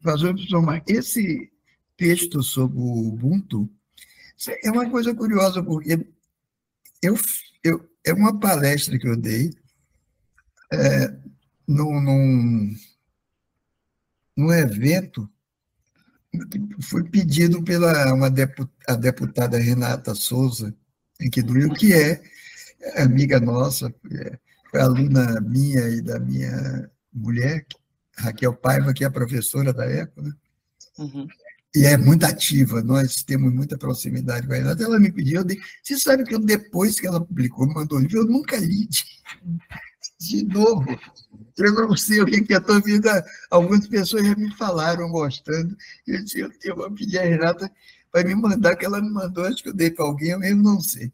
fazer 0.00 0.32
uma 0.54 0.80
esse 0.86 1.50
texto 1.96 2.42
sobre 2.44 2.78
o 2.78 3.08
Ubuntu 3.08 3.68
é 4.62 4.70
uma 4.70 4.88
coisa 4.88 5.14
curiosa, 5.14 5.62
porque 5.62 6.06
eu, 7.02 7.16
eu, 7.64 7.90
é 8.06 8.12
uma 8.12 8.38
palestra 8.38 8.98
que 8.98 9.08
eu 9.08 9.16
dei 9.16 9.50
é, 10.72 11.14
num, 11.66 12.00
num, 12.00 12.74
num 14.36 14.52
evento 14.52 15.28
que 16.50 16.82
foi 16.82 17.04
pedido 17.04 17.62
pela 17.62 18.12
uma 18.12 18.30
deputada, 18.30 18.72
a 18.86 18.94
deputada 18.94 19.58
Renata 19.58 20.14
Souza, 20.14 20.74
aqui 21.20 21.42
do 21.42 21.54
Rio, 21.54 21.74
que 21.74 21.92
é 21.92 22.22
amiga 22.96 23.40
nossa, 23.40 23.92
é, 24.12 24.38
foi 24.70 24.80
aluna 24.80 25.40
minha 25.40 25.88
e 25.88 26.00
da 26.00 26.18
minha 26.18 26.90
mulher, 27.12 27.66
Raquel 28.16 28.54
Paiva, 28.54 28.92
que 28.92 29.04
é 29.04 29.10
professora 29.10 29.72
da 29.72 29.90
ECO, 29.90 30.22
né? 30.22 30.32
Uhum. 30.98 31.26
E 31.74 31.84
é 31.84 31.96
muito 31.96 32.24
ativa, 32.24 32.82
nós 32.82 33.22
temos 33.22 33.52
muita 33.52 33.76
proximidade 33.76 34.46
com 34.46 34.54
ela. 34.54 34.72
Ela 34.72 34.98
me 34.98 35.12
pediu, 35.12 35.40
eu 35.40 35.44
dei, 35.44 35.58
você 35.82 35.98
sabe 35.98 36.24
que 36.24 36.34
eu, 36.34 36.38
depois 36.38 36.98
que 36.98 37.06
ela 37.06 37.24
publicou, 37.24 37.66
mandou 37.68 37.98
o 37.98 38.00
livro, 38.00 38.18
eu 38.18 38.26
nunca 38.26 38.56
li 38.56 38.88
de, 40.18 40.44
novo. 40.44 40.84
Eu 41.56 41.72
não 41.72 41.96
sei 41.96 42.20
o 42.20 42.26
que, 42.26 42.42
que 42.42 42.54
a 42.54 42.60
tua 42.60 42.80
vida. 42.80 43.24
Algumas 43.50 43.86
pessoas 43.86 44.26
já 44.26 44.34
me 44.34 44.54
falaram 44.56 45.10
gostando. 45.10 45.76
Eu 46.06 46.22
disse, 46.24 46.40
eu, 46.62 46.76
vou 46.76 46.90
pedir 46.90 47.18
a 47.18 47.24
Renata 47.24 47.70
para 48.10 48.24
me 48.24 48.34
mandar, 48.34 48.76
que 48.76 48.86
ela 48.86 49.00
me 49.00 49.10
mandou, 49.10 49.44
acho 49.44 49.62
que 49.62 49.68
eu 49.68 49.74
dei 49.74 49.90
para 49.90 50.04
alguém, 50.04 50.30
eu 50.30 50.38
mesmo 50.38 50.62
não 50.62 50.80
sei. 50.80 51.12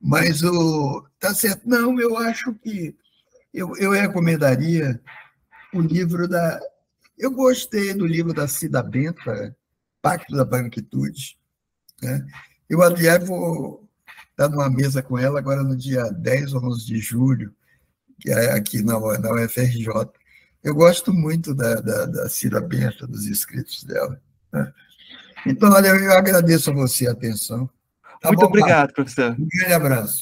Mas 0.00 0.42
o. 0.42 1.04
Tá 1.18 1.34
certo. 1.34 1.68
Não, 1.68 2.00
eu 2.00 2.16
acho 2.16 2.54
que 2.54 2.96
eu, 3.52 3.76
eu 3.76 3.90
recomendaria 3.90 5.00
o 5.74 5.80
livro 5.80 6.26
da. 6.26 6.60
Eu 7.18 7.30
gostei 7.30 7.92
do 7.92 8.06
livro 8.06 8.32
da 8.32 8.48
Cida 8.48 8.82
Benta, 8.82 9.54
Pacto 10.00 10.34
da 10.34 10.44
Branquitude. 10.44 11.36
Né? 12.02 12.26
Eu, 12.68 12.82
aliás, 12.82 13.26
vou 13.26 13.86
estar 14.30 14.48
numa 14.48 14.70
mesa 14.70 15.02
com 15.02 15.18
ela 15.18 15.38
agora 15.38 15.62
no 15.62 15.76
dia 15.76 16.04
10 16.04 16.54
ou 16.54 16.64
11 16.64 16.86
de 16.86 16.98
julho, 16.98 17.54
aqui 18.54 18.82
na, 18.82 18.98
na 19.18 19.32
UFRJ. 19.32 19.88
Eu 20.62 20.74
gosto 20.74 21.12
muito 21.12 21.54
da, 21.54 21.76
da, 21.76 22.06
da 22.06 22.28
Cida 22.28 22.60
Benta, 22.60 23.06
dos 23.06 23.26
escritos 23.26 23.84
dela. 23.84 24.20
Né? 24.52 24.72
Então, 25.46 25.70
olha, 25.70 25.88
eu 25.88 26.12
agradeço 26.12 26.70
a 26.70 26.74
você 26.74 27.08
a 27.08 27.12
atenção. 27.12 27.68
Tá 28.20 28.28
muito 28.28 28.40
bom, 28.40 28.46
obrigado, 28.46 28.92
professor. 28.92 29.34
Um 29.38 29.48
grande 29.48 29.72
abraço. 29.72 30.20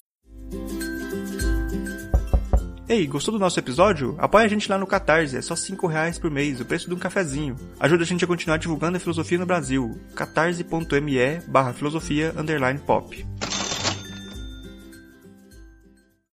Ei, 2.88 3.06
gostou 3.06 3.32
do 3.32 3.38
nosso 3.38 3.58
episódio? 3.58 4.14
Apoie 4.18 4.46
a 4.46 4.48
gente 4.48 4.70
lá 4.70 4.78
no 4.78 4.86
Catarse, 4.86 5.36
é 5.36 5.42
só 5.42 5.54
5 5.54 5.86
reais 5.86 6.18
por 6.18 6.30
mês, 6.30 6.58
o 6.58 6.64
preço 6.64 6.88
de 6.88 6.94
um 6.94 6.98
cafezinho. 6.98 7.54
Ajuda 7.78 8.02
a 8.02 8.06
gente 8.06 8.24
a 8.24 8.26
continuar 8.26 8.56
divulgando 8.56 8.96
a 8.96 9.00
filosofia 9.00 9.36
no 9.36 9.44
Brasil. 9.44 10.00
catarse.me 10.14 11.40
barra 11.48 11.74
filosofia 11.74 12.32
underline 12.34 12.78
pop. 12.78 13.26